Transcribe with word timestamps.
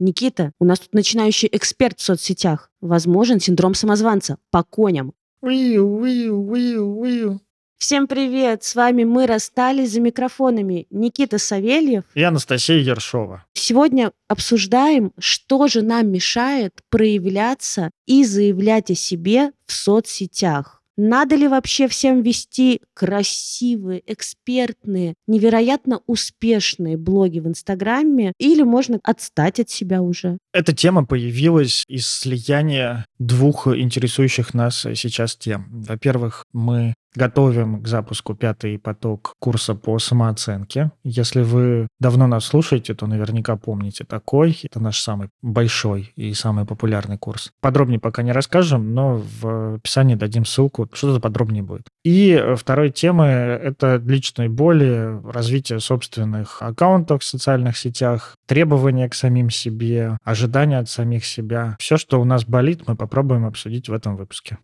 Никита, 0.00 0.52
у 0.58 0.64
нас 0.64 0.80
тут 0.80 0.94
начинающий 0.94 1.48
эксперт 1.52 2.00
в 2.00 2.02
соцсетях. 2.02 2.70
Возможен 2.80 3.38
синдром 3.38 3.74
самозванца 3.74 4.38
по 4.50 4.64
коням. 4.64 5.12
Уиу, 5.42 5.86
уиу, 5.86 6.40
уиу, 6.40 6.98
уиу. 6.98 7.40
Всем 7.76 8.06
привет! 8.08 8.64
С 8.64 8.74
вами 8.74 9.04
мы 9.04 9.26
расстались 9.26 9.92
за 9.92 10.00
микрофонами. 10.00 10.86
Никита 10.90 11.38
Савельев. 11.38 12.04
И 12.14 12.22
Анастасия 12.22 12.78
Ершова. 12.78 13.44
Сегодня 13.54 14.12
обсуждаем, 14.26 15.12
что 15.18 15.66
же 15.68 15.82
нам 15.82 16.08
мешает 16.08 16.74
проявляться 16.88 17.90
и 18.06 18.24
заявлять 18.24 18.90
о 18.90 18.94
себе 18.94 19.52
в 19.66 19.72
соцсетях. 19.72 20.79
Надо 21.02 21.34
ли 21.34 21.48
вообще 21.48 21.88
всем 21.88 22.20
вести 22.20 22.82
красивые, 22.92 24.02
экспертные, 24.06 25.14
невероятно 25.26 26.02
успешные 26.06 26.98
блоги 26.98 27.38
в 27.38 27.48
Инстаграме, 27.48 28.34
или 28.38 28.62
можно 28.62 29.00
отстать 29.02 29.60
от 29.60 29.70
себя 29.70 30.02
уже? 30.02 30.36
Эта 30.52 30.74
тема 30.74 31.06
появилась 31.06 31.84
из 31.88 32.06
слияния 32.06 33.06
двух 33.18 33.66
интересующих 33.66 34.52
нас 34.52 34.86
сейчас 34.94 35.36
тем. 35.36 35.68
Во-первых, 35.70 36.44
мы 36.52 36.92
готовим 37.14 37.82
к 37.82 37.88
запуску 37.88 38.34
пятый 38.34 38.78
поток 38.78 39.34
курса 39.38 39.74
по 39.74 39.98
самооценке. 39.98 40.92
Если 41.02 41.42
вы 41.42 41.88
давно 41.98 42.26
нас 42.26 42.44
слушаете, 42.44 42.94
то 42.94 43.06
наверняка 43.06 43.56
помните 43.56 44.04
такой. 44.04 44.58
Это 44.62 44.80
наш 44.80 45.00
самый 45.00 45.28
большой 45.42 46.12
и 46.16 46.32
самый 46.34 46.64
популярный 46.64 47.18
курс. 47.18 47.50
Подробнее 47.60 47.98
пока 48.00 48.22
не 48.22 48.32
расскажем, 48.32 48.94
но 48.94 49.22
в 49.40 49.74
описании 49.76 50.14
дадим 50.14 50.44
ссылку, 50.44 50.88
что-то 50.92 51.20
подробнее 51.20 51.62
будет. 51.62 51.88
И 52.04 52.42
второй 52.56 52.90
темы— 52.90 53.24
это 53.26 53.96
личные 53.96 54.48
боли, 54.48 55.20
развитие 55.24 55.80
собственных 55.80 56.62
аккаунтов 56.62 57.22
в 57.22 57.26
социальных 57.26 57.76
сетях, 57.76 58.36
требования 58.46 59.08
к 59.08 59.14
самим 59.14 59.50
себе, 59.50 60.16
ожидания 60.24 60.78
от 60.78 60.88
самих 60.88 61.24
себя. 61.24 61.76
Все, 61.78 61.96
что 61.96 62.20
у 62.20 62.24
нас 62.24 62.44
болит, 62.44 62.84
мы 62.86 62.96
попробуем 62.96 63.46
обсудить 63.46 63.88
в 63.88 63.92
этом 63.92 64.16
выпуске. 64.16 64.58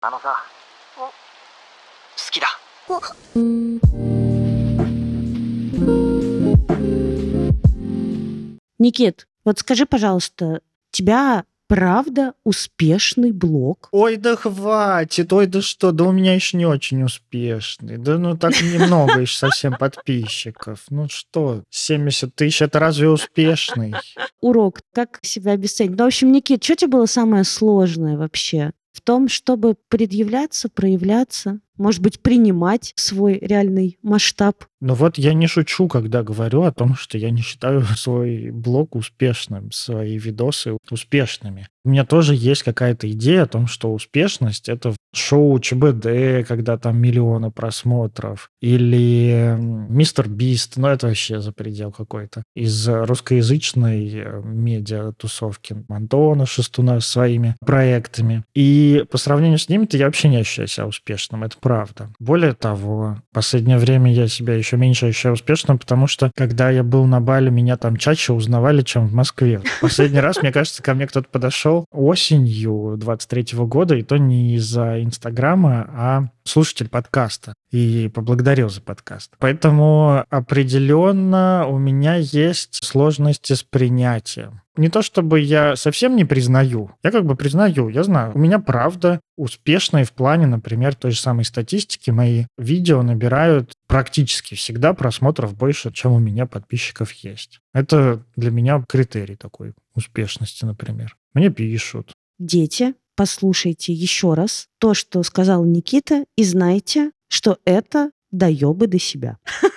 Никит, 8.78 9.26
вот 9.44 9.58
скажи, 9.58 9.86
пожалуйста, 9.86 10.60
тебя 10.90 11.44
правда 11.68 12.34
успешный 12.44 13.32
блог? 13.32 13.88
Ой, 13.90 14.16
да 14.16 14.36
хватит, 14.36 15.32
ой, 15.32 15.46
да 15.46 15.60
что, 15.60 15.92
да 15.92 16.04
у 16.04 16.12
меня 16.12 16.34
еще 16.34 16.56
не 16.56 16.66
очень 16.66 17.02
успешный. 17.02 17.98
Да 17.98 18.18
ну 18.18 18.36
так 18.36 18.60
немного 18.62 19.20
еще 19.20 19.38
совсем 19.38 19.74
подписчиков. 19.76 20.84
Ну 20.90 21.08
что, 21.08 21.64
70 21.70 22.34
тысяч, 22.34 22.62
это 22.62 22.78
разве 22.78 23.08
успешный? 23.08 23.94
Урок, 24.40 24.80
как 24.94 25.18
себя 25.22 25.52
обесценить? 25.52 25.96
Ну, 25.96 26.04
в 26.04 26.06
общем, 26.06 26.32
Никит, 26.32 26.62
что 26.62 26.76
тебе 26.76 26.92
было 26.92 27.06
самое 27.06 27.44
сложное 27.44 28.16
вообще? 28.16 28.72
В 28.92 29.00
том, 29.00 29.28
чтобы 29.28 29.76
предъявляться, 29.88 30.68
проявляться, 30.68 31.60
может 31.78 32.02
быть, 32.02 32.20
принимать 32.20 32.92
свой 32.96 33.38
реальный 33.38 33.98
масштаб. 34.02 34.64
Ну 34.80 34.94
вот 34.94 35.18
я 35.18 35.32
не 35.34 35.46
шучу, 35.46 35.88
когда 35.88 36.22
говорю 36.22 36.62
о 36.62 36.72
том, 36.72 36.94
что 36.94 37.18
я 37.18 37.30
не 37.30 37.42
считаю 37.42 37.82
свой 37.96 38.50
блог 38.50 38.94
успешным, 38.94 39.70
свои 39.72 40.18
видосы 40.18 40.76
успешными. 40.90 41.68
У 41.84 41.90
меня 41.90 42.04
тоже 42.04 42.34
есть 42.34 42.64
какая-то 42.64 43.08
идея 43.12 43.44
о 43.44 43.46
том, 43.46 43.68
что 43.68 43.92
успешность— 43.92 44.68
это 44.68 44.96
шоу 45.14 45.58
ЧБД, 45.60 46.46
когда 46.46 46.78
там 46.78 46.98
миллионы 46.98 47.52
просмотров, 47.52 48.50
или 48.60 49.56
Мистер 49.88 50.28
Бист, 50.28 50.76
ну 50.76 50.88
это 50.88 51.06
вообще 51.06 51.40
за 51.40 51.52
предел 51.52 51.92
какой-то. 51.92 52.42
Из 52.56 52.88
русскоязычной 52.88 54.10
э, 54.12 54.42
медиа-тусовки 54.42 55.84
Антона 55.88 56.44
Шестуна 56.44 56.98
своими 56.98 57.54
проектами. 57.64 58.42
И 58.54 59.04
по 59.10 59.16
сравнению 59.16 59.58
с 59.58 59.68
ними-то 59.68 59.96
я 59.96 60.06
вообще 60.06 60.28
не 60.28 60.38
ощущаю 60.38 60.66
себя 60.66 60.86
успешным. 60.88 61.44
Это 61.44 61.56
правда. 61.66 62.10
Более 62.20 62.52
того, 62.52 63.18
в 63.32 63.34
последнее 63.34 63.78
время 63.78 64.12
я 64.12 64.28
себя 64.28 64.54
еще 64.54 64.76
меньше 64.76 65.06
ощущаю 65.06 65.34
успешным, 65.34 65.80
потому 65.80 66.06
что, 66.06 66.30
когда 66.36 66.70
я 66.70 66.84
был 66.84 67.06
на 67.06 67.20
Бали, 67.20 67.50
меня 67.50 67.76
там 67.76 67.96
чаще 67.96 68.32
узнавали, 68.34 68.82
чем 68.82 69.08
в 69.08 69.14
Москве. 69.14 69.60
Последний 69.80 70.20
раз, 70.20 70.40
мне 70.40 70.52
кажется, 70.52 70.80
ко 70.80 70.94
мне 70.94 71.08
кто-то 71.08 71.28
подошел 71.28 71.84
осенью 71.90 72.94
23 72.98 73.58
года, 73.66 73.96
и 73.96 74.04
то 74.04 74.16
не 74.16 74.54
из-за 74.54 75.02
Инстаграма, 75.02 75.88
а 75.92 76.22
слушатель 76.44 76.88
подкаста 76.88 77.54
и 77.70 78.08
поблагодарил 78.08 78.68
за 78.68 78.80
подкаст. 78.80 79.32
Поэтому 79.38 80.24
определенно 80.30 81.66
у 81.68 81.78
меня 81.78 82.16
есть 82.16 82.84
сложности 82.84 83.54
с 83.54 83.62
принятием. 83.62 84.60
Не 84.76 84.90
то 84.90 85.00
чтобы 85.00 85.40
я 85.40 85.74
совсем 85.74 86.16
не 86.16 86.24
признаю, 86.26 86.90
я 87.02 87.10
как 87.10 87.24
бы 87.24 87.34
признаю, 87.34 87.88
я 87.88 88.02
знаю, 88.02 88.32
у 88.34 88.38
меня 88.38 88.58
правда 88.58 89.20
успешные 89.36 90.04
в 90.04 90.12
плане, 90.12 90.46
например, 90.46 90.94
той 90.94 91.12
же 91.12 91.18
самой 91.18 91.46
статистики, 91.46 92.10
мои 92.10 92.44
видео 92.58 93.02
набирают 93.02 93.72
практически 93.86 94.54
всегда 94.54 94.92
просмотров 94.92 95.56
больше, 95.56 95.92
чем 95.92 96.12
у 96.12 96.18
меня 96.18 96.46
подписчиков 96.46 97.12
есть. 97.12 97.60
Это 97.72 98.22
для 98.36 98.50
меня 98.50 98.84
критерий 98.86 99.36
такой 99.36 99.72
успешности, 99.94 100.66
например. 100.66 101.16
Мне 101.32 101.48
пишут. 101.50 102.12
Дети, 102.38 102.94
послушайте 103.16 103.94
еще 103.94 104.34
раз 104.34 104.66
то, 104.78 104.92
что 104.92 105.22
сказал 105.22 105.64
Никита, 105.64 106.24
и 106.36 106.44
знайте, 106.44 107.12
что 107.28 107.58
это 107.64 108.10
доебы 108.30 108.86
до 108.86 108.98
себя. 108.98 109.38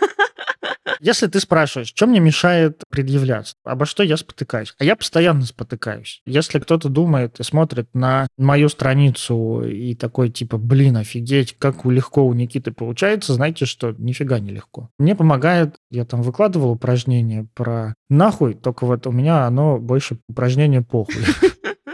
Если 0.99 1.27
ты 1.27 1.39
спрашиваешь, 1.39 1.87
что 1.87 2.07
мне 2.07 2.19
мешает 2.19 2.83
предъявляться, 2.89 3.55
обо 3.63 3.85
что 3.85 4.03
я 4.03 4.17
спотыкаюсь? 4.17 4.75
А 4.79 4.83
я 4.83 4.95
постоянно 4.97 5.45
спотыкаюсь. 5.45 6.21
Если 6.25 6.59
кто-то 6.59 6.89
думает 6.89 7.39
и 7.39 7.43
смотрит 7.43 7.87
на 7.93 8.27
мою 8.37 8.67
страницу 8.67 9.61
и 9.61 9.95
такой 9.95 10.29
типа, 10.29 10.57
блин, 10.57 10.97
офигеть, 10.97 11.55
как 11.57 11.85
легко 11.85 12.25
у 12.25 12.33
Никиты 12.33 12.71
получается, 12.71 13.33
знаете, 13.33 13.65
что 13.65 13.95
нифига 13.97 14.39
не 14.39 14.51
легко. 14.51 14.89
Мне 14.97 15.15
помогает, 15.15 15.75
я 15.89 16.05
там 16.05 16.21
выкладывал 16.21 16.71
упражнение 16.71 17.47
про 17.53 17.93
нахуй, 18.09 18.55
только 18.55 18.85
вот 18.85 19.07
у 19.07 19.11
меня 19.11 19.45
оно 19.45 19.77
больше 19.77 20.19
упражнение 20.27 20.81
похуй. 20.81 21.15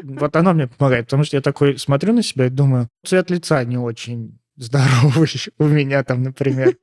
Вот 0.08 0.36
оно 0.36 0.54
мне 0.54 0.68
помогает, 0.68 1.06
потому 1.06 1.24
что 1.24 1.36
я 1.36 1.42
такой 1.42 1.80
смотрю 1.80 2.14
на 2.14 2.22
себя 2.22 2.46
и 2.46 2.52
думаю, 2.52 2.90
цвет 3.04 3.32
лица 3.32 3.64
не 3.64 3.78
очень 3.78 4.38
здоровый 4.56 5.30
у 5.60 5.66
меня 5.66 6.04
там, 6.04 6.24
например. 6.24 6.78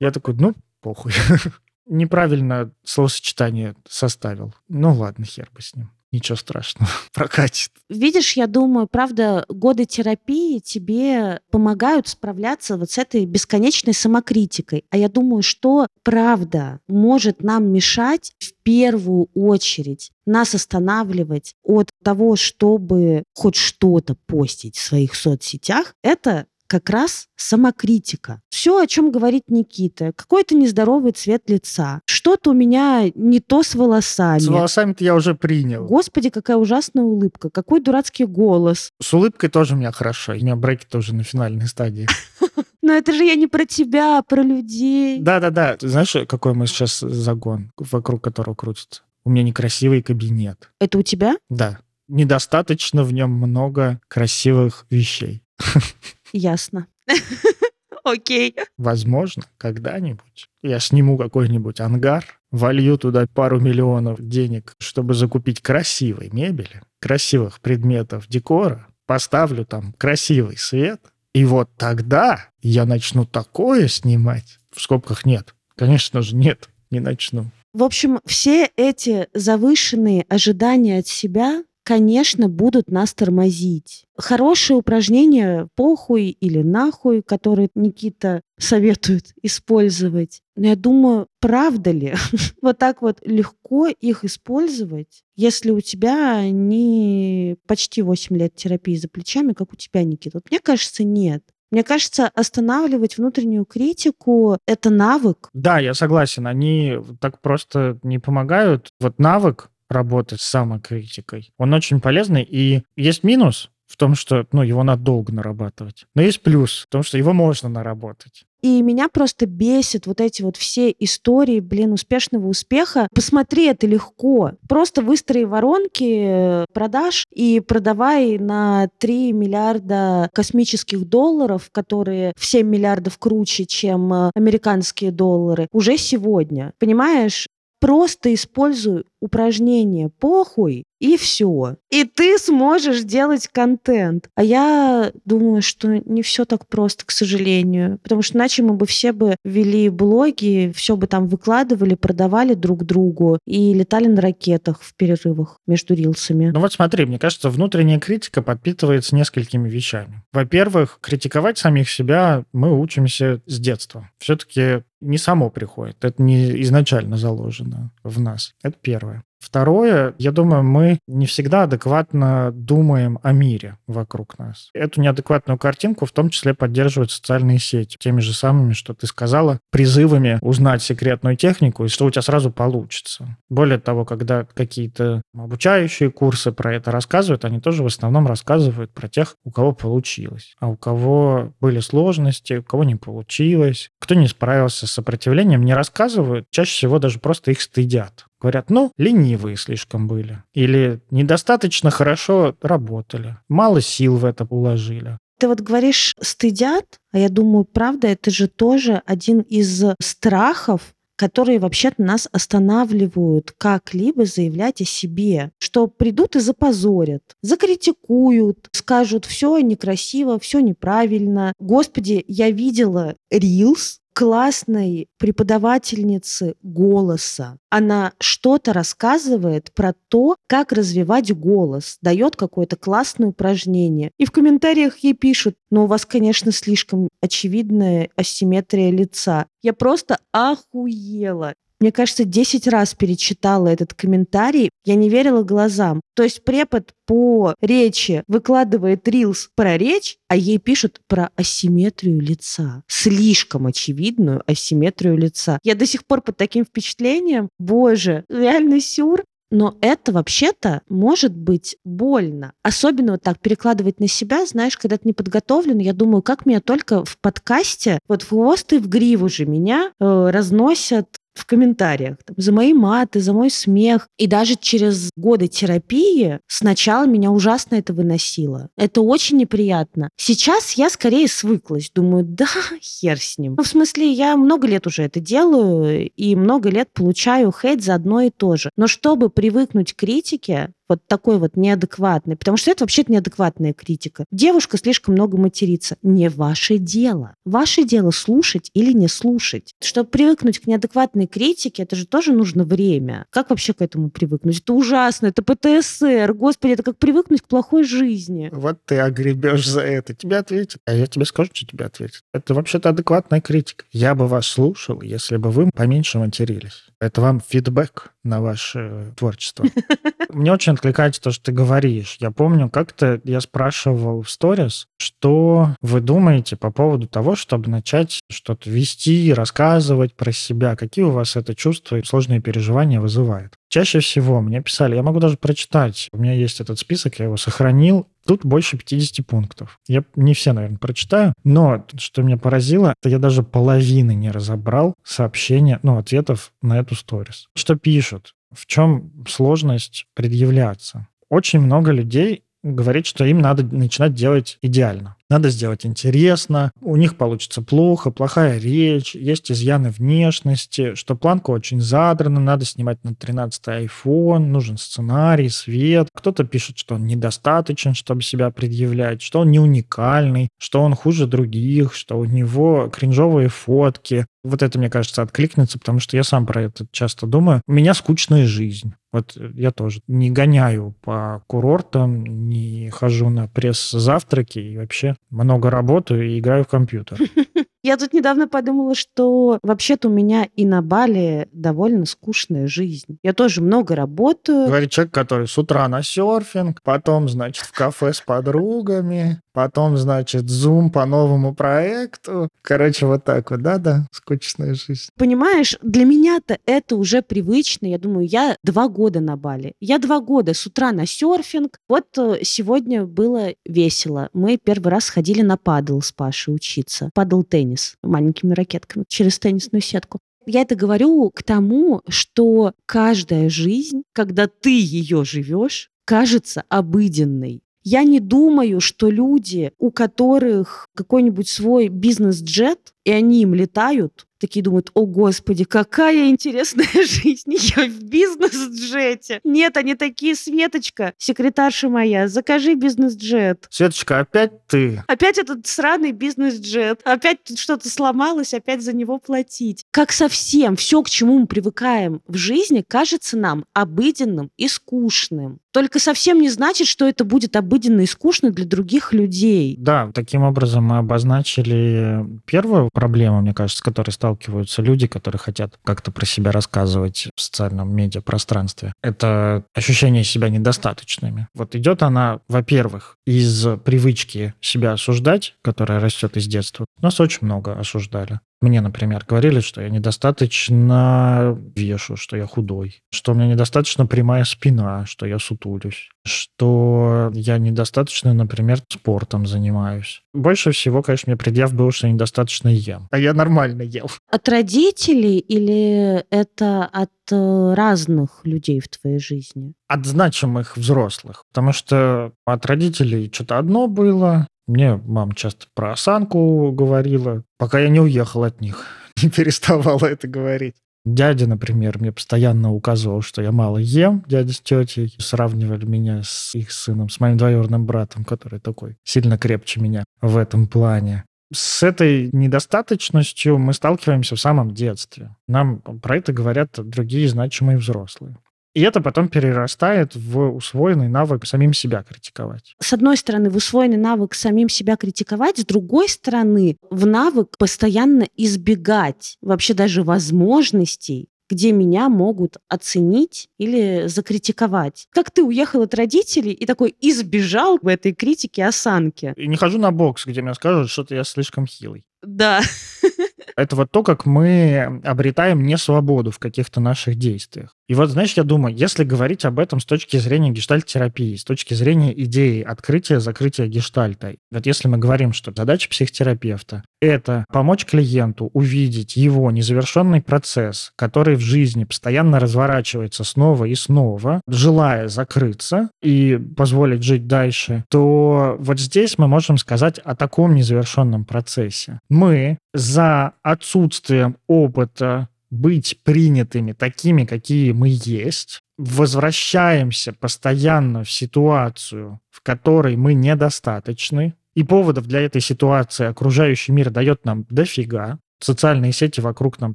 Я 0.00 0.10
такой, 0.10 0.34
ну, 0.34 0.54
похуй. 0.80 1.12
Неправильно 1.86 2.72
словосочетание 2.84 3.74
составил. 3.88 4.54
Ну 4.68 4.94
ладно, 4.94 5.24
хер 5.24 5.48
бы 5.54 5.62
с 5.62 5.74
ним. 5.74 5.90
Ничего 6.10 6.36
страшного, 6.36 6.90
прокатит. 7.12 7.70
Видишь, 7.90 8.32
я 8.32 8.46
думаю, 8.46 8.86
правда, 8.86 9.44
годы 9.48 9.84
терапии 9.84 10.58
тебе 10.58 11.40
помогают 11.50 12.08
справляться 12.08 12.78
вот 12.78 12.90
с 12.90 12.96
этой 12.96 13.26
бесконечной 13.26 13.92
самокритикой. 13.92 14.86
А 14.88 14.96
я 14.96 15.10
думаю, 15.10 15.42
что 15.42 15.86
правда 16.02 16.80
может 16.88 17.42
нам 17.42 17.70
мешать 17.70 18.32
в 18.38 18.54
первую 18.62 19.28
очередь 19.34 20.10
нас 20.24 20.54
останавливать 20.54 21.54
от 21.62 21.90
того, 22.02 22.36
чтобы 22.36 23.24
хоть 23.34 23.56
что-то 23.56 24.14
постить 24.14 24.76
в 24.76 24.82
своих 24.82 25.14
соцсетях, 25.14 25.94
это 26.02 26.46
как 26.68 26.90
раз 26.90 27.28
самокритика. 27.36 28.42
Все, 28.50 28.80
о 28.80 28.86
чем 28.86 29.10
говорит 29.10 29.44
Никита. 29.48 30.12
Какой-то 30.14 30.54
нездоровый 30.54 31.12
цвет 31.12 31.48
лица. 31.48 32.02
Что-то 32.04 32.50
у 32.50 32.52
меня 32.52 33.10
не 33.14 33.40
то 33.40 33.62
с 33.62 33.74
волосами. 33.74 34.38
С 34.38 34.46
волосами-то 34.46 35.02
я 35.02 35.14
уже 35.14 35.34
принял. 35.34 35.86
Господи, 35.86 36.30
какая 36.30 36.58
ужасная 36.58 37.04
улыбка. 37.04 37.50
Какой 37.50 37.80
дурацкий 37.80 38.26
голос. 38.26 38.92
С 39.02 39.14
улыбкой 39.14 39.48
тоже 39.48 39.74
у 39.74 39.78
меня 39.78 39.90
хорошо. 39.92 40.32
У 40.32 40.36
меня 40.36 40.56
бреки 40.56 40.86
тоже 40.86 41.14
на 41.14 41.24
финальной 41.24 41.66
стадии. 41.66 42.06
Но 42.82 42.92
это 42.92 43.12
же 43.12 43.24
я 43.24 43.34
не 43.34 43.46
про 43.46 43.64
тебя, 43.64 44.18
а 44.18 44.22
про 44.22 44.42
людей. 44.42 45.20
Да-да-да. 45.20 45.76
Знаешь, 45.80 46.14
какой 46.28 46.54
мы 46.54 46.66
сейчас 46.66 47.00
загон, 47.00 47.72
вокруг 47.76 48.22
которого 48.22 48.54
крутится? 48.54 49.02
У 49.24 49.30
меня 49.30 49.42
некрасивый 49.42 50.02
кабинет. 50.02 50.70
Это 50.80 50.98
у 50.98 51.02
тебя? 51.02 51.36
Да. 51.48 51.80
Недостаточно 52.08 53.04
в 53.04 53.12
нем 53.12 53.30
много 53.30 54.00
красивых 54.08 54.86
вещей. 54.90 55.42
Ясно. 56.32 56.86
Окей. 58.04 58.56
Возможно, 58.76 59.44
когда-нибудь 59.58 60.48
я 60.62 60.80
сниму 60.80 61.18
какой-нибудь 61.18 61.80
ангар, 61.80 62.24
волью 62.50 62.96
туда 62.98 63.26
пару 63.32 63.60
миллионов 63.60 64.20
денег, 64.20 64.74
чтобы 64.78 65.14
закупить 65.14 65.60
красивой 65.60 66.30
мебели, 66.32 66.82
красивых 67.00 67.60
предметов 67.60 68.26
декора, 68.28 68.86
поставлю 69.06 69.64
там 69.64 69.92
красивый 69.98 70.56
свет, 70.56 71.00
и 71.34 71.44
вот 71.44 71.70
тогда 71.76 72.48
я 72.62 72.84
начну 72.84 73.24
такое 73.24 73.88
снимать. 73.88 74.58
В 74.74 74.80
скобках 74.80 75.24
нет. 75.24 75.54
Конечно 75.76 76.22
же, 76.22 76.34
нет, 76.34 76.68
не 76.90 77.00
начну. 77.00 77.50
В 77.72 77.82
общем, 77.82 78.18
все 78.24 78.70
эти 78.76 79.28
завышенные 79.34 80.24
ожидания 80.28 80.98
от 80.98 81.06
себя 81.06 81.62
конечно, 81.88 82.50
будут 82.50 82.90
нас 82.90 83.14
тормозить. 83.14 84.04
Хорошее 84.14 84.80
упражнение 84.80 85.68
«похуй» 85.74 86.28
или 86.28 86.60
«нахуй», 86.60 87.22
которые 87.22 87.70
Никита 87.74 88.42
советует 88.58 89.32
использовать. 89.40 90.42
Но 90.54 90.66
я 90.66 90.76
думаю, 90.76 91.28
правда 91.40 91.90
ли 91.90 92.12
вот 92.62 92.76
так 92.76 93.00
вот 93.00 93.20
легко 93.24 93.86
их 93.86 94.26
использовать, 94.26 95.22
если 95.34 95.70
у 95.70 95.80
тебя 95.80 96.50
не 96.50 97.56
почти 97.66 98.02
8 98.02 98.36
лет 98.36 98.54
терапии 98.54 98.96
за 98.96 99.08
плечами, 99.08 99.54
как 99.54 99.72
у 99.72 99.76
тебя, 99.76 100.02
Никита? 100.02 100.36
Вот 100.36 100.50
мне 100.50 100.60
кажется, 100.60 101.04
нет. 101.04 101.42
Мне 101.70 101.84
кажется, 101.84 102.28
останавливать 102.34 103.16
внутреннюю 103.16 103.64
критику— 103.64 104.58
это 104.66 104.90
навык. 104.90 105.48
Да, 105.54 105.78
я 105.78 105.94
согласен. 105.94 106.46
Они 106.46 106.98
так 107.18 107.40
просто 107.40 107.98
не 108.02 108.18
помогают. 108.18 108.90
Вот 109.00 109.18
навык 109.18 109.70
работать 109.88 110.40
с 110.40 110.46
самокритикой, 110.46 111.52
он 111.58 111.72
очень 111.74 112.00
полезный. 112.00 112.42
И 112.42 112.82
есть 112.96 113.24
минус 113.24 113.70
в 113.88 113.96
том, 113.96 114.14
что 114.14 114.46
ну, 114.52 114.62
его 114.62 114.84
надо 114.84 115.02
долго 115.02 115.32
нарабатывать. 115.32 116.06
Но 116.14 116.22
есть 116.22 116.42
плюс 116.42 116.86
в 116.86 116.88
том, 116.88 117.02
что 117.02 117.18
его 117.18 117.32
можно 117.32 117.68
наработать. 117.68 118.44
И 118.60 118.82
меня 118.82 119.08
просто 119.08 119.46
бесит 119.46 120.06
вот 120.06 120.20
эти 120.20 120.42
вот 120.42 120.56
все 120.56 120.92
истории, 120.98 121.60
блин, 121.60 121.92
успешного 121.92 122.48
успеха. 122.48 123.06
Посмотри, 123.14 123.66
это 123.66 123.86
легко. 123.86 124.52
Просто 124.68 125.00
выстрои 125.00 125.44
воронки 125.44 126.64
продаж 126.74 127.24
и 127.32 127.60
продавай 127.60 128.38
на 128.38 128.88
3 128.98 129.32
миллиарда 129.32 130.28
космических 130.34 131.08
долларов, 131.08 131.70
которые 131.70 132.32
в 132.36 132.44
7 132.44 132.66
миллиардов 132.66 133.18
круче, 133.18 133.64
чем 133.64 134.12
э, 134.12 134.30
американские 134.34 135.12
доллары, 135.12 135.68
уже 135.72 135.96
сегодня. 135.96 136.72
Понимаешь? 136.78 137.46
Просто 137.80 138.34
используй 138.34 139.04
упражнение 139.20 140.08
«похуй» 140.08 140.84
и 141.00 141.16
все. 141.16 141.76
И 141.90 142.04
ты 142.04 142.38
сможешь 142.38 143.02
делать 143.02 143.48
контент. 143.48 144.28
А 144.34 144.42
я 144.42 145.12
думаю, 145.24 145.62
что 145.62 145.98
не 145.98 146.22
все 146.22 146.44
так 146.44 146.66
просто, 146.66 147.06
к 147.06 147.10
сожалению. 147.10 147.98
Потому 148.02 148.22
что 148.22 148.36
иначе 148.36 148.62
мы 148.62 148.74
бы 148.74 148.86
все 148.86 149.12
бы 149.12 149.36
вели 149.44 149.88
блоги, 149.88 150.72
все 150.74 150.96
бы 150.96 151.06
там 151.06 151.28
выкладывали, 151.28 151.94
продавали 151.94 152.54
друг 152.54 152.84
другу 152.84 153.38
и 153.46 153.72
летали 153.74 154.06
на 154.06 154.20
ракетах 154.20 154.82
в 154.82 154.94
перерывах 154.94 155.58
между 155.66 155.94
рилсами. 155.94 156.50
Ну 156.50 156.60
вот 156.60 156.72
смотри, 156.72 157.06
мне 157.06 157.18
кажется, 157.18 157.50
внутренняя 157.50 158.00
критика 158.00 158.42
подпитывается 158.42 159.14
несколькими 159.14 159.68
вещами. 159.68 160.22
Во-первых, 160.32 160.98
критиковать 161.00 161.58
самих 161.58 161.90
себя 161.90 162.44
мы 162.52 162.78
учимся 162.78 163.40
с 163.46 163.58
детства. 163.58 164.10
Все-таки 164.18 164.82
не 165.00 165.18
само 165.18 165.50
приходит, 165.50 166.04
это 166.04 166.20
не 166.20 166.60
изначально 166.62 167.16
заложено 167.16 167.92
в 168.02 168.20
нас. 168.20 168.54
Это 168.62 168.76
первое. 168.80 169.07
Второе, 169.40 170.14
я 170.18 170.32
думаю, 170.32 170.62
мы 170.64 170.98
не 171.06 171.26
всегда 171.26 171.62
адекватно 171.62 172.50
думаем 172.52 173.18
о 173.22 173.32
мире 173.32 173.78
вокруг 173.86 174.38
нас. 174.38 174.70
Эту 174.74 175.00
неадекватную 175.00 175.58
картинку 175.58 176.06
в 176.06 176.12
том 176.12 176.28
числе 176.28 176.54
поддерживают 176.54 177.10
социальные 177.10 177.58
сети, 177.58 177.96
теми 177.98 178.20
же 178.20 178.34
самыми, 178.34 178.72
что 178.72 178.94
ты 178.94 179.06
сказала, 179.06 179.60
призывами 179.70 180.38
узнать 180.42 180.82
секретную 180.82 181.36
технику, 181.36 181.84
и 181.84 181.88
что 181.88 182.06
у 182.06 182.10
тебя 182.10 182.22
сразу 182.22 182.50
получится. 182.50 183.38
Более 183.48 183.78
того, 183.78 184.04
когда 184.04 184.44
какие-то 184.44 185.22
обучающие 185.34 186.10
курсы 186.10 186.52
про 186.52 186.74
это 186.74 186.90
рассказывают, 186.90 187.44
они 187.44 187.60
тоже 187.60 187.82
в 187.82 187.86
основном 187.86 188.26
рассказывают 188.26 188.92
про 188.92 189.08
тех, 189.08 189.36
у 189.44 189.50
кого 189.50 189.72
получилось, 189.72 190.54
а 190.60 190.68
у 190.68 190.76
кого 190.76 191.52
были 191.60 191.80
сложности, 191.80 192.54
у 192.54 192.62
кого 192.62 192.84
не 192.84 192.96
получилось, 192.96 193.90
кто 194.00 194.14
не 194.14 194.26
справился 194.26 194.86
с 194.86 194.92
сопротивлением, 194.92 195.62
не 195.62 195.74
рассказывают, 195.74 196.46
чаще 196.50 196.72
всего 196.72 196.98
даже 196.98 197.18
просто 197.18 197.52
их 197.52 197.60
стыдят. 197.60 198.27
Говорят, 198.40 198.70
ну, 198.70 198.92
ленивые 198.96 199.56
слишком 199.56 200.06
были. 200.06 200.42
Или 200.54 201.00
недостаточно 201.10 201.90
хорошо 201.90 202.56
работали. 202.62 203.36
Мало 203.48 203.80
сил 203.80 204.16
в 204.16 204.24
это 204.24 204.46
уложили. 204.48 205.18
Ты 205.38 205.46
вот 205.48 205.60
говоришь, 205.60 206.14
стыдят, 206.20 206.98
а 207.12 207.18
я 207.18 207.28
думаю, 207.28 207.64
правда, 207.64 208.08
это 208.08 208.30
же 208.30 208.48
тоже 208.48 209.02
один 209.06 209.40
из 209.40 209.84
страхов, 210.00 210.94
которые 211.18 211.58
вообще-то 211.58 212.00
нас 212.00 212.28
останавливают 212.30 213.52
как-либо 213.58 214.24
заявлять 214.24 214.80
о 214.80 214.84
себе, 214.84 215.50
что 215.58 215.88
придут 215.88 216.36
и 216.36 216.40
запозорят, 216.40 217.22
закритикуют, 217.42 218.68
скажут, 218.72 219.26
все 219.26 219.58
некрасиво, 219.58 220.38
все 220.38 220.60
неправильно. 220.60 221.52
Господи, 221.58 222.24
я 222.28 222.50
видела 222.50 223.16
рилс, 223.30 223.98
классной 224.18 225.06
преподавательницы 225.18 226.56
голоса. 226.64 227.56
Она 227.70 228.14
что-то 228.18 228.72
рассказывает 228.72 229.70
про 229.72 229.94
то, 230.08 230.34
как 230.48 230.72
развивать 230.72 231.32
голос, 231.32 231.98
дает 232.02 232.34
какое-то 232.34 232.74
классное 232.74 233.28
упражнение. 233.28 234.10
И 234.18 234.24
в 234.24 234.32
комментариях 234.32 234.98
ей 235.04 235.14
пишут, 235.14 235.54
ну, 235.70 235.84
у 235.84 235.86
вас, 235.86 236.04
конечно, 236.04 236.50
слишком 236.50 237.10
очевидная 237.22 238.10
асимметрия 238.16 238.90
лица. 238.90 239.46
Я 239.62 239.72
просто 239.72 240.18
охуела 240.32 241.54
мне 241.80 241.92
кажется, 241.92 242.24
10 242.24 242.66
раз 242.68 242.94
перечитала 242.94 243.68
этот 243.68 243.94
комментарий, 243.94 244.70
я 244.84 244.94
не 244.94 245.08
верила 245.08 245.42
глазам. 245.42 246.00
То 246.14 246.24
есть 246.24 246.44
препод 246.44 246.92
по 247.06 247.54
речи 247.60 248.24
выкладывает 248.26 249.06
рилс 249.06 249.50
про 249.54 249.78
речь, 249.78 250.16
а 250.28 250.36
ей 250.36 250.58
пишут 250.58 251.00
про 251.06 251.30
асимметрию 251.36 252.20
лица. 252.20 252.82
Слишком 252.88 253.66
очевидную 253.66 254.42
асимметрию 254.46 255.16
лица. 255.16 255.58
Я 255.62 255.74
до 255.74 255.86
сих 255.86 256.04
пор 256.06 256.22
под 256.22 256.36
таким 256.36 256.64
впечатлением, 256.64 257.48
боже, 257.58 258.24
реальный 258.28 258.80
сюр. 258.80 259.24
Но 259.50 259.78
это 259.80 260.12
вообще-то 260.12 260.82
может 260.88 261.34
быть 261.34 261.76
больно. 261.84 262.52
Особенно 262.62 263.12
вот 263.12 263.22
так 263.22 263.38
перекладывать 263.40 263.98
на 263.98 264.06
себя, 264.06 264.44
знаешь, 264.44 264.76
когда 264.76 264.98
ты 264.98 265.02
не 265.04 265.14
подготовлен, 265.14 265.78
я 265.78 265.94
думаю, 265.94 266.20
как 266.22 266.44
меня 266.44 266.60
только 266.60 267.02
в 267.04 267.16
подкасте, 267.18 267.98
вот 268.08 268.22
в 268.22 268.28
хвост 268.28 268.70
и 268.74 268.78
в 268.78 268.88
гриву 268.88 269.28
же 269.30 269.46
меня 269.46 269.92
э, 269.98 270.30
разносят 270.30 271.08
в 271.38 271.46
комментариях 271.46 272.18
там, 272.24 272.34
за 272.36 272.52
мои 272.52 272.72
маты, 272.72 273.20
за 273.20 273.32
мой 273.32 273.50
смех. 273.50 274.08
И 274.18 274.26
даже 274.26 274.56
через 274.56 275.10
годы 275.16 275.48
терапии 275.48 276.40
сначала 276.46 277.06
меня 277.06 277.30
ужасно 277.30 277.76
это 277.76 277.92
выносило. 277.92 278.68
Это 278.76 279.00
очень 279.00 279.36
неприятно. 279.36 280.10
Сейчас 280.16 280.72
я 280.72 280.90
скорее 280.90 281.28
свыклась. 281.28 281.90
Думаю, 281.94 282.24
да, 282.24 282.48
хер 282.80 283.18
с 283.18 283.38
ним. 283.38 283.54
Ну, 283.56 283.62
в 283.62 283.68
смысле, 283.68 284.10
я 284.10 284.36
много 284.36 284.66
лет 284.66 284.86
уже 284.86 285.02
это 285.02 285.20
делаю 285.20 286.10
и 286.10 286.36
много 286.36 286.70
лет 286.70 286.88
получаю 286.92 287.52
хейт 287.52 287.82
за 287.82 287.94
одно 287.94 288.20
и 288.22 288.30
то 288.30 288.56
же. 288.56 288.70
Но 288.76 288.86
чтобы 288.86 289.30
привыкнуть 289.30 289.92
к 289.92 289.96
критике, 289.96 290.72
вот 290.88 291.00
такой 291.06 291.38
вот 291.38 291.56
неадекватный, 291.56 292.36
потому 292.36 292.56
что 292.56 292.70
это 292.70 292.84
вообще-то 292.84 293.12
неадекватная 293.12 293.72
критика. 293.72 294.24
Девушка 294.30 294.78
слишком 294.78 295.14
много 295.14 295.36
матерится. 295.36 295.96
Не 296.02 296.28
ваше 296.28 296.78
дело. 296.78 297.34
Ваше 297.44 297.84
дело 297.84 298.10
слушать 298.10 298.70
или 298.74 298.92
не 298.92 299.08
слушать. 299.08 299.74
Чтобы 299.80 300.08
привыкнуть 300.10 300.58
к 300.58 300.66
неадекватной 300.66 301.26
критике, 301.26 301.82
это 301.82 301.96
же 301.96 302.06
тоже 302.06 302.32
нужно 302.32 302.64
время. 302.64 303.26
Как 303.30 303.50
вообще 303.50 303.72
к 303.72 303.82
этому 303.82 304.10
привыкнуть? 304.10 304.60
Это 304.60 304.72
ужасно, 304.72 305.26
это 305.26 305.42
ПТСР. 305.42 306.32
Господи, 306.34 306.72
это 306.72 306.82
как 306.82 306.98
привыкнуть 306.98 307.42
к 307.42 307.48
плохой 307.48 307.84
жизни. 307.84 308.50
Вот 308.52 308.78
ты 308.84 308.98
огребешь 308.98 309.68
за 309.68 309.80
это. 309.80 310.14
Тебе 310.14 310.38
ответят. 310.38 310.80
А 310.86 310.94
я 310.94 311.06
тебе 311.06 311.24
скажу, 311.24 311.50
что 311.52 311.66
тебе 311.66 311.84
ответят. 311.84 312.22
Это 312.32 312.54
вообще-то 312.54 312.90
адекватная 312.90 313.40
критика. 313.40 313.84
Я 313.92 314.14
бы 314.14 314.26
вас 314.26 314.46
слушал, 314.46 315.02
если 315.02 315.36
бы 315.36 315.50
вы 315.50 315.70
поменьше 315.74 316.18
матерились. 316.18 316.84
Это 317.00 317.20
вам 317.20 317.40
фидбэк 317.40 318.12
на 318.28 318.40
ваше 318.40 319.12
творчество. 319.16 319.66
Мне 320.28 320.52
очень 320.52 320.74
откликается 320.74 321.20
то, 321.20 321.30
что 321.30 321.44
ты 321.46 321.52
говоришь. 321.52 322.16
Я 322.20 322.30
помню, 322.30 322.68
как-то 322.68 323.20
я 323.24 323.40
спрашивал 323.40 324.22
в 324.22 324.30
сторис, 324.30 324.86
что 324.98 325.74
вы 325.80 326.00
думаете 326.00 326.56
по 326.56 326.70
поводу 326.70 327.08
того, 327.08 327.34
чтобы 327.34 327.70
начать 327.70 328.20
что-то 328.30 328.70
вести, 328.70 329.32
рассказывать 329.32 330.14
про 330.14 330.32
себя, 330.32 330.76
какие 330.76 331.04
у 331.04 331.10
вас 331.10 331.36
это 331.36 331.54
чувства 331.54 331.96
и 331.96 332.04
сложные 332.04 332.40
переживания 332.40 333.00
вызывает. 333.00 333.57
Чаще 333.68 334.00
всего 334.00 334.40
мне 334.40 334.62
писали, 334.62 334.96
я 334.96 335.02
могу 335.02 335.20
даже 335.20 335.36
прочитать, 335.36 336.08
у 336.12 336.18
меня 336.18 336.32
есть 336.32 336.60
этот 336.60 336.78
список, 336.78 337.18
я 337.18 337.26
его 337.26 337.36
сохранил, 337.36 338.06
Тут 338.28 338.44
больше 338.44 338.76
50 338.76 339.26
пунктов. 339.26 339.80
Я 339.88 340.04
не 340.14 340.34
все, 340.34 340.52
наверное, 340.52 340.76
прочитаю, 340.76 341.32
но 341.44 341.86
что 341.96 342.20
меня 342.20 342.36
поразило, 342.36 342.92
я 343.02 343.18
даже 343.18 343.42
половины 343.42 344.14
не 344.14 344.30
разобрал 344.30 344.94
сообщения, 345.02 345.80
ну, 345.82 345.96
ответов 345.96 346.52
на 346.60 346.78
эту 346.78 346.94
сторис. 346.94 347.48
Что 347.56 347.76
пишут? 347.76 348.34
В 348.52 348.66
чем 348.66 349.24
сложность 349.26 350.04
предъявляться? 350.14 351.08
Очень 351.30 351.60
много 351.60 351.90
людей 351.90 352.44
говорит, 352.74 353.06
что 353.06 353.24
им 353.24 353.40
надо 353.40 353.64
начинать 353.64 354.14
делать 354.14 354.58
идеально. 354.62 355.16
Надо 355.30 355.50
сделать 355.50 355.84
интересно, 355.84 356.70
у 356.80 356.96
них 356.96 357.16
получится 357.16 357.60
плохо, 357.60 358.10
плохая 358.10 358.58
речь, 358.58 359.14
есть 359.14 359.52
изъяны 359.52 359.90
внешности, 359.90 360.94
что 360.94 361.16
планка 361.16 361.50
очень 361.50 361.82
задрана, 361.82 362.40
надо 362.40 362.64
снимать 362.64 363.04
на 363.04 363.14
13 363.14 363.62
iPhone, 363.68 364.46
нужен 364.46 364.78
сценарий, 364.78 365.50
свет. 365.50 366.08
Кто-то 366.14 366.44
пишет, 366.44 366.78
что 366.78 366.94
он 366.94 367.04
недостаточен, 367.04 367.92
чтобы 367.92 368.22
себя 368.22 368.50
предъявлять, 368.50 369.20
что 369.20 369.40
он 369.40 369.50
не 369.50 369.60
уникальный, 369.60 370.48
что 370.58 370.80
он 370.80 370.94
хуже 370.94 371.26
других, 371.26 371.92
что 371.92 372.18
у 372.18 372.24
него 372.24 372.88
кринжовые 372.90 373.48
фотки. 373.48 374.24
Вот 374.44 374.62
это, 374.62 374.78
мне 374.78 374.88
кажется, 374.88 375.20
откликнется, 375.20 375.78
потому 375.78 375.98
что 375.98 376.16
я 376.16 376.24
сам 376.24 376.46
про 376.46 376.62
это 376.62 376.86
часто 376.90 377.26
думаю. 377.26 377.60
У 377.66 377.72
меня 377.72 377.92
скучная 377.92 378.46
жизнь. 378.46 378.94
Вот 379.18 379.36
я 379.54 379.72
тоже 379.72 380.00
не 380.06 380.30
гоняю 380.30 380.94
по 381.00 381.42
курортам, 381.48 382.48
не 382.48 382.88
хожу 382.90 383.30
на 383.30 383.48
пресс-завтраки 383.48 384.60
и 384.60 384.78
вообще 384.78 385.16
много 385.30 385.70
работаю 385.70 386.28
и 386.28 386.38
играю 386.38 386.62
в 386.64 386.68
компьютер. 386.68 387.18
Я 387.88 387.96
тут 387.96 388.12
недавно 388.12 388.48
подумала, 388.48 388.94
что 388.94 389.58
вообще-то 389.62 390.08
у 390.08 390.12
меня 390.12 390.46
и 390.54 390.66
на 390.66 390.82
Бали 390.82 391.48
довольно 391.52 392.04
скучная 392.04 392.66
жизнь. 392.66 393.16
Я 393.22 393.32
тоже 393.32 393.62
много 393.62 393.96
работаю. 393.96 394.66
Говорит 394.66 394.90
человек, 394.90 395.14
который 395.14 395.48
с 395.48 395.56
утра 395.56 395.88
на 395.88 396.02
серфинг, 396.02 396.82
потом, 396.82 397.30
значит, 397.30 397.64
в 397.64 397.72
кафе 397.72 398.12
с 398.12 398.20
подругами, 398.20 399.40
потом, 399.54 399.96
значит, 399.96 400.50
зум 400.50 400.90
по 400.90 401.06
новому 401.06 401.54
проекту. 401.54 402.50
Короче, 402.60 403.06
вот 403.06 403.24
так 403.24 403.50
вот, 403.50 403.62
да-да, 403.62 404.06
скучная 404.12 404.74
жизнь. 404.74 405.08
Понимаешь, 405.16 405.78
для 405.80 406.04
меня-то 406.04 406.58
это 406.66 406.94
уже 406.94 407.22
привычно. 407.22 407.86
Я 407.86 407.98
думаю, 407.98 408.26
я 408.26 408.56
два 408.62 408.88
года 408.88 409.20
на 409.20 409.38
Бали. 409.38 409.72
Я 409.80 409.98
два 409.98 410.20
года 410.20 410.52
с 410.52 410.66
утра 410.66 410.92
на 410.92 411.06
серфинг. 411.06 411.78
Вот 411.88 412.04
э, 412.18 412.40
сегодня 412.42 413.06
было 413.06 413.54
весело. 413.64 414.28
Мы 414.34 414.58
первый 414.62 414.88
раз 414.88 415.08
ходили 415.08 415.40
на 415.40 415.56
падл 415.56 416.02
с 416.02 416.12
Пашей 416.12 416.54
учиться. 416.54 417.08
Падл 417.14 417.42
теннис 417.42 417.77
теннис 417.78 417.96
маленькими 418.02 418.54
ракетками 418.54 419.04
через 419.08 419.38
теннисную 419.38 419.82
сетку. 419.82 420.18
Я 420.46 420.62
это 420.62 420.74
говорю 420.74 421.30
к 421.30 421.42
тому, 421.42 422.02
что 422.08 422.72
каждая 422.86 423.48
жизнь, 423.50 424.02
когда 424.12 424.48
ты 424.48 424.70
ее 424.70 425.24
живешь, 425.24 425.90
кажется 426.04 426.64
обыденной. 426.68 427.60
Я 427.84 428.02
не 428.02 428.18
думаю, 428.20 428.80
что 428.80 429.10
люди, 429.10 429.72
у 429.78 429.90
которых 429.90 430.88
какой-нибудь 430.94 431.48
свой 431.48 431.88
бизнес-джет, 431.88 432.92
и 433.08 433.10
они 433.10 433.40
им 433.40 433.54
летают, 433.54 434.26
такие 434.38 434.62
думают, 434.62 434.90
о 434.94 435.06
господи, 435.06 435.64
какая 435.64 436.28
интересная 436.28 436.86
жизнь, 436.92 437.54
я 437.54 437.86
в 437.86 438.02
бизнес-джете. 438.02 439.40
Нет, 439.44 439.76
они 439.76 439.94
такие, 439.94 440.34
Светочка, 440.34 441.14
секретарша 441.18 441.88
моя, 441.88 442.28
закажи 442.28 442.74
бизнес-джет. 442.74 443.66
Светочка, 443.70 444.20
опять 444.20 444.66
ты? 444.66 445.02
Опять 445.06 445.38
этот 445.38 445.66
сраный 445.66 446.12
бизнес-джет, 446.12 447.00
опять 447.04 447.44
тут 447.44 447.58
что-то 447.58 447.88
сломалось, 447.88 448.54
опять 448.54 448.82
за 448.82 448.94
него 448.94 449.18
платить. 449.18 449.84
Как 449.90 450.12
совсем 450.12 450.76
все, 450.76 451.02
к 451.02 451.10
чему 451.10 451.38
мы 451.38 451.46
привыкаем 451.46 452.20
в 452.26 452.36
жизни, 452.36 452.84
кажется 452.86 453.36
нам 453.36 453.64
обыденным 453.72 454.50
и 454.56 454.68
скучным. 454.68 455.60
Только 455.70 455.98
совсем 455.98 456.40
не 456.40 456.48
значит, 456.48 456.88
что 456.88 457.06
это 457.06 457.24
будет 457.24 457.54
обыденно 457.54 458.00
и 458.00 458.06
скучно 458.06 458.50
для 458.50 458.64
других 458.64 459.12
людей. 459.12 459.76
Да, 459.78 460.10
таким 460.14 460.42
образом 460.42 460.84
мы 460.84 460.98
обозначили 460.98 462.26
первую 462.46 462.88
проблему, 462.98 463.40
мне 463.40 463.54
кажется, 463.54 463.78
с 463.78 463.82
которой 463.82 464.10
стал 464.10 464.28
сталкиваются 464.28 464.82
люди, 464.82 465.06
которые 465.06 465.38
хотят 465.38 465.78
как-то 465.84 466.10
про 466.10 466.26
себя 466.26 466.52
рассказывать 466.52 467.28
в 467.34 467.40
социальном 467.40 467.94
медиапространстве. 467.94 468.92
Это 469.02 469.64
ощущение 469.74 470.24
себя 470.24 470.48
недостаточными. 470.48 471.48
Вот 471.54 471.74
идет 471.74 472.02
она, 472.02 472.40
во-первых, 472.48 473.16
из 473.26 473.66
привычки 473.84 474.54
себя 474.60 474.92
осуждать, 474.92 475.54
которая 475.62 476.00
растет 476.00 476.36
из 476.36 476.46
детства. 476.46 476.84
Нас 477.00 477.20
очень 477.20 477.46
много 477.46 477.78
осуждали. 477.78 478.40
Мне, 478.60 478.80
например, 478.80 479.24
говорили, 479.26 479.60
что 479.60 479.82
я 479.82 479.88
недостаточно 479.88 481.56
вешу, 481.76 482.16
что 482.16 482.36
я 482.36 482.46
худой, 482.46 483.02
что 483.10 483.32
у 483.32 483.34
меня 483.34 483.46
недостаточно 483.46 484.04
прямая 484.04 484.44
спина, 484.44 485.06
что 485.06 485.26
я 485.26 485.38
сутулюсь, 485.38 486.10
что 486.24 487.30
я 487.34 487.58
недостаточно, 487.58 488.34
например, 488.34 488.80
спортом 488.88 489.46
занимаюсь. 489.46 490.22
Больше 490.34 490.72
всего, 490.72 491.02
конечно, 491.02 491.30
мне 491.30 491.36
предъяв 491.36 491.72
было, 491.72 491.92
что 491.92 492.08
я 492.08 492.12
недостаточно 492.12 492.68
ем. 492.68 493.06
А 493.12 493.18
я 493.18 493.32
нормально 493.32 493.82
ел. 493.82 494.10
От 494.30 494.48
родителей 494.48 495.38
или 495.38 496.24
это 496.30 496.84
от 496.84 497.10
э, 497.30 497.74
разных 497.74 498.40
людей 498.44 498.80
в 498.80 498.88
твоей 498.88 499.20
жизни? 499.20 499.74
От 499.86 500.04
значимых 500.04 500.76
взрослых. 500.76 501.44
Потому 501.52 501.72
что 501.72 502.32
от 502.44 502.66
родителей 502.66 503.30
что-то 503.32 503.58
одно 503.58 503.86
было, 503.86 504.48
мне 504.68 504.96
мама 504.96 505.34
часто 505.34 505.66
про 505.74 505.92
осанку 505.92 506.70
говорила, 506.72 507.42
пока 507.56 507.80
я 507.80 507.88
не 507.88 508.00
уехал 508.00 508.44
от 508.44 508.60
них. 508.60 508.86
Не 509.22 509.30
переставала 509.30 510.06
это 510.06 510.28
говорить. 510.28 510.76
Дядя, 511.04 511.48
например, 511.48 511.98
мне 511.98 512.12
постоянно 512.12 512.72
указывал, 512.72 513.22
что 513.22 513.42
я 513.42 513.50
мало 513.50 513.78
ем. 513.78 514.22
Дядя 514.28 514.52
с 514.52 514.60
тетей 514.60 515.14
сравнивали 515.18 515.86
меня 515.86 516.22
с 516.22 516.54
их 516.54 516.70
сыном, 516.70 517.08
с 517.08 517.18
моим 517.18 517.36
двоюродным 517.36 517.86
братом, 517.86 518.24
который 518.24 518.60
такой 518.60 518.98
сильно 519.04 519.38
крепче 519.38 519.80
меня 519.80 520.04
в 520.20 520.36
этом 520.36 520.68
плане. 520.68 521.24
С 521.52 521.82
этой 521.82 522.28
недостаточностью 522.32 523.58
мы 523.58 523.72
сталкиваемся 523.72 524.36
в 524.36 524.40
самом 524.40 524.74
детстве. 524.74 525.34
Нам 525.46 525.80
про 525.80 526.18
это 526.18 526.32
говорят 526.32 526.72
другие 526.76 527.26
значимые 527.26 527.78
взрослые. 527.78 528.36
И 528.78 528.82
это 528.82 529.00
потом 529.00 529.28
перерастает 529.28 530.14
в 530.14 530.54
усвоенный 530.54 531.08
навык 531.08 531.44
самим 531.44 531.72
себя 531.72 532.04
критиковать. 532.04 532.76
С 532.80 532.92
одной 532.92 533.16
стороны, 533.16 533.50
в 533.50 533.56
усвоенный 533.56 533.96
навык 533.96 534.34
самим 534.34 534.68
себя 534.68 534.96
критиковать, 534.96 535.58
с 535.58 535.64
другой 535.64 536.08
стороны, 536.08 536.76
в 536.88 537.04
навык 537.04 537.58
постоянно 537.58 538.28
избегать 538.36 539.36
вообще 539.42 539.74
даже 539.74 540.04
возможностей 540.04 541.28
где 541.50 541.72
меня 541.72 542.10
могут 542.10 542.58
оценить 542.68 543.48
или 543.56 544.06
закритиковать. 544.06 545.06
Как 545.10 545.30
ты 545.30 545.42
уехал 545.42 545.80
от 545.80 545.94
родителей 545.94 546.52
и 546.52 546.66
такой 546.66 546.94
избежал 547.00 547.78
в 547.80 547.88
этой 547.88 548.12
критике 548.12 548.66
осанки. 548.66 549.32
И 549.34 549.46
не 549.48 549.56
хожу 549.56 549.78
на 549.78 549.90
бокс, 549.90 550.26
где 550.26 550.42
мне 550.42 550.52
скажут, 550.52 550.90
что 550.90 551.06
я 551.08 551.24
слишком 551.24 551.66
хилый. 551.66 552.04
Да. 552.22 552.60
Это 553.58 553.74
вот 553.74 553.90
то, 553.90 554.04
как 554.04 554.24
мы 554.24 555.00
обретаем 555.02 555.66
несвободу 555.66 556.30
в 556.30 556.38
каких-то 556.38 556.78
наших 556.78 557.16
действиях. 557.16 557.74
И 557.88 557.94
вот, 557.94 558.08
знаешь, 558.10 558.34
я 558.34 558.44
думаю, 558.44 558.76
если 558.76 559.02
говорить 559.02 559.44
об 559.44 559.58
этом 559.58 559.80
с 559.80 559.84
точки 559.84 560.18
зрения 560.18 560.50
гештальт-терапии, 560.50 561.34
с 561.34 561.42
точки 561.42 561.74
зрения 561.74 562.12
идеи 562.22 562.62
открытия-закрытия 562.62 563.66
гештальта, 563.66 564.34
вот 564.52 564.66
если 564.66 564.86
мы 564.86 564.98
говорим, 564.98 565.32
что 565.32 565.52
задача 565.56 565.88
психотерапевта— 565.88 566.84
это 567.00 567.46
помочь 567.50 567.84
клиенту 567.84 568.50
увидеть 568.52 569.16
его 569.16 569.50
незавершенный 569.50 570.20
процесс, 570.20 570.92
который 570.94 571.34
в 571.34 571.40
жизни 571.40 571.82
постоянно 571.82 572.38
разворачивается 572.38 573.24
снова 573.24 573.64
и 573.64 573.74
снова, 573.74 574.40
желая 574.46 575.08
закрыться 575.08 575.88
и 576.00 576.38
позволить 576.56 577.02
жить 577.02 577.26
дальше, 577.26 577.84
то 577.90 578.56
вот 578.60 578.78
здесь 578.78 579.18
мы 579.18 579.26
можем 579.26 579.58
сказать 579.58 579.98
о 579.98 580.14
таком 580.14 580.54
незавершенном 580.54 581.24
процессе. 581.24 581.98
Мы 582.08 582.58
за 582.74 583.32
отсутствием 583.50 584.36
опыта 584.46 585.28
быть 585.50 586.00
принятыми 586.04 586.72
такими, 586.72 587.24
какие 587.24 587.72
мы 587.72 587.88
есть, 587.90 588.60
возвращаемся 588.76 590.12
постоянно 590.12 591.04
в 591.04 591.10
ситуацию, 591.10 592.20
в 592.30 592.42
которой 592.42 592.96
мы 592.96 593.14
недостаточны, 593.14 594.34
и 594.54 594.64
поводов 594.64 595.06
для 595.06 595.20
этой 595.20 595.40
ситуации 595.40 596.06
окружающий 596.06 596.72
мир 596.72 596.90
дает 596.90 597.24
нам 597.24 597.46
дофига, 597.48 598.18
Социальные 598.40 598.92
сети 598.92 599.20
вокруг 599.20 599.60
нам 599.60 599.74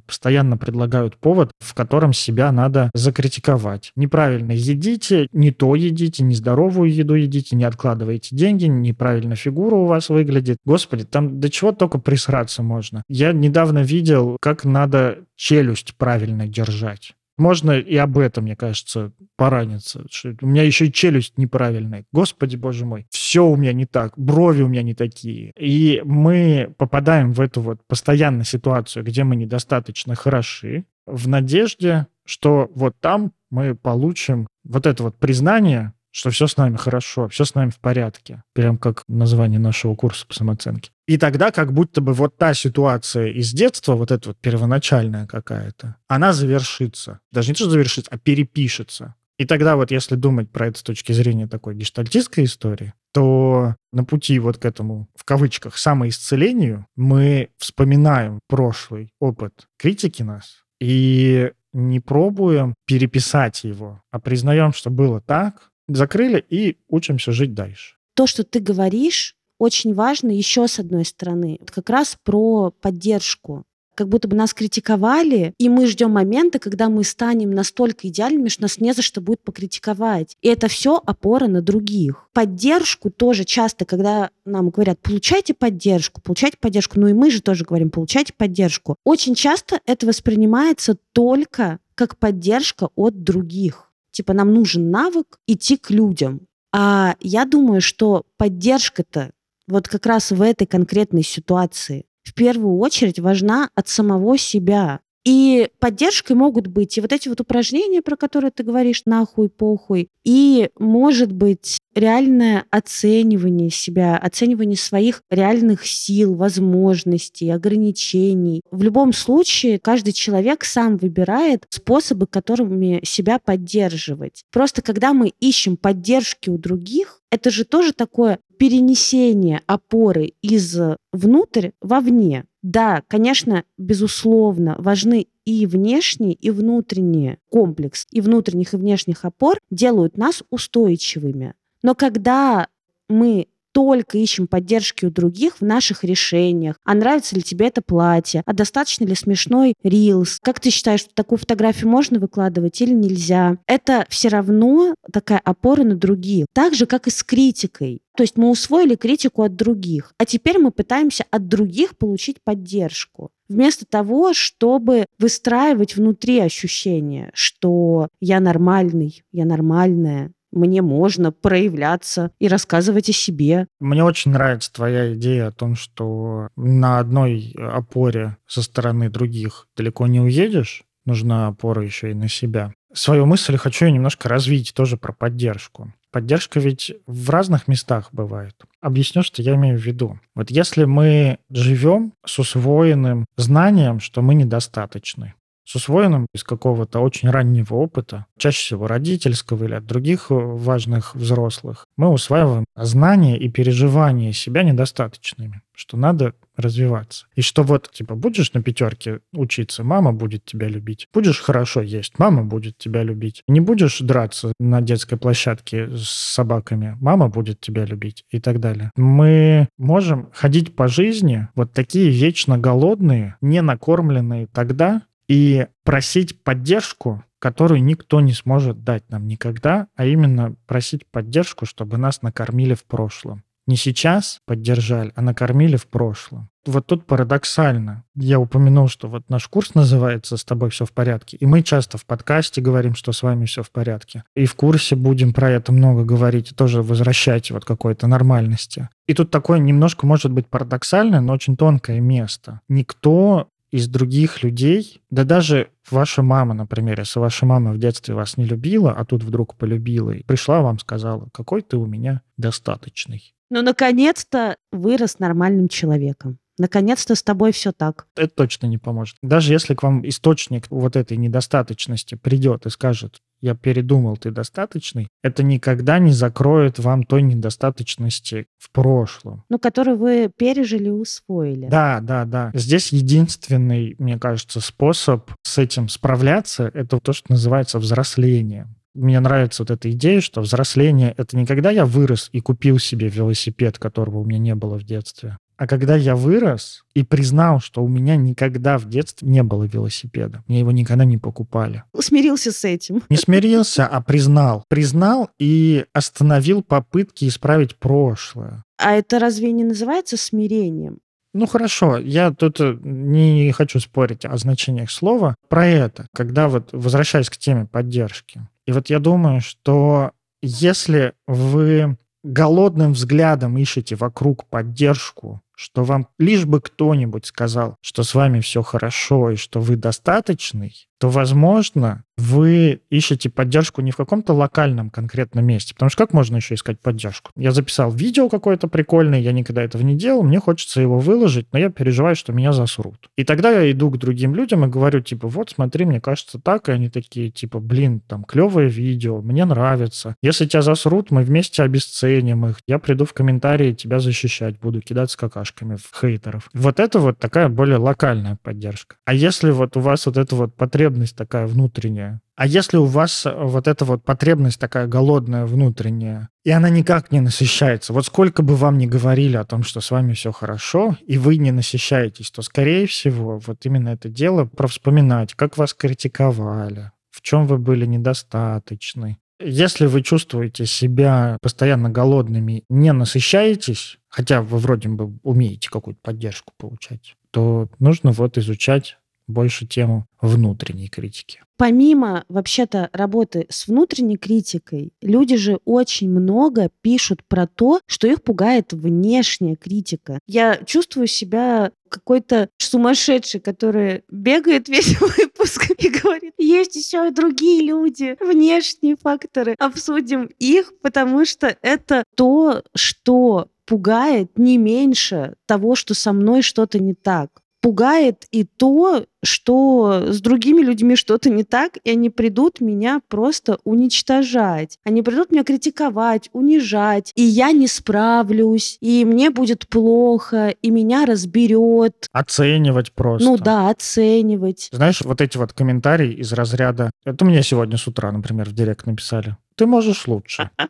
постоянно 0.00 0.56
предлагают 0.56 1.16
повод, 1.16 1.50
в 1.58 1.74
котором 1.74 2.12
себя 2.12 2.50
надо 2.52 2.90
закритиковать. 2.94 3.92
Неправильно 3.96 4.52
едите, 4.52 5.28
не 5.32 5.50
то 5.50 5.74
едите, 5.74 6.22
нездоровую 6.22 6.92
еду 6.92 7.14
едите, 7.14 7.56
не 7.56 7.64
откладываете 7.64 8.34
деньги, 8.34 8.64
неправильно 8.64 9.36
фигура 9.36 9.76
у 9.76 9.86
вас 9.86 10.08
выглядит. 10.08 10.58
Господи, 10.64 11.04
там 11.04 11.40
до 11.40 11.50
чего 11.50 11.72
только 11.72 11.98
присраться 11.98 12.62
можно. 12.62 13.02
Я 13.08 13.32
недавно 13.32 13.82
видел, 13.82 14.36
как 14.40 14.64
надо 14.64 15.18
челюсть 15.36 15.94
правильно 15.96 16.46
держать. 16.46 17.14
Можно 17.36 17.72
и 17.72 17.96
об 17.96 18.18
этом, 18.18 18.44
мне 18.44 18.56
кажется, 18.56 19.12
пораниться. 19.36 20.04
У 20.40 20.46
меня 20.46 20.62
еще 20.62 20.86
и 20.86 20.92
челюсть 20.92 21.36
неправильная. 21.36 22.04
Господи, 22.12 22.56
боже 22.56 22.86
мой. 22.86 23.06
Все 23.10 23.44
у 23.44 23.56
меня 23.56 23.72
не 23.72 23.86
так. 23.86 24.12
Брови 24.16 24.62
у 24.62 24.68
меня 24.68 24.82
не 24.82 24.94
такие. 24.94 25.52
И 25.58 26.00
мы 26.04 26.72
попадаем 26.78 27.32
в 27.32 27.40
эту 27.40 27.60
вот 27.60 27.80
постоянно 27.86 28.44
ситуацию, 28.44 29.04
где 29.04 29.24
мы 29.24 29.36
недостаточно 29.36 30.14
хороши, 30.14 30.84
в 31.06 31.28
надежде, 31.28 32.06
что 32.24 32.70
вот 32.74 32.94
там 33.00 33.32
мы 33.50 33.74
получим 33.74 34.46
вот 34.64 34.86
это 34.86 35.02
вот 35.02 35.16
признание, 35.18 35.92
что 36.14 36.30
все 36.30 36.46
с 36.46 36.56
нами 36.56 36.76
хорошо, 36.76 37.28
все 37.28 37.44
с 37.44 37.56
нами 37.56 37.70
в 37.70 37.80
порядке. 37.80 38.44
Прям 38.52 38.78
как 38.78 39.02
название 39.08 39.58
нашего 39.58 39.96
курса 39.96 40.24
по 40.26 40.34
самооценке. 40.34 40.92
И 41.08 41.18
тогда 41.18 41.50
как 41.50 41.72
будто 41.72 42.00
бы 42.00 42.12
вот 42.12 42.36
та 42.36 42.54
ситуация 42.54 43.26
из 43.26 43.52
детства, 43.52 43.96
вот 43.96 44.12
эта 44.12 44.28
вот 44.28 44.38
первоначальная 44.38 45.26
какая-то, 45.26 45.96
она 46.06 46.32
завершится. 46.32 47.18
Даже 47.32 47.48
не 47.48 47.54
то, 47.54 47.64
что 47.64 47.70
завершится, 47.70 48.10
а 48.12 48.18
перепишется. 48.18 49.16
И 49.38 49.44
тогда 49.44 49.74
вот 49.74 49.90
если 49.90 50.14
думать 50.14 50.48
про 50.50 50.68
это 50.68 50.78
с 50.78 50.84
точки 50.84 51.10
зрения 51.10 51.48
такой 51.48 51.74
гештальтистской 51.74 52.44
истории, 52.44 52.94
то 53.12 53.74
на 53.92 54.04
пути 54.04 54.38
вот 54.38 54.58
к 54.58 54.64
этому, 54.64 55.08
в 55.16 55.24
кавычках, 55.24 55.76
самоисцелению 55.76 56.86
мы 56.94 57.48
вспоминаем 57.58 58.38
прошлый 58.48 59.10
опыт 59.18 59.66
критики 59.76 60.22
нас 60.22 60.62
и 60.80 61.50
не 61.72 61.98
пробуем 61.98 62.74
переписать 62.86 63.64
его, 63.64 64.00
а 64.12 64.20
признаем, 64.20 64.72
что 64.72 64.90
было 64.90 65.20
так, 65.20 65.72
закрыли 65.88 66.44
и 66.48 66.76
учимся 66.88 67.32
жить 67.32 67.54
дальше. 67.54 67.96
То, 68.14 68.26
что 68.26 68.44
ты 68.44 68.60
говоришь, 68.60 69.36
очень 69.58 69.94
важно 69.94 70.30
еще 70.30 70.66
с 70.68 70.78
одной 70.78 71.04
стороны. 71.04 71.58
Как 71.72 71.90
раз 71.90 72.16
про 72.22 72.70
поддержку. 72.80 73.64
как 73.94 74.08
будто 74.08 74.26
бы 74.28 74.36
нас 74.36 74.52
критиковали, 74.52 75.54
и 75.58 75.68
мы 75.68 75.86
ждем 75.86 76.10
момента, 76.10 76.58
когда 76.58 76.88
мы 76.88 77.04
станем 77.04 77.52
настолько 77.52 78.08
идеальными, 78.08 78.48
что 78.48 78.62
нас 78.62 78.80
не 78.80 78.92
за 78.92 79.02
что 79.02 79.20
будет 79.20 79.40
покритиковать. 79.42 80.36
И 80.42 80.48
это 80.48 80.68
все 80.68 81.00
опора 81.04 81.46
на 81.46 81.62
других. 81.62 82.28
Поддержку 82.32 83.10
тоже 83.10 83.44
часто, 83.44 83.84
когда 83.84 84.30
нам 84.44 84.70
говорят, 84.70 84.98
получайте 85.00 85.54
поддержку, 85.54 86.20
получайте 86.20 86.56
поддержку, 86.58 86.98
ну 86.98 87.06
и 87.06 87.12
мы 87.12 87.30
же 87.30 87.40
тоже 87.40 87.64
говорим, 87.64 87.90
получайте 87.90 88.32
поддержку. 88.32 88.96
Очень 89.04 89.34
часто 89.34 89.80
это 89.86 90.06
воспринимается 90.06 90.96
только 91.12 91.78
как 91.94 92.18
поддержка 92.18 92.88
от 92.96 93.22
других. 93.22 93.92
Типа 94.14 94.32
нам 94.32 94.54
нужен 94.54 94.92
навык 94.92 95.40
идти 95.48 95.76
к 95.76 95.90
людям. 95.90 96.46
А 96.72 97.16
я 97.18 97.44
думаю, 97.44 97.80
что 97.80 98.24
поддержка-то 98.36 99.32
вот 99.66 99.88
как 99.88 100.06
раз 100.06 100.30
в 100.30 100.40
этой 100.40 100.68
конкретной 100.68 101.24
ситуации 101.24 102.06
в 102.22 102.32
первую 102.32 102.78
очередь 102.78 103.18
важна 103.18 103.70
от 103.74 103.88
самого 103.88 104.38
себя. 104.38 105.00
И 105.24 105.68
поддержкой 105.78 106.34
могут 106.34 106.66
быть 106.66 106.98
и 106.98 107.00
вот 107.00 107.12
эти 107.12 107.28
вот 107.28 107.40
упражнения, 107.40 108.02
про 108.02 108.16
которые 108.16 108.50
ты 108.50 108.62
говоришь, 108.62 109.02
нахуй, 109.06 109.48
похуй, 109.48 110.08
и, 110.24 110.68
может 110.78 111.32
быть, 111.32 111.78
реальное 111.94 112.64
оценивание 112.70 113.70
себя, 113.70 114.16
оценивание 114.16 114.76
своих 114.76 115.22
реальных 115.30 115.86
сил, 115.86 116.34
возможностей, 116.34 117.50
ограничений. 117.50 118.62
В 118.70 118.82
любом 118.82 119.12
случае, 119.12 119.78
каждый 119.78 120.12
человек 120.12 120.64
сам 120.64 120.96
выбирает 120.96 121.64
способы, 121.70 122.26
которыми 122.26 123.00
себя 123.04 123.38
поддерживать. 123.38 124.42
Просто 124.52 124.82
когда 124.82 125.12
мы 125.12 125.32
ищем 125.40 125.76
поддержки 125.76 126.50
у 126.50 126.58
других, 126.58 127.20
это 127.30 127.50
же 127.50 127.64
тоже 127.64 127.92
такое 127.92 128.38
перенесение 128.58 129.62
опоры 129.66 130.32
из 130.42 130.78
внутрь 131.12 131.70
вовне. 131.80 132.44
Да, 132.64 133.02
конечно, 133.08 133.64
безусловно, 133.76 134.74
важны 134.78 135.26
и 135.44 135.66
внешний, 135.66 136.32
и 136.32 136.50
внутренний 136.50 137.36
комплекс, 137.50 138.06
и 138.10 138.22
внутренних, 138.22 138.72
и 138.72 138.78
внешних 138.78 139.26
опор 139.26 139.58
делают 139.70 140.16
нас 140.16 140.42
устойчивыми. 140.48 141.52
Но 141.82 141.94
когда 141.94 142.68
мы 143.10 143.48
только 143.74 144.18
ищем 144.18 144.46
поддержки 144.46 145.04
у 145.04 145.10
других 145.10 145.56
в 145.60 145.62
наших 145.62 146.04
решениях. 146.04 146.76
А 146.84 146.94
нравится 146.94 147.34
ли 147.34 147.42
тебе 147.42 147.66
это 147.66 147.82
платье? 147.82 148.42
А 148.46 148.52
достаточно 148.52 149.04
ли 149.04 149.16
смешной 149.16 149.74
рилс? 149.82 150.38
Как 150.42 150.60
ты 150.60 150.70
считаешь, 150.70 151.04
такую 151.12 151.38
фотографию 151.38 151.90
можно 151.90 152.20
выкладывать 152.20 152.80
или 152.80 152.94
нельзя? 152.94 153.58
Это 153.66 154.06
все 154.08 154.28
равно 154.28 154.94
такая 155.12 155.40
опора 155.44 155.82
на 155.82 155.96
других. 155.96 156.46
Так 156.54 156.74
же, 156.74 156.86
как 156.86 157.08
и 157.08 157.10
с 157.10 157.24
критикой. 157.24 158.00
То 158.16 158.22
есть 158.22 158.36
мы 158.36 158.48
усвоили 158.48 158.94
критику 158.94 159.42
от 159.42 159.56
других, 159.56 160.14
а 160.18 160.24
теперь 160.24 160.58
мы 160.58 160.70
пытаемся 160.70 161.24
от 161.32 161.48
других 161.48 161.98
получить 161.98 162.36
поддержку. 162.44 163.30
Вместо 163.48 163.84
того, 163.86 164.32
чтобы 164.34 165.06
выстраивать 165.18 165.96
внутри 165.96 166.38
ощущение, 166.38 167.30
что 167.34 168.06
я 168.20 168.38
нормальный, 168.38 169.24
я 169.32 169.44
нормальная, 169.44 170.30
мне 170.54 170.82
можно 170.82 171.32
проявляться 171.32 172.30
и 172.38 172.48
рассказывать 172.48 173.08
о 173.10 173.12
себе. 173.12 173.66
Мне 173.80 174.04
очень 174.04 174.30
нравится 174.30 174.72
твоя 174.72 175.12
идея 175.14 175.48
о 175.48 175.52
том, 175.52 175.74
что 175.74 176.48
на 176.56 176.98
одной 176.98 177.54
опоре 177.58 178.36
со 178.46 178.62
стороны 178.62 179.10
других 179.10 179.66
далеко 179.76 180.06
не 180.06 180.20
уедешь, 180.20 180.84
нужна 181.04 181.48
опора 181.48 181.84
еще 181.84 182.10
и 182.10 182.14
на 182.14 182.28
себя. 182.28 182.72
Свою 182.92 183.26
мысль 183.26 183.56
хочу 183.56 183.88
немножко 183.88 184.28
развить 184.28 184.72
тоже 184.72 184.96
про 184.96 185.12
поддержку. 185.12 185.92
Поддержка 186.12 186.60
ведь 186.60 186.92
в 187.08 187.28
разных 187.28 187.66
местах 187.66 188.10
бывает. 188.12 188.54
Объясню, 188.80 189.24
что 189.24 189.42
я 189.42 189.56
имею 189.56 189.76
в 189.76 189.82
виду. 189.82 190.20
Вот 190.36 190.48
если 190.48 190.84
мы 190.84 191.38
живем 191.50 192.12
с 192.24 192.38
усвоенным 192.38 193.26
знанием, 193.36 193.98
что 193.98 194.22
мы 194.22 194.34
недостаточны, 194.34 195.34
с 195.64 195.74
усвоенным 195.74 196.26
из 196.34 196.44
какого-то 196.44 197.00
очень 197.00 197.30
раннего 197.30 197.74
опыта, 197.74 198.26
чаще 198.38 198.58
всего 198.58 198.86
родительского 198.86 199.64
или 199.64 199.74
от 199.74 199.86
других 199.86 200.30
э, 200.30 200.34
важных 200.34 201.14
взрослых, 201.14 201.86
мы 201.96 202.08
усваиваем 202.08 202.64
знания 202.76 203.38
и 203.38 203.48
переживания 203.48 204.32
себя 204.32 204.62
недостаточными, 204.62 205.62
что 205.74 205.96
надо 205.96 206.34
развиваться. 206.56 207.26
И 207.34 207.40
что 207.40 207.62
вот, 207.62 207.90
типа, 207.90 208.14
будешь 208.14 208.52
на 208.52 208.62
пятерке 208.62 209.20
учиться, 209.32 209.82
мама 209.82 210.12
будет 210.12 210.44
тебя 210.44 210.68
любить. 210.68 211.08
Будешь 211.12 211.40
хорошо 211.40 211.80
есть, 211.80 212.18
мама 212.18 212.44
будет 212.44 212.78
тебя 212.78 213.02
любить. 213.02 213.42
Не 213.48 213.60
будешь 213.60 213.98
драться 213.98 214.52
на 214.60 214.80
детской 214.80 215.16
площадке 215.16 215.88
с 215.96 216.08
собаками, 216.08 216.96
мама 217.00 217.28
будет 217.28 217.60
тебя 217.60 217.84
любить 217.84 218.24
и 218.30 218.40
так 218.40 218.60
далее. 218.60 218.90
Мы 218.96 219.68
можем 219.78 220.30
ходить 220.32 220.76
по 220.76 220.88
жизни 220.88 221.48
вот 221.54 221.72
такие 221.72 222.10
вечно 222.10 222.58
голодные, 222.58 223.36
не 223.40 223.62
накормленные 223.62 224.46
тогда, 224.46 225.02
и 225.28 225.66
просить 225.84 226.42
поддержку, 226.42 227.24
которую 227.38 227.82
никто 227.84 228.20
не 228.20 228.32
сможет 228.32 228.84
дать 228.84 229.08
нам 229.10 229.26
никогда, 229.26 229.88
а 229.96 230.06
именно 230.06 230.56
просить 230.66 231.06
поддержку, 231.06 231.66
чтобы 231.66 231.98
нас 231.98 232.22
накормили 232.22 232.74
в 232.74 232.84
прошлом. 232.84 233.42
Не 233.66 233.76
сейчас 233.76 234.40
поддержали, 234.46 235.12
а 235.14 235.22
накормили 235.22 235.76
в 235.76 235.86
прошлом. 235.86 236.50
Вот 236.66 236.86
тут 236.86 237.06
парадоксально. 237.06 238.04
Я 238.14 238.38
упомянул, 238.38 238.88
что 238.88 239.08
вот 239.08 239.28
наш 239.28 239.48
курс 239.48 239.74
называется 239.74 240.36
«С 240.36 240.44
тобой 240.44 240.70
все 240.70 240.84
в 240.84 240.92
порядке», 240.92 241.36
и 241.38 241.46
мы 241.46 241.62
часто 241.62 241.98
в 241.98 242.04
подкасте 242.04 242.60
говорим, 242.60 242.94
что 242.94 243.12
с 243.12 243.22
вами 243.22 243.46
все 243.46 243.62
в 243.62 243.70
порядке. 243.70 244.24
И 244.34 244.44
в 244.46 244.54
курсе 244.54 244.96
будем 244.96 245.32
про 245.32 245.50
это 245.50 245.72
много 245.72 246.04
говорить, 246.04 246.52
и 246.52 246.54
тоже 246.54 246.82
возвращать 246.82 247.50
вот 247.50 247.64
какой-то 247.64 248.06
нормальности. 248.06 248.88
И 249.06 249.14
тут 249.14 249.30
такое 249.30 249.58
немножко 249.58 250.06
может 250.06 250.30
быть 250.32 250.46
парадоксальное, 250.46 251.20
но 251.20 251.32
очень 251.32 251.56
тонкое 251.56 252.00
место. 252.00 252.60
Никто 252.68 253.48
из 253.74 253.88
других 253.88 254.44
людей, 254.44 255.02
да 255.10 255.24
даже 255.24 255.68
ваша 255.90 256.22
мама, 256.22 256.54
например, 256.54 257.00
если 257.00 257.18
ваша 257.18 257.44
мама 257.44 257.72
в 257.72 257.78
детстве 257.78 258.14
вас 258.14 258.36
не 258.36 258.44
любила, 258.44 258.92
а 258.92 259.04
тут 259.04 259.24
вдруг 259.24 259.56
полюбила, 259.56 260.12
и 260.12 260.22
пришла 260.22 260.60
вам 260.60 260.78
сказала, 260.78 261.28
какой 261.32 261.60
ты 261.60 261.76
у 261.76 261.84
меня 261.84 262.22
достаточный. 262.36 263.34
Ну, 263.50 263.62
наконец-то 263.62 264.58
вырос 264.70 265.18
нормальным 265.18 265.66
человеком. 265.66 266.38
Наконец-то 266.58 267.14
с 267.14 267.22
тобой 267.22 267.52
все 267.52 267.72
так. 267.72 268.06
Это 268.16 268.34
точно 268.34 268.66
не 268.66 268.78
поможет. 268.78 269.16
Даже 269.22 269.52
если 269.52 269.74
к 269.74 269.82
вам 269.82 270.06
источник 270.08 270.66
вот 270.70 270.96
этой 270.96 271.16
недостаточности 271.16 272.14
придет 272.14 272.66
и 272.66 272.70
скажет, 272.70 273.18
я 273.40 273.54
передумал, 273.54 274.16
ты 274.16 274.30
достаточный, 274.30 275.08
это 275.22 275.42
никогда 275.42 275.98
не 275.98 276.12
закроет 276.12 276.78
вам 276.78 277.02
той 277.02 277.22
недостаточности 277.22 278.46
в 278.58 278.70
прошлом. 278.70 279.44
Ну, 279.50 279.58
которую 279.58 279.98
вы 279.98 280.30
пережили 280.34 280.86
и 280.86 280.90
усвоили. 280.90 281.68
Да, 281.68 282.00
да, 282.00 282.24
да. 282.24 282.50
Здесь 282.54 282.92
единственный, 282.92 283.96
мне 283.98 284.18
кажется, 284.18 284.60
способ 284.60 285.30
с 285.42 285.58
этим 285.58 285.88
справляться, 285.88 286.70
это 286.72 286.98
то, 287.00 287.12
что 287.12 287.32
называется 287.32 287.78
взросление 287.78 288.68
мне 288.94 289.18
нравится 289.18 289.62
вот 289.62 289.72
эта 289.72 289.90
идея, 289.90 290.20
что 290.20 290.40
взросление— 290.40 291.14
это 291.16 291.36
не 291.36 291.46
когда 291.46 291.70
я 291.70 291.84
вырос 291.84 292.28
и 292.32 292.40
купил 292.40 292.78
себе 292.78 293.08
велосипед, 293.08 293.76
которого 293.76 294.18
у 294.18 294.24
меня 294.24 294.38
не 294.38 294.54
было 294.54 294.78
в 294.78 294.84
детстве, 294.84 295.36
а 295.56 295.66
когда 295.66 295.96
я 295.96 296.16
вырос 296.16 296.84
и 296.94 297.02
признал, 297.02 297.60
что 297.60 297.82
у 297.82 297.88
меня 297.88 298.16
никогда 298.16 298.78
в 298.78 298.88
детстве 298.88 299.28
не 299.28 299.42
было 299.42 299.64
велосипеда, 299.64 300.42
мне 300.46 300.60
его 300.60 300.72
никогда 300.72 301.04
не 301.04 301.18
покупали. 301.18 301.84
Смирился 301.98 302.52
с 302.52 302.64
этим. 302.64 303.02
Не 303.08 303.16
смирился, 303.16 303.86
а 303.86 304.00
признал. 304.00 304.64
Признал 304.68 305.30
и 305.38 305.84
остановил 305.92 306.62
попытки 306.62 307.26
исправить 307.26 307.76
прошлое. 307.76 308.64
А 308.78 308.92
это 308.92 309.18
разве 309.18 309.52
не 309.52 309.64
называется 309.64 310.16
смирением? 310.16 310.98
Ну 311.32 311.46
хорошо, 311.46 311.98
я 311.98 312.30
тут 312.30 312.60
э, 312.60 312.78
не 312.82 313.50
хочу 313.50 313.80
спорить 313.80 314.24
о 314.24 314.36
значениях 314.36 314.90
слова. 314.90 315.34
Про 315.48 315.66
это, 315.66 316.06
когда 316.14 316.48
вот 316.48 316.68
возвращаясь 316.72 317.28
к 317.28 317.36
теме 317.36 317.66
поддержки. 317.66 318.46
И 318.66 318.72
вот 318.72 318.88
я 318.88 319.00
думаю, 319.00 319.40
что 319.40 320.12
если 320.42 321.14
вы 321.26 321.96
голодным 322.24 322.94
взглядом 322.94 323.56
ищете 323.58 323.94
вокруг 323.94 324.46
поддержку 324.46 325.42
что 325.56 325.84
вам 325.84 326.08
лишь 326.18 326.44
бы 326.44 326.60
кто-нибудь 326.60 327.26
сказал, 327.26 327.76
что 327.80 328.02
с 328.02 328.14
вами 328.14 328.40
все 328.40 328.62
хорошо 328.62 329.30
и 329.30 329.36
что 329.36 329.60
вы 329.60 329.76
достаточный, 329.76 330.88
то, 330.98 331.10
возможно, 331.10 332.04
вы 332.16 332.80
ищете 332.90 333.28
поддержку 333.28 333.82
не 333.82 333.90
в 333.90 333.96
каком-то 333.96 334.32
локальном 334.32 334.88
конкретном 334.88 335.44
месте. 335.44 335.74
Потому 335.74 335.90
что 335.90 336.04
как 336.04 336.14
можно 336.14 336.36
еще 336.36 336.54
искать 336.54 336.80
поддержку? 336.80 337.30
Я 337.36 337.50
записал 337.50 337.90
видео 337.90 338.28
какое-то 338.28 338.68
прикольное, 338.68 339.20
я 339.20 339.32
никогда 339.32 339.62
этого 339.62 339.82
не 339.82 339.96
делал, 339.96 340.22
мне 340.22 340.38
хочется 340.38 340.80
его 340.80 340.98
выложить, 340.98 341.46
но 341.52 341.58
я 341.58 341.70
переживаю, 341.70 342.14
что 342.14 342.32
меня 342.32 342.52
засрут. 342.52 343.10
И 343.16 343.24
тогда 343.24 343.50
я 343.50 343.70
иду 343.70 343.90
к 343.90 343.98
другим 343.98 344.34
людям 344.34 344.64
и 344.64 344.68
говорю, 344.68 345.00
типа, 345.00 345.28
вот, 345.28 345.50
смотри, 345.50 345.84
мне 345.84 346.00
кажется 346.00 346.38
так, 346.38 346.68
и 346.68 346.72
они 346.72 346.88
такие, 346.88 347.30
типа, 347.30 347.58
блин, 347.58 348.00
там, 348.00 348.24
клевое 348.24 348.68
видео, 348.68 349.20
мне 349.20 349.44
нравится. 349.44 350.14
Если 350.22 350.46
тебя 350.46 350.62
засрут, 350.62 351.10
мы 351.10 351.22
вместе 351.22 351.62
обесценим 351.62 352.46
их. 352.46 352.60
Я 352.66 352.78
приду 352.78 353.04
в 353.04 353.12
комментарии, 353.12 353.72
тебя 353.74 353.98
защищать 353.98 354.58
буду, 354.60 354.80
кидаться 354.80 355.18
какашками 355.44 355.76
в 355.76 355.90
хейтеров. 355.98 356.48
Вот 356.54 356.80
это 356.80 356.98
вот 356.98 357.18
такая 357.18 357.48
более 357.48 357.76
локальная 357.76 358.36
поддержка. 358.42 358.96
А 359.04 359.14
если 359.14 359.50
вот 359.50 359.76
у 359.76 359.80
вас 359.80 360.06
вот 360.06 360.16
эта 360.16 360.34
вот 360.34 360.54
потребность 360.54 361.16
такая 361.16 361.46
внутренняя, 361.46 362.20
а 362.36 362.46
если 362.46 362.78
у 362.78 362.84
вас 362.84 363.26
вот 363.26 363.68
эта 363.68 363.84
вот 363.84 364.04
потребность 364.04 364.58
такая 364.58 364.86
голодная 364.86 365.46
внутренняя, 365.46 366.28
и 366.44 366.50
она 366.50 366.68
никак 366.68 367.12
не 367.12 367.20
насыщается, 367.20 367.92
вот 367.92 368.06
сколько 368.06 368.42
бы 368.42 368.56
вам 368.56 368.78
ни 368.78 368.86
говорили 368.86 369.36
о 369.36 369.44
том, 369.44 369.62
что 369.62 369.80
с 369.80 369.90
вами 369.90 370.14
все 370.14 370.32
хорошо, 370.32 370.96
и 371.06 371.16
вы 371.18 371.36
не 371.36 371.52
насыщаетесь, 371.52 372.30
то, 372.30 372.42
скорее 372.42 372.86
всего, 372.86 373.38
вот 373.46 373.64
именно 373.66 373.90
это 373.90 374.08
дело 374.08 374.46
про 374.46 374.66
вспоминать, 374.66 375.34
как 375.34 375.56
вас 375.56 375.74
критиковали, 375.74 376.90
в 377.10 377.20
чем 377.22 377.46
вы 377.46 377.58
были 377.58 377.86
недостаточны, 377.86 379.18
если 379.40 379.86
вы 379.86 380.02
чувствуете 380.02 380.64
себя 380.64 381.38
постоянно 381.42 381.90
голодными, 381.90 382.64
не 382.68 382.92
насыщаетесь, 382.92 383.98
хотя 384.14 384.42
вы 384.42 384.58
вроде 384.58 384.88
бы 384.88 385.18
умеете 385.24 385.68
какую-то 385.68 386.00
поддержку 386.00 386.52
получать, 386.56 387.16
то 387.32 387.68
нужно 387.80 388.12
вот 388.12 388.38
изучать 388.38 388.96
больше 389.26 389.66
тему 389.66 390.06
внутренней 390.20 390.88
критики. 390.88 391.40
Помимо 391.56 392.24
вообще-то 392.28 392.90
работы 392.92 393.46
с 393.48 393.66
внутренней 393.66 394.16
критикой, 394.16 394.92
люди 395.02 395.36
же 395.36 395.58
очень 395.64 396.10
много 396.10 396.70
пишут 396.80 397.24
про 397.24 397.48
то, 397.48 397.80
что 397.86 398.06
их 398.06 398.22
пугает 398.22 398.72
внешняя 398.72 399.56
критика. 399.56 400.20
Я 400.26 400.56
чувствую 400.64 401.08
себя 401.08 401.72
какой-то 401.88 402.48
сумасшедший, 402.58 403.40
который 403.40 404.02
бегает 404.10 404.68
весь 404.68 405.00
выпуск 405.00 405.70
и 405.78 405.88
говорит, 405.88 406.34
есть 406.38 406.76
еще 406.76 407.08
и 407.08 407.14
другие 407.14 407.64
люди, 407.66 408.16
внешние 408.20 408.96
факторы, 408.96 409.54
обсудим 409.58 410.28
их, 410.38 410.72
потому 410.82 411.24
что 411.24 411.56
это 411.62 412.04
то, 412.16 412.62
что 412.74 413.48
пугает 413.66 414.38
не 414.38 414.58
меньше 414.58 415.34
того, 415.46 415.74
что 415.74 415.94
со 415.94 416.12
мной 416.12 416.42
что-то 416.42 416.78
не 416.78 416.94
так 416.94 417.43
пугает 417.64 418.26
и 418.30 418.44
то, 418.44 419.06
что 419.22 420.08
с 420.08 420.20
другими 420.20 420.60
людьми 420.60 420.96
что-то 420.96 421.30
не 421.30 421.44
так, 421.44 421.78
и 421.82 421.92
они 421.92 422.10
придут 422.10 422.60
меня 422.60 423.00
просто 423.08 423.58
уничтожать. 423.64 424.78
Они 424.84 425.00
придут 425.00 425.32
меня 425.32 425.44
критиковать, 425.44 426.28
унижать, 426.34 427.10
и 427.14 427.22
я 427.22 427.52
не 427.52 427.66
справлюсь, 427.66 428.76
и 428.82 429.06
мне 429.06 429.30
будет 429.30 429.66
плохо, 429.66 430.54
и 430.60 430.70
меня 430.70 431.06
разберет. 431.06 432.06
Оценивать 432.12 432.92
просто. 432.92 433.26
Ну 433.26 433.38
да, 433.38 433.70
оценивать. 433.70 434.68
Знаешь, 434.70 435.00
вот 435.00 435.22
эти 435.22 435.38
вот 435.38 435.54
комментарии 435.54 436.12
из 436.12 436.34
разряда... 436.34 436.90
Это 437.06 437.24
мне 437.24 437.42
сегодня 437.42 437.78
с 437.78 437.88
утра, 437.88 438.12
например, 438.12 438.50
в 438.50 438.52
директ 438.52 438.84
написали. 438.84 439.38
Ты 439.54 439.64
можешь 439.64 440.06
лучше. 440.06 440.50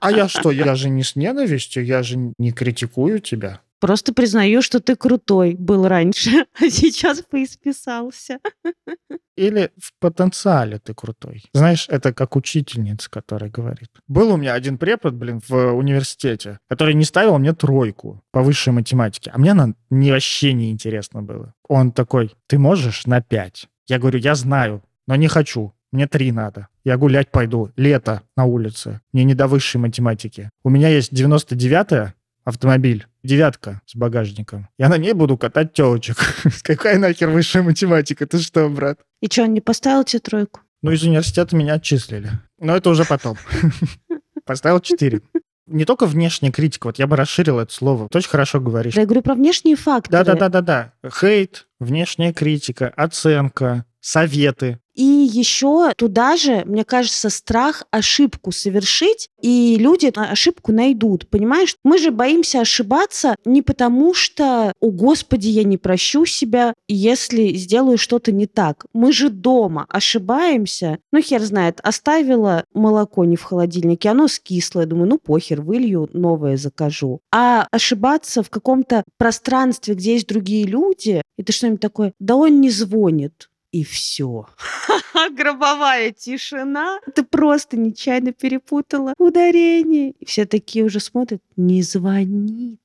А 0.00 0.12
я 0.12 0.28
что? 0.28 0.50
Я 0.50 0.74
же 0.74 0.90
не 0.90 1.02
с 1.02 1.16
ненавистью, 1.16 1.84
я 1.84 2.02
же 2.02 2.32
не 2.38 2.52
критикую 2.52 3.20
тебя. 3.20 3.62
Просто 3.80 4.12
признаю, 4.12 4.62
что 4.62 4.80
ты 4.80 4.96
крутой 4.96 5.54
был 5.54 5.86
раньше, 5.86 6.46
а 6.60 6.68
сейчас 6.68 7.22
поисписался. 7.22 8.40
Или 9.36 9.70
в 9.80 9.92
потенциале 10.00 10.78
ты 10.78 10.94
крутой. 10.94 11.44
Знаешь, 11.52 11.86
это 11.88 12.12
как 12.12 12.34
учительница, 12.34 13.08
которая 13.08 13.50
говорит. 13.50 13.90
Был 14.08 14.32
у 14.32 14.36
меня 14.36 14.54
один 14.54 14.78
препод, 14.78 15.14
блин, 15.14 15.40
в 15.48 15.72
университете, 15.72 16.58
который 16.68 16.94
не 16.94 17.04
ставил 17.04 17.38
мне 17.38 17.52
тройку 17.52 18.20
по 18.32 18.42
высшей 18.42 18.72
математике, 18.72 19.30
а 19.32 19.38
мне 19.38 19.52
она 19.52 19.74
не, 19.90 20.10
вообще 20.10 20.52
не 20.52 20.70
интересно 20.72 21.22
было. 21.22 21.54
Он 21.68 21.92
такой, 21.92 22.34
ты 22.48 22.58
можешь 22.58 23.06
на 23.06 23.20
пять? 23.20 23.68
Я 23.86 23.98
говорю, 23.98 24.18
я 24.18 24.34
знаю, 24.34 24.82
но 25.06 25.14
не 25.14 25.28
хочу. 25.28 25.72
Мне 25.92 26.06
три 26.06 26.32
надо. 26.32 26.68
Я 26.84 26.96
гулять 26.96 27.30
пойду. 27.30 27.70
Лето 27.76 28.22
на 28.36 28.44
улице. 28.44 29.00
Мне 29.12 29.24
не 29.24 29.34
до 29.34 29.46
высшей 29.46 29.80
математики. 29.80 30.50
У 30.62 30.68
меня 30.68 30.88
есть 30.88 31.12
99-я, 31.12 32.14
автомобиль, 32.44 33.06
девятка 33.22 33.82
с 33.86 33.94
багажником. 33.94 34.68
Я 34.78 34.88
на 34.88 34.98
ней 34.98 35.12
буду 35.12 35.36
катать 35.36 35.72
телочек. 35.72 36.16
Какая 36.62 36.98
нахер 36.98 37.30
высшая 37.30 37.62
математика? 37.62 38.26
Ты 38.26 38.38
что, 38.38 38.68
брат? 38.68 39.00
И 39.20 39.26
что, 39.26 39.42
он 39.44 39.54
не 39.54 39.60
поставил 39.60 40.04
тебе 40.04 40.20
тройку? 40.20 40.60
Ну, 40.82 40.92
из 40.92 41.02
университета 41.02 41.56
меня 41.56 41.74
отчислили. 41.74 42.30
Но 42.58 42.76
это 42.76 42.90
уже 42.90 43.04
потом. 43.04 43.36
Поставил 44.44 44.80
четыре. 44.80 45.22
Не 45.66 45.84
только 45.84 46.06
внешняя 46.06 46.50
критика, 46.50 46.86
вот 46.86 46.98
я 46.98 47.06
бы 47.06 47.16
расширил 47.16 47.58
это 47.58 47.72
слово. 47.72 48.08
Ты 48.08 48.18
очень 48.18 48.30
хорошо 48.30 48.60
говоришь. 48.60 48.94
Я 48.94 49.04
говорю 49.04 49.22
про 49.22 49.34
внешние 49.34 49.76
факторы. 49.76 50.12
Да-да-да-да-да. 50.12 50.94
Хейт, 51.06 51.66
внешняя 51.78 52.32
критика, 52.32 52.88
оценка, 52.96 53.84
советы. 54.00 54.78
И 54.98 55.04
еще 55.04 55.92
туда 55.96 56.36
же, 56.36 56.64
мне 56.66 56.84
кажется, 56.84 57.30
страх 57.30 57.84
ошибку 57.92 58.50
совершить, 58.50 59.28
и 59.40 59.76
люди 59.78 60.12
ошибку 60.12 60.72
найдут, 60.72 61.28
понимаешь? 61.28 61.76
Мы 61.84 61.98
же 61.98 62.10
боимся 62.10 62.62
ошибаться 62.62 63.36
не 63.44 63.62
потому, 63.62 64.12
что, 64.12 64.72
о 64.80 64.90
господи, 64.90 65.50
я 65.50 65.62
не 65.62 65.76
прощу 65.76 66.26
себя, 66.26 66.74
если 66.88 67.54
сделаю 67.54 67.96
что-то 67.96 68.32
не 68.32 68.46
так. 68.46 68.86
Мы 68.92 69.12
же 69.12 69.30
дома 69.30 69.86
ошибаемся. 69.88 70.98
Ну, 71.12 71.20
хер 71.20 71.42
знает, 71.42 71.78
оставила 71.84 72.64
молоко 72.74 73.24
не 73.24 73.36
в 73.36 73.44
холодильнике, 73.44 74.08
оно 74.08 74.26
скисло. 74.26 74.80
Я 74.80 74.86
думаю, 74.86 75.10
ну, 75.10 75.18
похер, 75.18 75.62
вылью, 75.62 76.10
новое 76.12 76.56
закажу. 76.56 77.20
А 77.32 77.68
ошибаться 77.70 78.42
в 78.42 78.50
каком-то 78.50 79.04
пространстве, 79.16 79.94
где 79.94 80.14
есть 80.14 80.26
другие 80.26 80.66
люди, 80.66 81.22
это 81.36 81.52
что-нибудь 81.52 81.80
такое, 81.80 82.14
да 82.18 82.34
он 82.34 82.60
не 82.60 82.70
звонит 82.70 83.47
и 83.72 83.84
все. 83.84 84.46
Гробовая 85.32 86.12
тишина. 86.12 86.98
Ты 87.14 87.22
просто 87.22 87.76
нечаянно 87.76 88.32
перепутала 88.32 89.14
ударение. 89.18 90.12
И 90.12 90.24
все 90.24 90.46
такие 90.46 90.84
уже 90.84 91.00
смотрят, 91.00 91.42
не 91.56 91.82
звонит. 91.82 92.80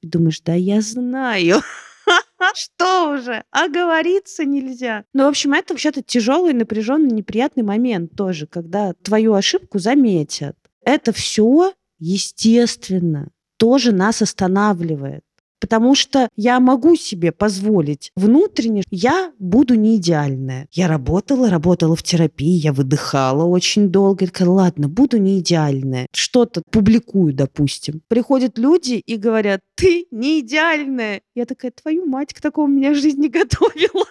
И 0.00 0.06
думаешь, 0.06 0.40
да 0.40 0.54
я 0.54 0.80
знаю. 0.80 1.62
Что 2.54 3.14
уже? 3.14 3.44
Оговориться 3.50 4.44
нельзя. 4.44 5.04
Ну, 5.12 5.24
в 5.24 5.28
общем, 5.28 5.52
это 5.52 5.74
вообще-то 5.74 6.02
тяжелый, 6.02 6.52
напряженный, 6.52 7.10
неприятный 7.10 7.62
момент 7.62 8.12
тоже, 8.16 8.46
когда 8.46 8.92
твою 8.94 9.34
ошибку 9.34 9.78
заметят. 9.78 10.56
Это 10.82 11.12
все, 11.12 11.72
естественно, 11.98 13.30
тоже 13.56 13.92
нас 13.92 14.22
останавливает. 14.22 15.24
Потому 15.60 15.94
что 15.94 16.28
я 16.36 16.60
могу 16.60 16.96
себе 16.96 17.32
позволить 17.32 18.12
внутренне, 18.14 18.82
я 18.90 19.32
буду 19.38 19.74
не 19.74 19.96
идеальная. 19.96 20.68
Я 20.72 20.88
работала, 20.88 21.50
работала 21.50 21.96
в 21.96 22.02
терапии, 22.02 22.56
я 22.58 22.72
выдыхала 22.72 23.44
очень 23.44 23.88
долго. 23.88 24.24
Я 24.24 24.30
такая, 24.30 24.48
ладно, 24.48 24.88
буду 24.88 25.18
не 25.18 25.38
идеальная. 25.40 26.06
Что-то 26.12 26.62
публикую, 26.70 27.32
допустим. 27.32 28.02
Приходят 28.08 28.58
люди 28.58 29.02
и 29.04 29.16
говорят, 29.16 29.60
ты 29.74 30.06
не 30.10 30.40
идеальная. 30.40 31.22
Я 31.34 31.46
такая, 31.46 31.70
твою 31.70 32.06
мать, 32.06 32.34
к 32.34 32.40
такому 32.40 32.68
меня 32.68 32.94
жизнь 32.94 33.20
не 33.20 33.28
готовила. 33.30 34.06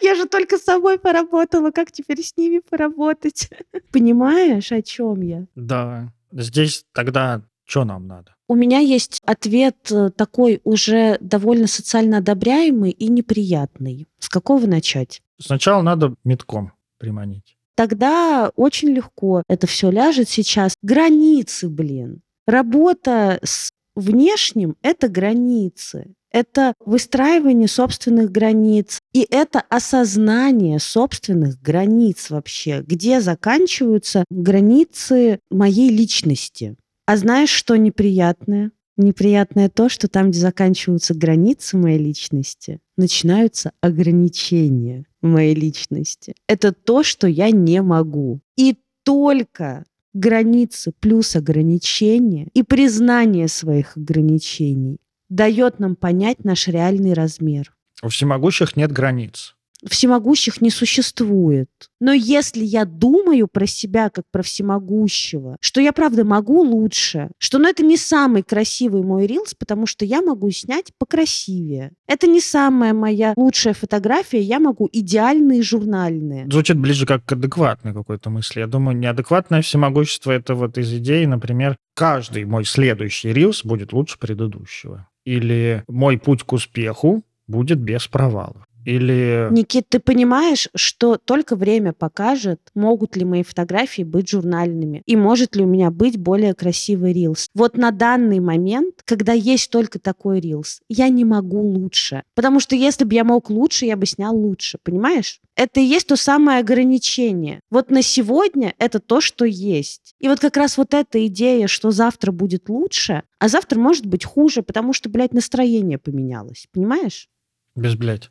Я 0.00 0.14
же 0.14 0.26
только 0.26 0.58
с 0.58 0.62
собой 0.62 0.98
поработала, 0.98 1.70
как 1.70 1.92
теперь 1.92 2.22
с 2.22 2.36
ними 2.36 2.58
поработать? 2.58 3.50
Понимаешь, 3.92 4.72
о 4.72 4.82
чем 4.82 5.20
я? 5.22 5.46
Да. 5.54 6.12
Здесь 6.32 6.84
тогда 6.92 7.42
что 7.66 7.84
нам 7.84 8.06
надо? 8.06 8.34
У 8.48 8.54
меня 8.54 8.78
есть 8.78 9.20
ответ 9.26 9.90
э, 9.90 10.10
такой 10.10 10.60
уже 10.62 11.18
довольно 11.20 11.66
социально 11.66 12.18
одобряемый 12.18 12.92
и 12.92 13.08
неприятный. 13.08 14.06
С 14.20 14.28
какого 14.28 14.66
начать? 14.66 15.20
Сначала 15.38 15.82
надо 15.82 16.14
метком 16.22 16.72
приманить. 16.98 17.56
Тогда 17.74 18.50
очень 18.54 18.90
легко 18.90 19.42
это 19.48 19.66
все 19.66 19.90
ляжет 19.90 20.28
сейчас. 20.28 20.74
Границы, 20.82 21.68
блин. 21.68 22.22
Работа 22.46 23.40
с 23.42 23.72
внешним— 23.96 24.76
это 24.82 25.08
границы. 25.08 26.14
Это 26.30 26.74
выстраивание 26.84 27.66
собственных 27.66 28.30
границ. 28.30 29.00
И 29.12 29.26
это 29.28 29.60
осознание 29.68 30.78
собственных 30.78 31.60
границ 31.60 32.30
вообще. 32.30 32.82
Где 32.86 33.20
заканчиваются 33.20 34.24
границы 34.30 35.40
моей 35.50 35.90
личности. 35.90 36.76
А 37.06 37.16
знаешь, 37.16 37.50
что 37.50 37.76
неприятное? 37.76 38.72
Неприятное 38.96 39.68
то, 39.68 39.88
что 39.88 40.08
там, 40.08 40.30
где 40.30 40.40
заканчиваются 40.40 41.14
границы 41.14 41.76
моей 41.76 41.98
личности, 41.98 42.80
начинаются 42.96 43.72
ограничения 43.80 45.04
моей 45.22 45.54
личности. 45.54 46.34
Это 46.48 46.72
то, 46.72 47.02
что 47.02 47.26
я 47.26 47.50
не 47.50 47.82
могу. 47.82 48.40
И 48.56 48.78
только 49.04 49.84
границы 50.14 50.92
плюс 50.98 51.36
ограничения 51.36 52.48
и 52.54 52.62
признание 52.62 53.48
своих 53.48 53.96
ограничений 53.96 54.98
дает 55.28 55.78
нам 55.78 55.94
понять 55.94 56.44
наш 56.44 56.68
реальный 56.68 57.12
размер. 57.12 57.72
У 58.02 58.08
всемогущих 58.08 58.76
нет 58.76 58.92
границ 58.92 59.55
всемогущих 59.88 60.60
не 60.60 60.70
существует. 60.70 61.68
Но 62.00 62.12
если 62.12 62.64
я 62.64 62.84
думаю 62.84 63.48
про 63.48 63.66
себя 63.66 64.10
как 64.10 64.24
про 64.30 64.42
всемогущего, 64.42 65.56
что 65.60 65.80
я 65.80 65.92
правда 65.92 66.24
могу 66.24 66.62
лучше, 66.62 67.30
что 67.38 67.58
ну, 67.58 67.68
это 67.68 67.82
не 67.82 67.96
самый 67.96 68.42
красивый 68.42 69.02
мой 69.02 69.26
рилс, 69.26 69.54
потому 69.54 69.86
что 69.86 70.04
я 70.04 70.20
могу 70.20 70.50
снять 70.50 70.92
покрасивее. 70.98 71.92
Это 72.06 72.26
не 72.26 72.40
самая 72.40 72.92
моя 72.92 73.32
лучшая 73.36 73.74
фотография, 73.74 74.40
я 74.40 74.60
могу 74.60 74.88
идеальные 74.92 75.62
журнальные. 75.62 76.46
Звучит 76.50 76.78
ближе 76.78 77.06
как 77.06 77.24
к 77.24 77.32
адекватной 77.32 77.94
какой-то 77.94 78.30
мысли. 78.30 78.60
Я 78.60 78.66
думаю, 78.66 78.96
неадекватное 78.96 79.62
всемогущество— 79.62 80.30
это 80.32 80.54
вот 80.54 80.78
из 80.78 80.92
идеи, 80.92 81.24
например, 81.24 81.76
каждый 81.94 82.44
мой 82.44 82.64
следующий 82.64 83.32
рилс 83.32 83.64
будет 83.64 83.92
лучше 83.92 84.18
предыдущего. 84.18 85.08
Или 85.24 85.82
мой 85.88 86.18
путь 86.18 86.42
к 86.42 86.52
успеху 86.52 87.24
будет 87.46 87.80
без 87.80 88.06
провалов. 88.06 88.66
Или... 88.86 89.48
Никит, 89.50 89.88
ты 89.88 89.98
понимаешь, 89.98 90.68
что 90.76 91.16
только 91.16 91.56
время 91.56 91.92
покажет, 91.92 92.60
могут 92.76 93.16
ли 93.16 93.24
мои 93.24 93.42
фотографии 93.42 94.02
быть 94.02 94.28
журнальными, 94.28 95.02
и 95.06 95.16
может 95.16 95.56
ли 95.56 95.64
у 95.64 95.66
меня 95.66 95.90
быть 95.90 96.16
более 96.16 96.54
красивый 96.54 97.12
рилс. 97.12 97.48
Вот 97.52 97.76
на 97.76 97.90
данный 97.90 98.38
момент, 98.38 99.02
когда 99.04 99.32
есть 99.32 99.70
только 99.72 99.98
такой 99.98 100.38
рилс, 100.38 100.82
я 100.88 101.08
не 101.08 101.24
могу 101.24 101.60
лучше. 101.62 102.22
Потому 102.36 102.60
что 102.60 102.76
если 102.76 103.02
бы 103.02 103.14
я 103.14 103.24
мог 103.24 103.50
лучше, 103.50 103.86
я 103.86 103.96
бы 103.96 104.06
снял 104.06 104.36
лучше, 104.36 104.78
понимаешь? 104.84 105.40
Это 105.56 105.80
и 105.80 105.84
есть 105.84 106.06
то 106.06 106.14
самое 106.14 106.60
ограничение. 106.60 107.58
Вот 107.70 107.90
на 107.90 108.02
сегодня 108.02 108.72
это 108.78 109.00
то, 109.00 109.20
что 109.20 109.44
есть. 109.44 110.14
И 110.20 110.28
вот 110.28 110.38
как 110.38 110.56
раз 110.56 110.78
вот 110.78 110.94
эта 110.94 111.26
идея, 111.26 111.66
что 111.66 111.90
завтра 111.90 112.30
будет 112.30 112.68
лучше, 112.68 113.24
а 113.40 113.48
завтра 113.48 113.80
может 113.80 114.06
быть 114.06 114.24
хуже, 114.24 114.62
потому 114.62 114.92
что, 114.92 115.08
блядь, 115.08 115.34
настроение 115.34 115.98
поменялось. 115.98 116.68
Понимаешь? 116.72 117.28
Без 117.74 117.96
блядь. 117.96 118.30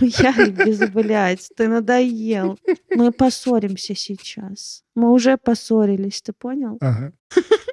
Я 0.00 0.46
без 0.48 0.78
блядь, 0.90 1.48
ты 1.56 1.68
надоел. 1.68 2.58
Мы 2.90 3.12
поссоримся 3.12 3.94
сейчас. 3.94 4.82
Мы 4.94 5.12
уже 5.12 5.36
поссорились, 5.36 6.22
ты 6.22 6.32
понял? 6.32 6.78
Ага. 6.80 7.12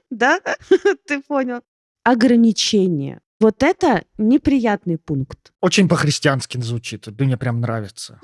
Да? 0.09 0.39
Ты 1.07 1.21
понял. 1.21 1.61
Ограничения. 2.03 3.19
Вот 3.39 3.63
это 3.63 4.03
неприятный 4.17 4.97
пункт. 4.97 5.51
Очень 5.59 5.89
по-христиански 5.89 6.59
звучит. 6.61 7.07
Мне 7.19 7.35
прям 7.35 7.61
нравится. 7.61 8.19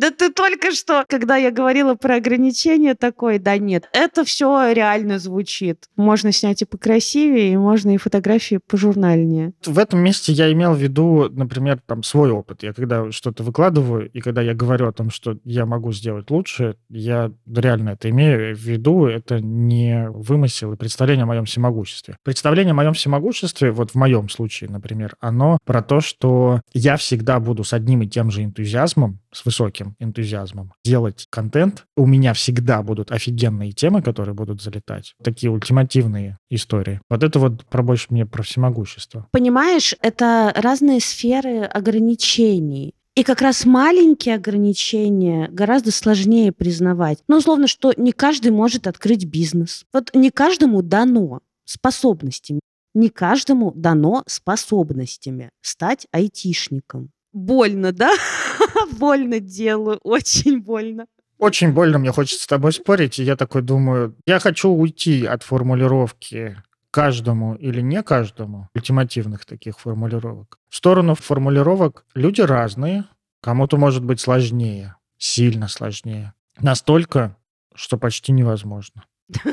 Да 0.00 0.10
ты 0.10 0.32
только 0.32 0.72
что, 0.72 1.04
когда 1.06 1.36
я 1.36 1.50
говорила 1.50 1.94
про 1.94 2.14
ограничения, 2.16 2.94
такой, 2.94 3.38
да 3.38 3.58
нет, 3.58 3.86
это 3.92 4.24
все 4.24 4.72
реально 4.72 5.18
звучит. 5.18 5.90
Можно 5.94 6.32
снять 6.32 6.62
и 6.62 6.64
покрасивее, 6.64 7.52
и 7.52 7.56
можно 7.58 7.94
и 7.94 7.98
фотографии 7.98 8.60
пожурнальнее. 8.66 9.52
В 9.62 9.78
этом 9.78 10.00
месте 10.00 10.32
я 10.32 10.50
имел 10.52 10.72
в 10.72 10.78
виду, 10.78 11.28
например, 11.30 11.80
там 11.84 12.02
свой 12.02 12.30
опыт. 12.30 12.62
Я 12.62 12.72
когда 12.72 13.12
что-то 13.12 13.42
выкладываю, 13.42 14.10
и 14.10 14.20
когда 14.20 14.40
я 14.40 14.54
говорю 14.54 14.88
о 14.88 14.92
том, 14.92 15.10
что 15.10 15.36
я 15.44 15.66
могу 15.66 15.92
сделать 15.92 16.30
лучше, 16.30 16.76
я 16.88 17.30
реально 17.46 17.90
это 17.90 18.08
имею 18.08 18.56
в 18.56 18.58
виду. 18.58 19.04
Это 19.04 19.40
не 19.42 20.08
вымысел 20.08 20.72
и 20.72 20.76
представление 20.76 21.24
о 21.24 21.26
моем 21.26 21.44
всемогуществе. 21.44 22.16
Представление 22.22 22.72
о 22.72 22.76
моем 22.76 22.94
всемогуществе, 22.94 23.70
вот 23.70 23.90
в 23.90 23.96
моем 23.96 24.30
случае, 24.30 24.70
например, 24.70 25.14
оно 25.20 25.58
про 25.66 25.82
то, 25.82 26.00
что 26.00 26.62
я 26.72 26.96
всегда 26.96 27.38
буду 27.38 27.64
с 27.64 27.74
одним 27.74 28.00
и 28.00 28.06
тем 28.08 28.30
же 28.30 28.42
энтузиазмом, 28.44 29.18
с 29.32 29.44
высоким 29.44 29.96
энтузиазмом 29.98 30.72
делать 30.84 31.26
контент. 31.30 31.84
У 31.96 32.06
меня 32.06 32.34
всегда 32.34 32.82
будут 32.82 33.12
офигенные 33.12 33.72
темы, 33.72 34.02
которые 34.02 34.34
будут 34.34 34.62
залетать. 34.62 35.14
Такие 35.22 35.50
ультимативные 35.50 36.38
истории. 36.50 37.00
Вот 37.08 37.22
это 37.22 37.38
вот 37.38 37.64
про 37.66 37.82
больше 37.82 38.06
мне 38.10 38.26
про 38.26 38.42
всемогущество. 38.42 39.26
Понимаешь, 39.30 39.94
это 40.02 40.52
разные 40.56 41.00
сферы 41.00 41.62
ограничений. 41.64 42.94
И 43.16 43.24
как 43.24 43.42
раз 43.42 43.64
маленькие 43.64 44.36
ограничения 44.36 45.48
гораздо 45.48 45.90
сложнее 45.90 46.52
признавать. 46.52 47.18
Ну, 47.28 47.38
условно, 47.38 47.66
что 47.66 47.92
не 47.96 48.12
каждый 48.12 48.52
может 48.52 48.86
открыть 48.86 49.24
бизнес. 49.24 49.84
Вот 49.92 50.10
не 50.14 50.30
каждому 50.30 50.82
дано 50.82 51.40
способностями. 51.64 52.60
Не 52.94 53.08
каждому 53.08 53.72
дано 53.72 54.24
способностями 54.26 55.50
стать 55.60 56.06
айтишником. 56.12 57.10
Больно, 57.32 57.92
да? 57.92 58.12
больно 58.98 59.40
делаю, 59.40 59.98
очень 60.02 60.60
больно. 60.60 61.06
Очень 61.38 61.72
больно, 61.72 61.98
мне 61.98 62.12
хочется 62.12 62.44
с 62.44 62.46
тобой 62.46 62.72
спорить, 62.72 63.18
и 63.18 63.22
я 63.22 63.34
такой 63.34 63.62
думаю, 63.62 64.14
я 64.26 64.38
хочу 64.40 64.68
уйти 64.68 65.24
от 65.24 65.42
формулировки 65.42 66.56
каждому 66.90 67.54
или 67.54 67.80
не 67.80 68.02
каждому, 68.02 68.68
ультимативных 68.74 69.46
таких 69.46 69.78
формулировок. 69.78 70.58
В 70.68 70.76
сторону 70.76 71.14
формулировок 71.14 72.04
люди 72.14 72.42
разные, 72.42 73.04
кому-то 73.42 73.76
может 73.78 74.04
быть 74.04 74.20
сложнее, 74.20 74.96
сильно 75.16 75.68
сложнее. 75.68 76.34
Настолько, 76.58 77.36
что 77.74 77.96
почти 77.96 78.32
невозможно. 78.32 79.04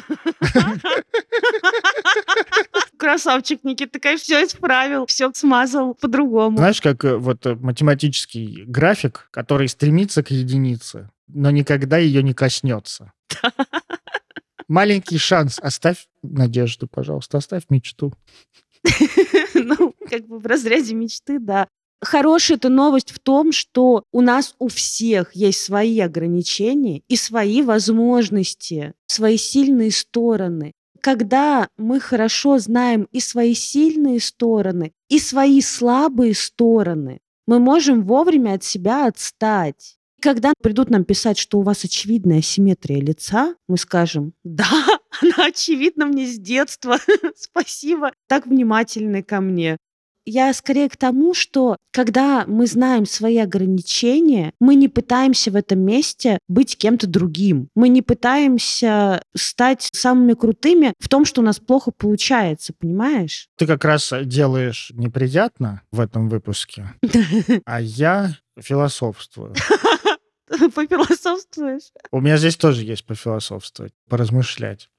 Красавчик 2.98 3.64
Никита, 3.64 3.94
такая 3.94 4.18
все 4.18 4.44
исправил, 4.44 5.06
все 5.06 5.32
смазал 5.34 5.94
по-другому. 5.94 6.58
Знаешь, 6.58 6.82
как 6.82 7.06
э, 7.06 7.16
вот 7.18 7.46
э, 7.46 7.56
математический 7.56 8.64
график, 8.66 9.28
который 9.32 9.68
стремится 9.68 10.24
к 10.24 10.32
единице, 10.32 11.10
но 11.28 11.52
никогда 11.52 11.98
ее 11.98 12.24
не 12.24 12.34
коснется. 12.34 13.14
Маленький 14.68 15.18
шанс. 15.18 15.60
Оставь 15.62 16.08
надежду, 16.24 16.88
пожалуйста, 16.88 17.38
оставь 17.38 17.64
мечту. 17.70 18.14
Ну, 19.54 19.96
как 20.08 20.28
бы 20.28 20.40
в 20.40 20.46
разряде 20.46 20.94
мечты, 20.94 21.40
да. 21.40 21.68
Хорошая 22.00 22.58
эта 22.58 22.70
новость 22.70 23.12
в 23.12 23.20
том, 23.20 23.52
что 23.52 24.04
у 24.12 24.22
нас 24.22 24.56
у 24.60 24.68
всех 24.68 25.36
есть 25.36 25.62
свои 25.62 26.00
ограничения 26.00 27.02
и 27.08 27.16
свои 27.16 27.64
возможности, 27.64 28.94
свои 29.08 29.38
сильные 29.38 29.92
стороны. 29.92 30.74
Когда 31.02 31.70
мы 31.78 32.00
хорошо 32.00 32.58
знаем 32.60 33.08
и 33.12 33.20
свои 33.20 33.54
сильные 33.54 34.20
стороны, 34.20 34.94
и 35.10 35.20
свои 35.20 35.62
слабые 35.62 36.34
стороны, 36.34 37.20
мы 37.46 37.60
можем 37.60 38.04
вовремя 38.04 38.54
от 38.54 38.64
себя 38.64 39.08
отстать. 39.08 39.98
Когда 40.22 40.54
придут 40.62 40.90
нам 40.90 41.06
писать, 41.06 41.38
что 41.38 41.60
у 41.60 41.62
вас 41.62 41.84
очевидная 41.84 42.40
асимметрия 42.40 43.00
лица, 43.00 43.56
мы 43.68 43.78
скажем, 43.78 44.34
да, 44.44 44.66
она 45.22 45.48
очевидна 45.48 46.08
мне 46.08 46.26
с 46.26 46.38
детства. 46.38 46.98
Спасибо, 47.36 48.12
так 48.28 48.48
внимательны 48.48 49.24
ко 49.24 49.42
мне 49.42 49.78
я 50.28 50.54
скорее 50.54 50.90
к 50.90 50.98
тому, 50.98 51.34
что 51.34 51.78
когда 51.92 52.46
мы 52.48 52.68
знаем 52.68 53.06
свои 53.06 53.38
ограничения, 53.38 54.52
мы 54.60 54.76
не 54.76 54.90
пытаемся 54.90 55.52
в 55.52 55.56
этом 55.56 55.80
месте 55.80 56.38
быть 56.48 56.78
кем-то 56.78 57.08
другим. 57.08 57.70
Мы 57.76 57.90
не 57.90 58.02
пытаемся 58.02 59.24
стать 59.36 59.90
самыми 59.94 60.34
крутыми 60.34 60.94
в 61.00 61.08
том, 61.08 61.26
что 61.26 61.42
у 61.42 61.44
нас 61.44 61.60
плохо 61.60 61.92
получается, 61.92 62.74
понимаешь? 62.78 63.48
Ты 63.58 63.66
как 63.66 63.86
раз 63.86 64.14
делаешь 64.24 64.92
неприятно 64.94 65.82
в 65.92 66.02
этом 66.02 66.28
выпуске, 66.28 66.94
а 67.66 67.80
я 67.82 68.36
философствую. 68.60 69.54
Пофилософствуешь? 70.76 71.92
У 72.12 72.20
меня 72.20 72.38
здесь 72.38 72.58
тоже 72.58 72.84
есть 72.84 73.06
пофилософствовать, 73.06 73.94
поразмышлять. 74.10 74.90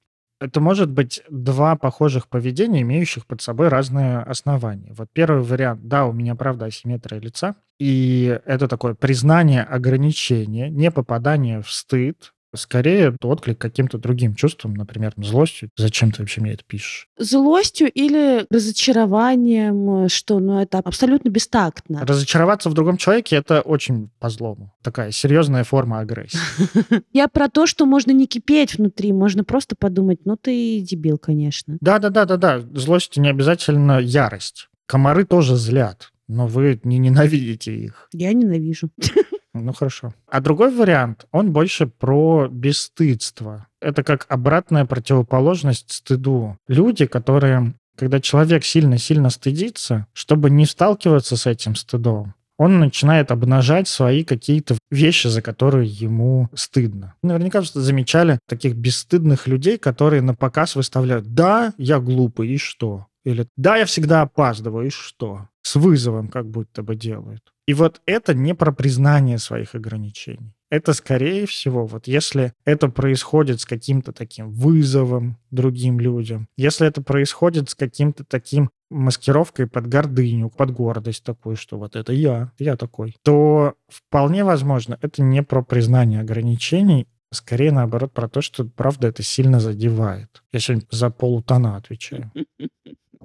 Это 0.40 0.61
может 0.61 0.90
быть 0.90 1.22
два 1.29 1.74
похожих 1.74 2.29
поведения, 2.29 2.83
имеющих 2.83 3.27
под 3.27 3.42
собой 3.42 3.68
разные 3.68 4.18
основания. 4.18 4.92
Вот 4.96 5.09
первый 5.12 5.42
вариант, 5.42 5.88
да, 5.88 6.07
у 6.07 6.12
меня 6.12 6.37
правда 6.37 6.66
асимметрия 6.66 7.20
лица, 7.20 7.57
и 7.81 8.40
это 8.44 8.68
такое 8.68 8.94
признание 8.94 9.62
ограничения, 9.62 10.70
не 10.70 10.90
попадание 10.92 11.61
в 11.61 11.70
стыд, 11.70 12.33
скорее 12.54 13.16
отклик 13.22 13.58
каким-то 13.58 13.98
другим 13.98 14.34
чувствам, 14.34 14.74
например, 14.74 15.12
злостью. 15.16 15.70
Зачем 15.76 16.11
ты 16.11 16.22
вообще 16.22 16.40
мне 16.40 16.52
это 16.52 16.64
пишешь? 16.66 17.08
Злостью 17.18 17.90
или 17.90 18.46
разочарованием, 18.50 20.08
что 20.08 20.38
ну, 20.38 20.61
это 20.61 20.78
абсолютно 20.78 21.28
бестактно. 21.28 22.04
Разочароваться 22.04 22.70
в 22.70 22.74
другом 22.74 22.96
человеке— 22.96 23.37
это 23.38 23.61
очень 23.61 24.11
по-злому. 24.18 24.74
Такая 24.82 25.11
серьезная 25.11 25.64
форма 25.64 26.00
агрессии. 26.00 26.38
Я 27.12 27.28
про 27.28 27.48
то, 27.48 27.66
что 27.66 27.87
можно 27.87 28.11
не 28.12 28.26
кипеть 28.26 28.76
внутри, 28.76 29.12
можно 29.12 29.44
просто 29.44 29.76
подумать, 29.76 30.20
ну 30.24 30.37
ты 30.37 30.80
дебил, 30.80 31.18
конечно. 31.18 31.76
Да-да-да-да-да. 31.80 32.61
Злость 32.72 33.16
не 33.16 33.28
обязательно 33.28 33.98
ярость. 33.98 34.68
Комары 34.87 35.24
тоже 35.24 35.56
злят, 35.56 36.12
но 36.28 36.46
вы 36.46 36.80
не 36.82 36.98
ненавидите 36.98 37.74
их. 37.74 38.08
Я 38.12 38.32
ненавижу. 38.32 38.90
Ну 39.64 39.72
хорошо. 39.72 40.14
А 40.28 40.40
другой 40.40 40.74
вариант, 40.74 41.26
он 41.32 41.52
больше 41.52 41.86
про 41.86 42.48
бесстыдство. 42.50 43.66
Это 43.80 44.02
как 44.02 44.26
обратная 44.28 44.84
противоположность 44.84 45.92
стыду. 45.92 46.56
Люди, 46.68 47.06
которые, 47.06 47.74
когда 47.96 48.20
человек 48.20 48.64
сильно-сильно 48.64 49.30
стыдится, 49.30 50.06
чтобы 50.12 50.50
не 50.50 50.66
сталкиваться 50.66 51.36
с 51.36 51.46
этим 51.46 51.74
стыдом, 51.74 52.34
он 52.58 52.80
начинает 52.80 53.30
обнажать 53.30 53.86
свои 53.86 54.24
какие-то 54.24 54.76
вещи, 54.90 55.28
за 55.28 55.40
которые 55.42 55.88
ему 55.88 56.48
стыдно. 56.54 57.14
Наверняка 57.22 57.60
вы 57.60 57.66
замечали 57.72 58.40
таких 58.48 58.74
бесстыдных 58.74 59.46
людей, 59.46 59.78
которые 59.78 60.22
на 60.22 60.34
показ 60.34 60.74
выставляют 60.74 61.34
«Да, 61.34 61.72
я 61.78 62.00
глупый, 62.00 62.48
и 62.48 62.58
что?» 62.58 63.06
Или 63.24 63.46
«Да, 63.57 63.76
я 63.76 63.85
всегда 63.85 64.22
опаздываю, 64.22 64.87
и 64.87 64.90
что?» 64.90 65.48
С 65.62 65.76
вызовом 65.76 66.28
как 66.28 66.48
будто 66.48 66.83
бы 66.83 66.96
делают. 66.96 67.52
И 67.66 67.74
вот 67.74 68.00
это 68.07 68.33
не 68.33 68.54
про 68.54 68.72
признание 68.72 69.38
своих 69.38 69.74
ограничений. 69.74 70.54
Это, 70.70 70.92
скорее 70.92 71.46
всего, 71.46 71.87
вот 71.87 72.07
если 72.07 72.52
это 72.64 72.88
происходит 72.88 73.61
с 73.61 73.66
каким-то 73.66 74.12
таким 74.12 74.50
вызовом 74.50 75.38
другим 75.50 75.98
людям, 75.98 76.48
если 76.57 76.87
это 76.87 77.02
происходит 77.02 77.70
с 77.70 77.74
каким-то 77.74 78.24
таким 78.24 78.70
маскировкой 78.90 79.66
под 79.66 79.87
гордыню, 79.87 80.50
под 80.50 80.70
гордость 80.72 81.24
такую, 81.24 81.57
что 81.57 81.78
вот 81.78 81.96
это 81.96 82.12
я, 82.12 82.52
я 82.59 82.76
такой, 82.76 83.16
то 83.22 83.74
вполне 83.88 84.44
возможно, 84.44 84.98
это 85.00 85.22
не 85.22 85.42
про 85.42 85.62
признание 85.62 86.20
ограничений, 86.20 87.07
скорее 87.31 87.72
наоборот 87.72 88.12
про 88.12 88.28
то, 88.28 88.40
что 88.40 88.64
правда 88.64 89.09
это 89.09 89.22
сильно 89.22 89.61
задевает. 89.61 90.42
Я 90.52 90.61
сегодня 90.61 90.87
за 90.90 91.11
полутона 91.11 91.76
отвечаю. 91.76 92.31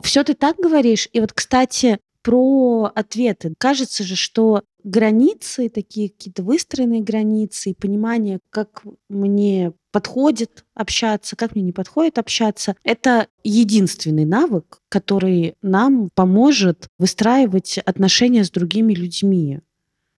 Все 0.02 0.24
ты 0.24 0.34
так 0.34 0.58
говоришь. 0.58 1.08
И 1.14 1.20
вот, 1.20 1.34
кстати, 1.34 2.00
про 2.24 2.92
ответы. 2.96 3.54
Кажется 3.58 4.04
же, 4.04 4.16
что 4.16 4.64
границы, 4.84 5.70
такие 5.70 6.10
какие-то 6.10 6.42
выстроенные 6.44 7.02
границы 7.02 7.72
и 7.72 7.76
понимание, 7.76 8.40
как 8.50 8.84
мне 9.10 9.74
подходит 9.92 10.66
общаться, 10.74 11.36
как 11.36 11.56
мне 11.56 11.64
не 11.64 11.72
подходит 11.72 12.18
общаться, 12.18 12.76
это 12.84 13.28
единственный 13.44 14.26
навык, 14.26 14.80
который 14.90 15.56
нам 15.62 16.10
поможет 16.16 16.88
выстраивать 16.98 17.78
отношения 17.78 18.44
с 18.44 18.50
другими 18.50 18.94
людьми. 18.94 19.60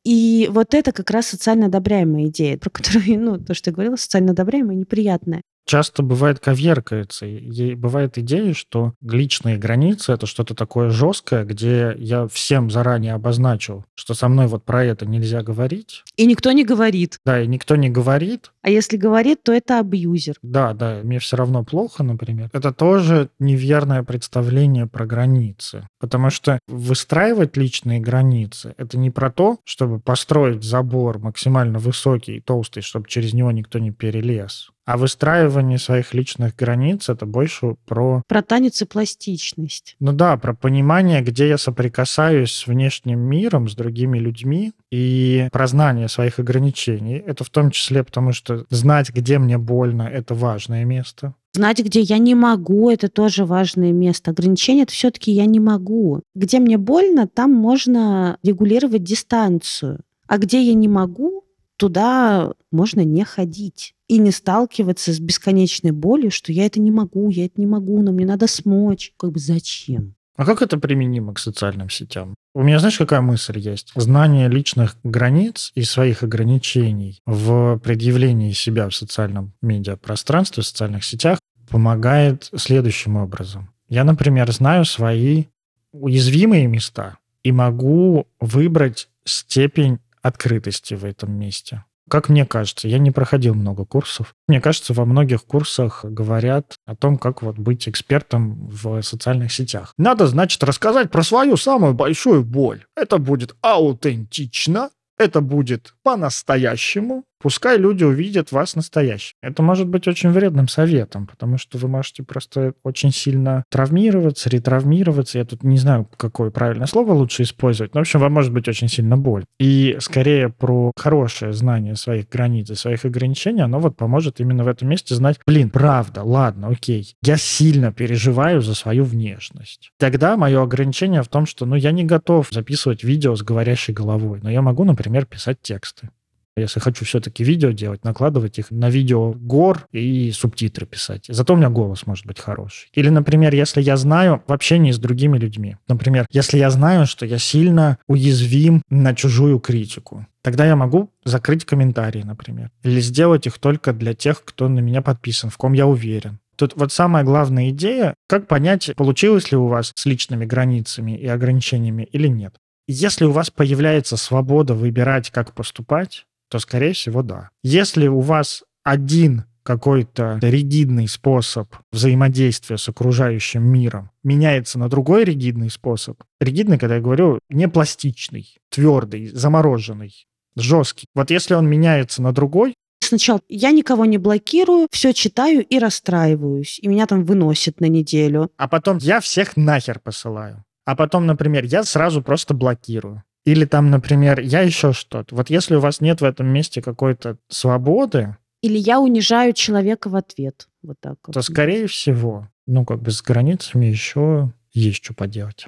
И 0.04 0.48
вот 0.52 0.76
это 0.76 0.92
как 0.92 1.10
раз 1.10 1.28
социально 1.28 1.66
одобряемая 1.66 2.28
идея, 2.28 2.58
про 2.58 2.70
которую, 2.70 3.20
ну, 3.20 3.40
то, 3.40 3.54
что 3.56 3.72
я 3.72 3.74
говорила, 3.74 3.96
социально 3.96 4.32
одобряемая, 4.32 4.78
неприятная 4.78 5.42
часто 5.66 6.04
бывает 6.04 6.40
коверкается. 6.40 7.26
И 7.26 7.76
бывает 7.76 8.18
идея, 8.18 8.54
что 8.54 8.94
личные 9.02 9.58
границы— 9.58 10.12
это 10.14 10.26
что-то 10.26 10.56
такое 10.56 10.90
жесткое, 10.90 11.44
где 11.44 11.94
я 11.98 12.28
всем 12.28 12.70
заранее 12.70 13.14
обозначил, 13.14 13.86
что 13.96 14.14
со 14.14 14.28
мной 14.28 14.48
вот 14.48 14.64
про 14.64 14.84
это 14.84 15.06
нельзя 15.06 15.44
говорить. 15.44 16.04
И 16.16 16.26
никто 16.26 16.52
не 16.52 16.64
говорит. 16.64 17.20
Да, 17.26 17.42
и 17.42 17.48
никто 17.48 17.76
не 17.76 17.90
говорит. 17.90 18.52
А 18.62 18.70
если 18.70 18.98
говорит, 18.98 19.44
то 19.44 19.52
это 19.52 19.80
абьюзер. 19.80 20.36
Да, 20.42 20.74
да, 20.74 21.02
мне 21.04 21.20
все 21.20 21.38
равно 21.38 21.64
плохо, 21.64 22.04
например. 22.04 22.50
Это 22.54 22.72
тоже 22.72 23.30
неверное 23.40 24.04
представление 24.04 24.88
про 24.88 25.06
границы. 25.06 25.88
Потому 26.00 26.30
что 26.30 26.60
выстраивать 26.68 27.58
личные 27.58 28.00
границы— 28.00 28.74
это 28.78 28.98
не 28.98 29.10
про 29.10 29.32
то, 29.32 29.60
чтобы 29.64 30.00
построить 30.00 30.64
забор 30.64 31.20
максимально 31.20 31.80
высокий 31.80 32.38
и 32.38 32.42
толстый, 32.42 32.82
чтобы 32.82 33.08
через 33.08 33.34
него 33.34 33.52
никто 33.52 33.80
не 33.80 33.92
перелез. 33.92 34.70
А 34.86 34.98
выстраивание 34.98 35.80
своих 35.80 36.14
личных 36.14 36.56
границ 36.56 37.10
это 37.10 37.26
больше 37.26 37.76
про... 37.86 38.22
Про 38.28 38.42
танец 38.44 38.82
и 38.84 38.86
пластичность. 38.86 39.96
Ну 40.00 40.14
да, 40.14 40.38
про 40.38 40.54
понимание, 40.54 41.22
где 41.22 41.48
я 41.48 41.58
соприкасаюсь 41.58 42.52
с 42.52 42.68
внешним 42.68 43.20
миром, 43.20 43.68
с 43.68 43.76
другими 43.76 44.20
людьми, 44.20 44.74
и 44.92 45.50
про 45.52 45.68
знание 45.68 46.08
своих 46.08 46.40
ограничений. 46.40 47.16
Это 47.16 47.44
в 47.44 47.50
том 47.50 47.72
числе 47.72 48.04
потому, 48.04 48.32
что 48.32 48.66
знать, 48.70 49.10
где 49.10 49.40
мне 49.40 49.58
больно, 49.58 50.04
это 50.04 50.36
важное 50.36 50.86
место. 50.86 51.34
Знать, 51.56 51.80
где 51.80 52.02
я 52.02 52.18
не 52.18 52.36
могу, 52.36 52.90
это 52.90 53.08
тоже 53.08 53.46
важное 53.46 53.94
место. 53.94 54.32
Ограничение 54.32 54.84
это 54.84 54.92
все-таки 54.92 55.32
я 55.32 55.46
не 55.46 55.62
могу. 55.62 56.22
Где 56.36 56.60
мне 56.60 56.78
больно, 56.78 57.28
там 57.28 57.54
можно 57.54 58.38
регулировать 58.44 59.04
дистанцию. 59.04 60.02
А 60.28 60.38
где 60.38 60.62
я 60.62 60.74
не 60.74 60.90
могу, 60.90 61.45
туда 61.78 62.52
можно 62.72 63.02
не 63.02 63.24
ходить 63.24 63.96
и 64.08 64.18
не 64.18 64.32
сталкиваться 64.32 65.14
с 65.14 65.20
бесконечной 65.20 65.92
болью, 65.92 66.32
что 66.32 66.52
я 66.52 66.66
это 66.66 66.80
не 66.80 66.92
могу, 66.92 67.30
я 67.30 67.46
это 67.46 67.60
не 67.60 67.68
могу, 67.68 68.02
но 68.02 68.12
мне 68.12 68.26
надо 68.26 68.48
смочь. 68.48 69.14
Как 69.18 69.32
бы 69.32 69.40
зачем? 69.40 70.16
А 70.38 70.46
как 70.46 70.62
это 70.62 70.78
применимо 70.78 71.34
к 71.34 71.40
социальным 71.40 71.90
сетям? 71.90 72.36
У 72.54 72.62
меня, 72.62 72.80
знаешь, 72.80 72.98
какая 72.98 73.22
мысль 73.22 73.58
есть? 73.58 73.92
Знание 73.96 74.50
личных 74.50 74.98
границ 75.04 75.72
и 75.76 75.84
своих 75.84 76.24
ограничений 76.24 77.22
в 77.26 77.80
предъявлении 77.80 78.52
себя 78.52 78.90
в 78.90 78.96
социальном 78.96 79.54
медиапространстве, 79.62 80.64
в 80.64 80.68
социальных 80.68 81.04
сетях 81.06 81.40
помогает 81.70 82.50
следующим 82.56 83.16
образом. 83.16 83.70
Я, 83.88 84.04
например, 84.04 84.52
знаю 84.52 84.86
свои 84.86 85.46
уязвимые 85.92 86.68
места 86.68 87.18
и 87.44 87.52
могу 87.52 88.28
выбрать 88.40 89.08
степень 89.24 90.00
открытости 90.26 90.96
в 90.96 91.06
этом 91.06 91.32
месте. 91.38 91.84
Как 92.10 92.30
мне 92.30 92.46
кажется, 92.46 92.88
я 92.88 93.00
не 93.00 93.12
проходил 93.12 93.56
много 93.56 93.86
курсов. 93.86 94.34
Мне 94.48 94.62
кажется, 94.62 94.94
во 94.94 95.06
многих 95.06 95.44
курсах 95.46 96.06
говорят 96.06 96.76
о 96.86 96.96
том, 96.96 97.18
как 97.18 97.42
вот 97.42 97.58
быть 97.58 97.88
экспертом 97.88 98.68
в 98.68 99.02
социальных 99.02 99.52
сетях. 99.52 99.94
Надо, 99.98 100.28
значит, 100.28 100.64
рассказать 100.64 101.10
про 101.12 101.24
свою 101.24 101.58
самую 101.58 101.94
большую 101.94 102.44
боль. 102.44 102.86
Это 102.96 103.18
будет 103.18 103.56
аутентично, 103.62 104.90
это 105.18 105.42
будет 105.42 105.94
по-настоящему, 106.04 107.24
пускай 107.40 107.78
люди 107.78 108.04
увидят 108.04 108.52
вас 108.52 108.76
настоящим. 108.76 109.36
Это 109.42 109.62
может 109.64 109.88
быть 109.88 110.08
очень 110.08 110.30
вредным 110.30 110.68
советом, 110.68 111.28
потому 111.28 111.58
что 111.58 111.78
вы 111.78 111.88
можете 111.88 112.24
просто 112.24 112.74
очень 112.84 113.12
сильно 113.12 113.64
травмироваться, 113.70 114.50
ретравмироваться. 114.50 115.38
Я 115.38 115.46
тут 115.46 115.64
не 115.64 115.78
знаю, 115.78 116.10
какое 116.18 116.52
правильное 116.52 116.88
слово 116.88 117.14
лучше 117.14 117.44
использовать, 117.44 117.94
но, 117.94 118.00
в 118.00 118.04
общем, 118.04 118.20
вам 118.20 118.34
может 118.34 118.52
быть 118.52 118.68
очень 118.68 118.88
сильно 118.88 119.18
боль. 119.18 119.46
И 119.60 119.98
скорее 120.00 120.50
про 120.50 120.92
хорошее 120.98 121.54
знание 121.54 121.96
своих 121.96 122.30
границ 122.30 122.70
и 122.70 122.76
своих 122.76 123.06
ограничений, 123.06 123.62
оно 123.62 123.80
вот 123.80 123.98
поможет 123.98 124.40
именно 124.40 124.64
в 124.64 124.68
этом 124.68 124.90
месте 124.90 125.16
знать, 125.16 125.40
блин, 125.46 125.70
правда, 125.70 126.24
ладно, 126.24 126.68
окей, 126.68 127.16
я 127.24 127.38
сильно 127.38 127.92
переживаю 127.92 128.62
за 128.62 128.76
свою 128.76 129.04
внешность. 129.04 129.92
Тогда 130.00 130.38
мое 130.38 130.62
ограничение 130.62 131.24
в 131.24 131.28
том, 131.28 131.46
что, 131.46 131.66
ну, 131.66 131.76
я 131.76 131.92
не 131.92 132.04
готов 132.04 132.50
записывать 132.52 133.04
видео 133.04 133.36
с 133.36 133.44
говорящей 133.44 133.94
головой, 133.94 134.40
но 134.42 134.50
я 134.50 134.62
могу, 134.62 134.84
например, 134.84 135.26
писать 135.26 135.62
тексты. 135.62 136.10
Если 136.58 136.80
хочу 136.80 137.04
все-таки 137.04 137.44
видео 137.44 137.72
делать, 137.72 138.06
накладывать 138.06 138.60
их 138.60 138.72
на 138.72 138.90
видео 138.90 139.34
гор 139.34 139.88
и 139.92 140.32
субтитры 140.32 140.86
писать. 140.86 141.26
Зато 141.28 141.54
у 141.54 141.58
меня 141.58 141.70
голос 141.70 142.08
может 142.08 142.26
быть 142.26 142.40
хороший. 142.40 142.90
Или, 142.94 143.10
например, 143.10 143.54
если 143.54 143.82
я 143.82 143.98
знаю 143.98 144.42
в 144.48 144.54
общении 144.54 144.92
с 144.92 144.98
другими 144.98 145.38
людьми. 145.38 145.76
Например, 145.88 146.26
если 146.32 146.58
я 146.58 146.70
знаю, 146.70 147.08
что 147.08 147.26
я 147.26 147.40
сильно 147.40 147.98
уязвим 148.08 148.82
на 148.90 149.14
чужую 149.14 149.60
критику, 149.60 150.26
тогда 150.42 150.66
я 150.66 150.78
могу 150.78 151.10
закрыть 151.26 151.66
комментарии, 151.66 152.22
например. 152.24 152.72
Или 152.84 153.02
сделать 153.02 153.48
их 153.48 153.60
только 153.60 153.92
для 153.92 154.14
тех, 154.14 154.42
кто 154.46 154.70
на 154.70 154.80
меня 154.80 155.02
подписан, 155.02 155.50
в 155.50 155.58
ком 155.58 155.74
я 155.74 155.86
уверен. 155.88 156.40
Тут 156.56 156.74
вот 156.78 156.94
самая 156.94 157.26
главная 157.26 157.70
идея, 157.72 158.16
как 158.28 158.48
понять, 158.48 158.92
получилось 158.96 159.52
ли 159.52 159.58
у 159.58 159.68
вас 159.68 159.92
с 159.94 160.06
личными 160.06 160.46
границами 160.46 161.18
и 161.18 161.28
ограничениями 161.28 162.04
или 162.04 162.28
нет. 162.28 162.56
Если 162.88 163.26
у 163.26 163.32
вас 163.32 163.50
появляется 163.50 164.16
свобода 164.16 164.74
выбирать, 164.74 165.32
как 165.32 165.54
поступать, 165.54 166.26
то, 166.56 166.60
скорее 166.60 166.94
всего, 166.94 167.22
да. 167.22 167.50
Если 167.64 168.08
у 168.08 168.22
вас 168.22 168.64
один 168.86 169.44
какой-то 169.64 170.40
ригидный 170.42 171.10
способ 171.10 171.68
взаимодействия 171.92 172.78
с 172.78 172.88
окружающим 172.88 173.64
миром 173.64 174.12
меняется 174.24 174.80
на 174.80 174.88
другой 174.88 175.26
ригидный 175.26 175.70
способ. 175.70 176.24
Ригидный, 176.40 176.78
когда 176.78 176.96
я 176.96 177.02
говорю, 177.02 177.40
не 177.50 177.68
пластичный, 177.68 178.56
твердый, 178.70 179.28
замороженный, 179.28 180.28
жесткий. 180.56 181.08
Вот 181.14 181.30
если 181.30 181.56
он 181.56 181.68
меняется 181.68 182.22
на 182.22 182.32
другой, 182.32 182.76
Сначала 183.02 183.42
я 183.50 183.72
никого 183.72 184.06
не 184.06 184.18
блокирую, 184.18 184.88
все 184.92 185.14
читаю 185.14 185.64
и 185.64 185.78
расстраиваюсь, 185.78 186.80
и 186.82 186.88
меня 186.88 187.06
там 187.06 187.26
выносит 187.26 187.82
на 187.82 187.86
неделю. 187.86 188.50
А 188.58 188.68
потом 188.70 188.98
я 189.00 189.20
всех 189.20 189.58
нахер 189.58 190.00
посылаю. 190.00 190.64
А 190.86 190.96
потом, 190.96 191.26
например, 191.26 191.66
я 191.66 191.84
сразу 191.84 192.24
просто 192.24 192.54
блокирую. 192.54 193.24
Или 193.46 193.66
там, 193.66 193.92
например, 193.92 194.40
я 194.40 194.62
еще 194.62 194.92
что-то. 194.92 195.36
Вот 195.36 195.50
если 195.50 195.76
у 195.76 195.80
вас 195.80 196.02
нет 196.02 196.22
в 196.22 196.24
этом 196.24 196.48
месте 196.48 196.82
какой-то 196.82 197.38
свободы... 197.48 198.38
Или 198.62 198.78
я 198.78 199.00
унижаю 199.00 199.54
человека 199.54 200.10
в 200.10 200.16
ответ. 200.16 200.68
Вот 200.82 200.98
так 201.00 201.18
вот. 201.26 201.34
То, 201.34 201.42
скорее 201.44 201.86
всего, 201.86 202.50
ну, 202.66 202.84
как 202.84 203.02
бы 203.02 203.12
с 203.12 203.22
границами 203.22 203.86
еще 203.86 204.52
есть 204.74 205.04
что 205.04 205.14
поделать. 205.14 205.66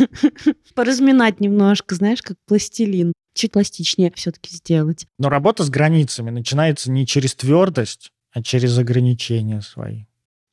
Поразминать 0.74 1.40
немножко, 1.40 1.94
знаешь, 1.94 2.22
как 2.22 2.36
пластилин. 2.46 3.12
Чуть 3.34 3.52
пластичнее 3.52 4.12
все-таки 4.14 4.54
сделать. 4.54 5.06
Но 5.18 5.28
работа 5.28 5.64
с 5.64 5.70
границами 5.70 6.30
начинается 6.30 6.90
не 6.90 7.06
через 7.06 7.34
твердость, 7.34 8.10
а 8.32 8.42
через 8.42 8.78
ограничения 8.78 9.62
свои. 9.62 10.04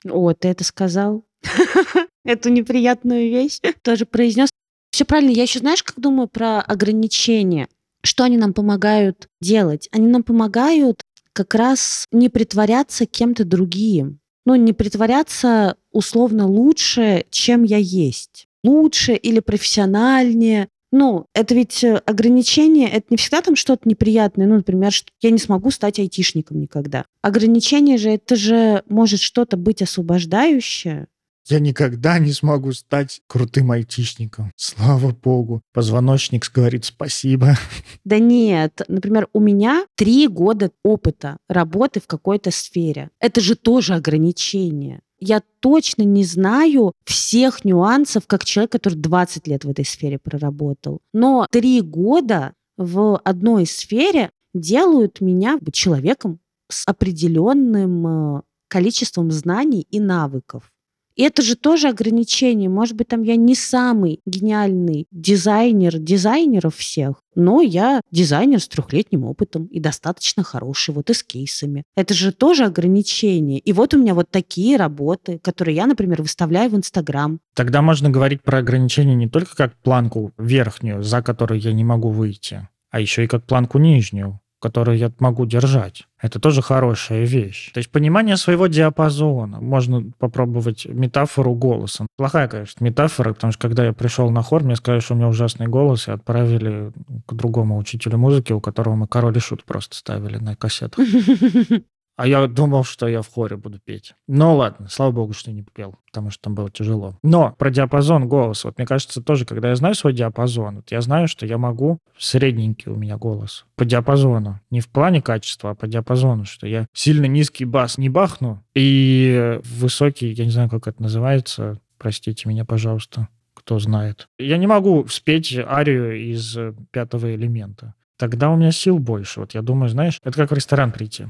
О, 0.10 0.34
ты 0.34 0.48
это 0.50 0.64
сказал? 0.64 1.26
Эту 2.26 2.50
неприятную 2.50 3.30
вещь 3.30 3.60
тоже 3.82 4.06
произнес. 4.06 4.50
Все 4.94 5.06
правильно. 5.06 5.32
Я 5.32 5.42
еще, 5.42 5.58
знаешь, 5.58 5.82
как 5.82 6.00
думаю 6.00 6.28
про 6.28 6.62
ограничения? 6.62 7.68
Что 8.04 8.26
они 8.26 8.38
нам 8.38 8.54
помогают 8.54 9.28
делать? 9.42 9.90
Они 9.92 10.06
нам 10.06 10.22
помогают 10.22 11.02
как 11.34 11.56
раз 11.56 12.06
не 12.12 12.30
притворяться 12.30 13.08
кем-то 13.08 13.44
другим. 13.44 14.20
Ну, 14.46 14.54
не 14.54 14.72
притворяться 14.72 15.78
условно 15.92 16.48
лучше, 16.48 17.26
чем 17.32 17.64
я 17.64 17.78
есть. 17.78 18.46
Лучше 18.64 19.16
или 19.16 19.40
профессиональнее. 19.40 20.68
Ну, 20.92 21.26
это 21.34 21.56
ведь 21.56 21.84
э, 21.84 21.96
ограничение, 22.06 22.88
это 22.88 23.08
не 23.10 23.18
всегда 23.18 23.42
там 23.42 23.56
что-то 23.56 23.90
неприятное. 23.90 24.46
Ну, 24.46 24.58
например, 24.58 24.92
что 24.92 25.10
я 25.22 25.32
не 25.32 25.40
смогу 25.40 25.72
стать 25.72 25.98
айтишником 25.98 26.62
никогда. 26.62 27.06
Ограничение 27.24 27.98
же, 27.98 28.12
это 28.12 28.36
же 28.36 28.84
может 28.88 29.22
что-то 29.22 29.58
быть 29.58 29.82
освобождающее, 29.82 31.08
я 31.48 31.60
никогда 31.60 32.20
не 32.20 32.32
смогу 32.32 32.74
стать 32.74 33.22
крутым 33.28 33.72
айтишником. 33.72 34.52
Слава 34.56 35.12
богу. 35.12 35.62
Позвоночник 35.74 36.50
говорит 36.54 36.86
спасибо. 36.86 37.56
Да 38.06 38.20
нет. 38.20 38.82
Например, 38.88 39.28
у 39.34 39.40
меня 39.40 39.86
три 39.96 40.28
года 40.28 40.72
опыта 40.84 41.38
работы 41.48 42.02
в 42.02 42.08
какой-то 42.08 42.52
сфере. 42.52 43.10
Это 43.20 43.40
же 43.40 43.56
тоже 43.56 43.94
ограничение. 43.96 45.00
Я 45.20 45.42
точно 45.62 46.04
не 46.04 46.26
знаю 46.26 46.92
всех 47.06 47.64
нюансов, 47.64 48.28
как 48.28 48.44
человек, 48.44 48.74
который 48.74 48.96
20 48.96 49.48
лет 49.48 49.64
в 49.64 49.70
этой 49.70 49.86
сфере 49.86 50.20
проработал. 50.20 51.00
Но 51.14 51.48
три 51.50 51.80
года 51.82 52.54
в 52.78 53.18
одной 53.24 53.66
сфере 53.66 54.32
делают 54.54 55.22
меня 55.22 55.60
человеком 55.72 56.40
с 56.70 56.86
определенным 56.88 58.08
э, 58.38 58.42
количеством 58.68 59.32
знаний 59.32 59.88
и 59.90 60.00
навыков. 60.00 60.73
И 61.16 61.24
это 61.24 61.42
же 61.42 61.56
тоже 61.56 61.90
ограничение. 61.90 62.70
Может 62.70 62.96
быть, 62.96 63.08
там 63.08 63.24
я 63.24 63.36
не 63.36 63.56
самый 63.56 64.20
гениальный 64.26 65.08
дизайнер 65.12 65.98
дизайнеров 65.98 66.76
всех, 66.76 67.22
но 67.36 67.62
я 67.62 68.02
дизайнер 68.12 68.60
с 68.60 68.68
трехлетним 68.68 69.26
опытом 69.26 69.66
и 69.66 69.80
достаточно 69.80 70.44
хороший, 70.44 70.94
вот 70.94 71.10
и 71.10 71.14
с 71.14 71.24
кейсами. 71.24 71.84
Это 71.96 72.14
же 72.14 72.32
тоже 72.32 72.66
ограничение. 72.66 73.60
И 73.60 73.74
вот 73.74 73.94
у 73.94 74.00
меня 74.00 74.14
вот 74.14 74.30
такие 74.30 74.78
работы, 74.78 75.40
которые 75.40 75.76
я, 75.76 75.86
например, 75.86 76.22
выставляю 76.22 76.70
в 76.70 76.76
Инстаграм. 76.76 77.40
Тогда 77.56 77.82
можно 77.82 78.10
говорить 78.10 78.42
про 78.42 78.60
ограничения 78.60 79.16
не 79.16 79.30
только 79.30 79.56
как 79.56 79.76
планку 79.76 80.32
верхнюю, 80.38 81.04
за 81.04 81.22
которую 81.22 81.60
я 81.60 81.74
не 81.74 81.84
могу 81.84 82.10
выйти, 82.10 82.68
а 82.90 83.00
еще 83.00 83.24
и 83.24 83.28
как 83.28 83.46
планку 83.46 83.78
нижнюю, 83.78 84.40
которую 84.64 84.98
я 84.98 85.12
могу 85.20 85.46
держать. 85.46 86.08
Это 86.22 86.40
тоже 86.40 86.62
хорошая 86.62 87.26
вещь. 87.26 87.74
То 87.74 87.80
есть 87.80 87.92
понимание 87.92 88.38
своего 88.38 88.68
диапазона. 88.68 89.60
Можно 89.60 90.14
попробовать 90.20 90.86
метафору 90.86 91.54
голоса. 91.54 92.08
Плохая, 92.16 92.48
конечно, 92.48 92.82
метафора, 92.82 93.34
потому 93.34 93.52
что 93.52 93.62
когда 93.68 93.84
я 93.84 93.92
пришел 93.92 94.30
на 94.30 94.42
хор, 94.42 94.64
мне 94.64 94.78
сказали, 94.78 95.02
что 95.02 95.16
у 95.16 95.18
меня 95.18 95.28
ужасный 95.28 95.68
голос, 95.68 96.08
и 96.08 96.12
отправили 96.12 96.94
к 97.26 97.34
другому 97.34 97.78
учителю 97.78 98.18
музыки, 98.18 98.54
у 98.54 98.62
которого 98.62 98.96
мы 98.96 99.06
король 99.06 99.36
и 99.36 99.42
шут 99.42 99.66
просто 99.66 99.98
ставили 99.98 100.38
на 100.38 100.56
кассетах. 100.56 101.06
А 102.16 102.28
я 102.28 102.46
думал, 102.48 102.84
что 102.84 103.08
я 103.08 103.22
в 103.22 103.30
хоре 103.30 103.58
буду 103.58 103.80
петь. 103.84 104.14
Ну 104.28 104.56
ладно, 104.56 104.88
слава 104.90 105.12
богу, 105.12 105.34
что 105.34 105.52
не 105.52 105.64
пел, 105.64 105.96
потому 106.06 106.30
что 106.30 106.44
там 106.44 106.56
было 106.56 106.70
тяжело. 106.70 107.18
Но 107.24 107.56
про 107.58 107.72
диапазон 107.72 108.28
голоса. 108.28 108.68
Вот 108.68 108.78
мне 108.78 108.86
кажется, 108.86 109.22
тоже, 109.22 109.46
когда 109.46 109.70
я 109.70 109.76
знаю 109.76 109.96
свой 109.96 110.14
диапазон, 110.14 110.78
вот 110.78 110.92
я 110.92 111.02
знаю, 111.02 111.28
что 111.28 111.46
я 111.46 111.58
могу... 111.58 111.98
Средненький 112.18 112.92
у 112.92 112.96
меня 112.96 113.18
голос. 113.18 113.66
По 113.76 113.86
диапазону. 113.86 114.60
Не 114.70 114.80
в 114.80 114.90
плане 114.90 115.22
качества, 115.22 115.72
а 115.72 115.76
по 115.76 115.88
диапазону, 115.88 116.46
что 116.46 116.68
я 116.68 116.86
сильно 116.94 117.26
низкий 117.26 117.66
бас 117.66 117.98
не 117.98 118.10
бахну, 118.10 118.64
и 118.76 119.60
высокий, 119.64 120.32
я 120.32 120.46
не 120.46 120.52
знаю, 120.52 120.70
как 120.70 120.88
это 120.88 121.02
называется, 121.02 121.80
простите 121.98 122.48
меня, 122.48 122.66
пожалуйста, 122.66 123.28
кто 123.56 123.80
знает. 123.80 124.28
Я 124.38 124.58
не 124.58 124.68
могу 124.68 125.08
спеть 125.08 125.58
арию 125.58 126.32
из 126.32 126.58
пятого 126.92 127.34
элемента 127.34 127.96
тогда 128.18 128.52
у 128.52 128.56
меня 128.56 128.72
сил 128.72 129.00
больше. 129.00 129.42
Вот 129.42 129.54
я 129.54 129.62
думаю, 129.62 129.90
знаешь, 129.90 130.18
это 130.24 130.38
как 130.38 130.52
в 130.52 130.54
ресторан 130.54 130.94
прийти. 130.94 131.26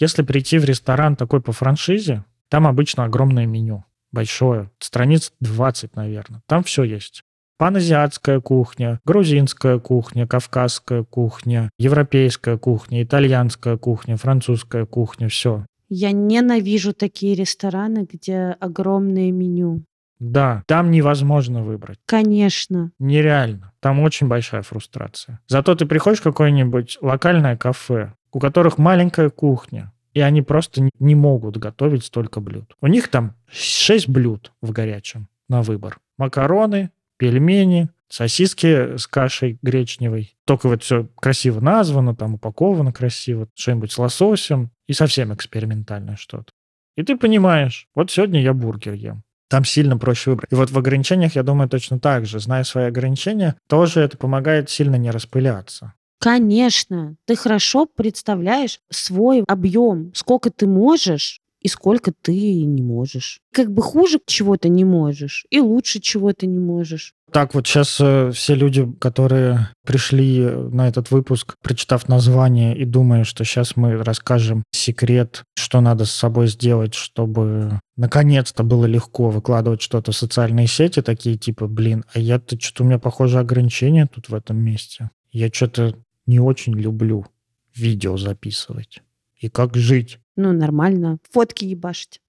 Если 0.00 0.22
прийти 0.22 0.58
в 0.58 0.64
ресторан 0.64 1.14
такой 1.14 1.42
по 1.42 1.52
франшизе, 1.52 2.24
там 2.48 2.66
обычно 2.66 3.04
огромное 3.04 3.44
меню, 3.44 3.84
большое, 4.12 4.70
страниц 4.78 5.32
20, 5.40 5.94
наверное. 5.94 6.42
Там 6.46 6.64
все 6.64 6.84
есть. 6.84 7.22
Паназиатская 7.58 8.40
кухня, 8.40 9.00
грузинская 9.04 9.78
кухня, 9.78 10.26
кавказская 10.26 11.04
кухня, 11.04 11.68
европейская 11.78 12.56
кухня, 12.56 13.02
итальянская 13.02 13.76
кухня, 13.76 14.16
французская 14.16 14.86
кухня, 14.86 15.28
все. 15.28 15.66
Я 15.90 16.12
ненавижу 16.12 16.94
такие 16.94 17.34
рестораны, 17.34 18.08
где 18.10 18.56
огромное 18.58 19.30
меню. 19.30 19.84
Да, 20.18 20.62
там 20.66 20.90
невозможно 20.90 21.62
выбрать. 21.62 21.98
Конечно. 22.06 22.92
Нереально. 22.98 23.72
Там 23.80 24.00
очень 24.00 24.28
большая 24.28 24.62
фрустрация. 24.62 25.40
Зато 25.46 25.74
ты 25.74 25.84
приходишь 25.84 26.20
в 26.20 26.24
какое-нибудь 26.24 26.98
локальное 27.02 27.56
кафе, 27.56 28.14
у 28.32 28.38
которых 28.38 28.78
маленькая 28.78 29.30
кухня, 29.30 29.92
и 30.14 30.20
они 30.20 30.42
просто 30.42 30.88
не 30.98 31.14
могут 31.14 31.56
готовить 31.56 32.04
столько 32.04 32.40
блюд. 32.40 32.76
У 32.80 32.86
них 32.86 33.08
там 33.08 33.34
6 33.50 34.08
блюд 34.08 34.52
в 34.60 34.72
горячем 34.72 35.28
на 35.48 35.62
выбор. 35.62 35.98
Макароны, 36.18 36.90
пельмени, 37.16 37.88
сосиски 38.08 38.96
с 38.96 39.06
кашей 39.06 39.58
гречневой. 39.62 40.34
Только 40.44 40.68
вот 40.68 40.82
все 40.82 41.06
красиво 41.16 41.60
названо, 41.60 42.14
там 42.14 42.34
упаковано 42.34 42.92
красиво, 42.92 43.48
что-нибудь 43.54 43.92
с 43.92 43.98
лососем 43.98 44.70
и 44.86 44.92
совсем 44.92 45.32
экспериментальное 45.32 46.16
что-то. 46.16 46.52
И 46.96 47.02
ты 47.02 47.16
понимаешь, 47.16 47.88
вот 47.94 48.10
сегодня 48.10 48.42
я 48.42 48.52
бургер 48.52 48.94
ем. 48.94 49.22
Там 49.48 49.64
сильно 49.64 49.96
проще 49.96 50.30
выбрать. 50.30 50.52
И 50.52 50.54
вот 50.54 50.70
в 50.70 50.78
ограничениях, 50.78 51.34
я 51.34 51.42
думаю, 51.42 51.68
точно 51.68 51.98
так 51.98 52.26
же. 52.26 52.38
Зная 52.38 52.62
свои 52.62 52.84
ограничения, 52.84 53.56
тоже 53.68 54.00
это 54.00 54.16
помогает 54.16 54.70
сильно 54.70 54.96
не 54.96 55.10
распыляться. 55.10 55.94
Конечно, 56.20 57.16
ты 57.24 57.34
хорошо 57.34 57.86
представляешь 57.86 58.80
свой 58.90 59.42
объем, 59.48 60.12
сколько 60.14 60.50
ты 60.50 60.66
можешь 60.66 61.40
и 61.62 61.68
сколько 61.68 62.12
ты 62.12 62.64
не 62.64 62.82
можешь. 62.82 63.40
Как 63.52 63.72
бы 63.72 63.82
хуже 63.82 64.20
чего-то 64.26 64.68
не 64.68 64.84
можешь 64.84 65.46
и 65.50 65.60
лучше 65.60 66.00
чего-то 66.00 66.46
не 66.46 66.58
можешь. 66.58 67.14
Так 67.32 67.54
вот 67.54 67.66
сейчас 67.66 67.98
э, 68.00 68.32
все 68.34 68.54
люди, 68.54 68.86
которые 69.00 69.70
пришли 69.86 70.40
на 70.40 70.88
этот 70.88 71.10
выпуск, 71.10 71.54
прочитав 71.62 72.08
название 72.08 72.76
и 72.76 72.84
думая, 72.84 73.24
что 73.24 73.44
сейчас 73.44 73.76
мы 73.76 73.96
расскажем 74.02 74.64
секрет, 74.72 75.44
что 75.56 75.80
надо 75.80 76.04
с 76.04 76.10
собой 76.10 76.48
сделать, 76.48 76.94
чтобы 76.94 77.78
наконец-то 77.96 78.62
было 78.62 78.84
легко 78.84 79.30
выкладывать 79.30 79.80
что-то 79.80 80.12
в 80.12 80.16
социальные 80.16 80.66
сети, 80.66 81.02
такие 81.02 81.36
типа, 81.36 81.66
блин, 81.66 82.04
а 82.12 82.18
я-то 82.18 82.60
что-то 82.60 82.82
у 82.82 82.86
меня, 82.86 82.98
похоже, 82.98 83.38
ограничения 83.38 84.06
тут 84.06 84.28
в 84.28 84.34
этом 84.34 84.58
месте. 84.58 85.10
Я 85.32 85.48
что-то 85.52 85.94
не 86.30 86.38
очень 86.38 86.74
люблю 86.74 87.26
видео 87.74 88.16
записывать. 88.16 89.02
И 89.36 89.48
как 89.48 89.76
жить? 89.76 90.18
Ну, 90.36 90.52
нормально. 90.52 91.18
Фотки 91.30 91.64
ебашить. 91.64 92.20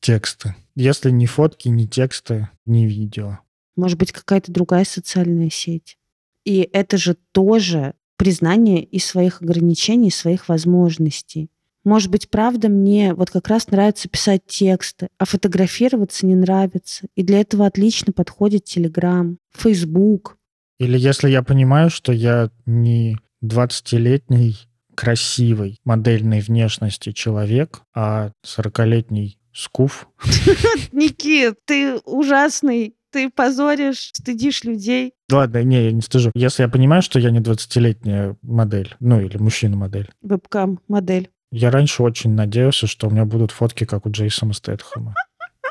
Тексты. 0.00 0.54
Если 0.74 1.10
не 1.10 1.26
фотки, 1.26 1.68
не 1.68 1.88
тексты, 1.88 2.50
не 2.66 2.86
видео. 2.86 3.38
Может 3.76 3.98
быть, 3.98 4.12
какая-то 4.12 4.52
другая 4.52 4.84
социальная 4.84 5.50
сеть. 5.50 5.96
И 6.44 6.68
это 6.72 6.98
же 6.98 7.16
тоже 7.32 7.94
признание 8.16 8.84
и 8.84 8.98
своих 8.98 9.40
ограничений, 9.42 10.08
и 10.08 10.12
своих 10.12 10.48
возможностей. 10.48 11.50
Может 11.82 12.10
быть, 12.10 12.28
правда, 12.28 12.68
мне 12.68 13.14
вот 13.14 13.30
как 13.30 13.48
раз 13.48 13.68
нравится 13.70 14.08
писать 14.08 14.46
тексты, 14.46 15.08
а 15.18 15.24
фотографироваться 15.24 16.26
не 16.26 16.34
нравится. 16.34 17.06
И 17.14 17.22
для 17.22 17.40
этого 17.40 17.64
отлично 17.66 18.12
подходит 18.12 18.64
Телеграм, 18.64 19.38
Фейсбук, 19.52 20.35
или 20.78 20.98
если 20.98 21.30
я 21.30 21.42
понимаю, 21.42 21.90
что 21.90 22.12
я 22.12 22.50
не 22.66 23.18
20-летний 23.44 24.56
красивый 24.94 25.78
модельной 25.84 26.40
внешности 26.40 27.12
человек, 27.12 27.82
а 27.94 28.32
40-летний 28.44 29.38
скуф. 29.52 30.08
Никит, 30.92 31.58
ты 31.64 31.96
ужасный. 32.04 32.94
Ты 33.12 33.30
позоришь, 33.30 34.10
стыдишь 34.12 34.64
людей. 34.64 35.14
Ладно, 35.30 35.62
не, 35.62 35.84
я 35.84 35.92
не 35.92 36.02
стыжу. 36.02 36.32
Если 36.34 36.62
я 36.62 36.68
понимаю, 36.68 37.00
что 37.00 37.18
я 37.18 37.30
не 37.30 37.38
20-летняя 37.38 38.36
модель, 38.42 38.94
ну 39.00 39.20
или 39.20 39.38
мужчина-модель. 39.38 40.10
Вебкам-модель. 40.20 41.30
Я 41.50 41.70
раньше 41.70 42.02
очень 42.02 42.32
надеялся, 42.32 42.86
что 42.86 43.06
у 43.06 43.10
меня 43.10 43.24
будут 43.24 43.52
фотки, 43.52 43.84
как 43.84 44.04
у 44.04 44.10
Джейсона 44.10 44.52
Стэтхэма. 44.52 45.14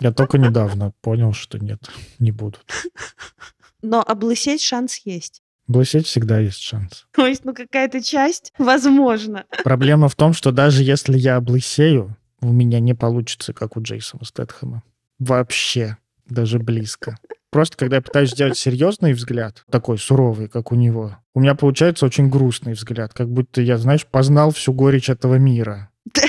Я 0.01 0.11
только 0.11 0.37
недавно 0.37 0.93
понял, 1.01 1.33
что 1.33 1.59
нет, 1.59 1.79
не 2.19 2.31
будут. 2.31 2.65
Но 3.85 4.03
облысеть 4.05 4.61
шанс 4.61 5.01
есть. 5.05 5.43
Облысеть 5.67 6.07
всегда 6.07 6.39
есть 6.39 6.59
шанс. 6.59 7.05
То 7.11 7.27
есть, 7.27 7.45
ну, 7.45 7.53
какая-то 7.53 8.01
часть, 8.01 8.51
возможно. 8.57 9.45
Проблема 9.63 10.09
в 10.09 10.15
том, 10.15 10.33
что 10.33 10.51
даже 10.51 10.83
если 10.83 11.17
я 11.17 11.35
облысею, 11.35 12.17
у 12.41 12.51
меня 12.51 12.79
не 12.79 12.95
получится, 12.95 13.53
как 13.53 13.77
у 13.77 13.81
Джейсона 13.81 14.25
Стэтхэма. 14.25 14.83
Вообще. 15.19 15.97
Даже 16.27 16.57
близко. 16.57 17.17
Просто 17.51 17.77
когда 17.77 17.97
я 17.97 18.01
пытаюсь 18.01 18.31
сделать 18.31 18.57
серьезный 18.57 19.13
взгляд, 19.13 19.63
такой 19.69 19.99
суровый, 19.99 20.47
как 20.47 20.71
у 20.71 20.75
него, 20.75 21.17
у 21.35 21.39
меня 21.39 21.53
получается 21.53 22.07
очень 22.07 22.29
грустный 22.29 22.73
взгляд, 22.73 23.13
как 23.13 23.29
будто 23.29 23.61
я, 23.61 23.77
знаешь, 23.77 24.07
познал 24.07 24.51
всю 24.51 24.73
горечь 24.73 25.09
этого 25.09 25.35
мира. 25.35 25.89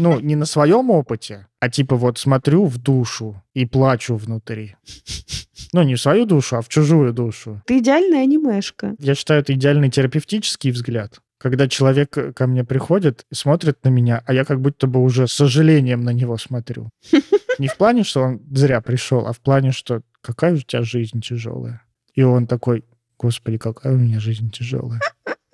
Ну, 0.00 0.20
не 0.20 0.36
на 0.36 0.46
своем 0.46 0.90
опыте, 0.90 1.47
а 1.60 1.68
типа 1.68 1.96
вот 1.96 2.18
смотрю 2.18 2.64
в 2.66 2.78
душу 2.78 3.42
и 3.54 3.66
плачу 3.66 4.16
внутри. 4.16 4.76
Ну, 5.72 5.82
не 5.82 5.96
в 5.96 6.00
свою 6.00 6.24
душу, 6.24 6.56
а 6.56 6.62
в 6.62 6.68
чужую 6.68 7.12
душу. 7.12 7.62
Ты 7.66 7.78
идеальная 7.78 8.22
анимешка. 8.22 8.94
Я 8.98 9.14
считаю, 9.14 9.40
это 9.40 9.52
идеальный 9.52 9.90
терапевтический 9.90 10.70
взгляд. 10.70 11.20
Когда 11.38 11.68
человек 11.68 12.34
ко 12.34 12.46
мне 12.46 12.64
приходит 12.64 13.24
и 13.30 13.34
смотрит 13.34 13.84
на 13.84 13.90
меня, 13.90 14.22
а 14.26 14.32
я 14.32 14.44
как 14.44 14.60
будто 14.60 14.86
бы 14.86 15.00
уже 15.00 15.28
с 15.28 15.32
сожалением 15.32 16.02
на 16.02 16.10
него 16.10 16.36
смотрю. 16.36 16.88
Не 17.58 17.68
в 17.68 17.76
плане, 17.76 18.04
что 18.04 18.22
он 18.22 18.40
зря 18.50 18.80
пришел, 18.80 19.26
а 19.26 19.32
в 19.32 19.40
плане, 19.40 19.72
что 19.72 20.02
какая 20.20 20.54
у 20.54 20.58
тебя 20.58 20.82
жизнь 20.82 21.20
тяжелая. 21.20 21.82
И 22.14 22.22
он 22.22 22.46
такой, 22.46 22.84
господи, 23.18 23.58
какая 23.58 23.92
у 23.94 23.98
меня 23.98 24.20
жизнь 24.20 24.50
тяжелая. 24.50 25.00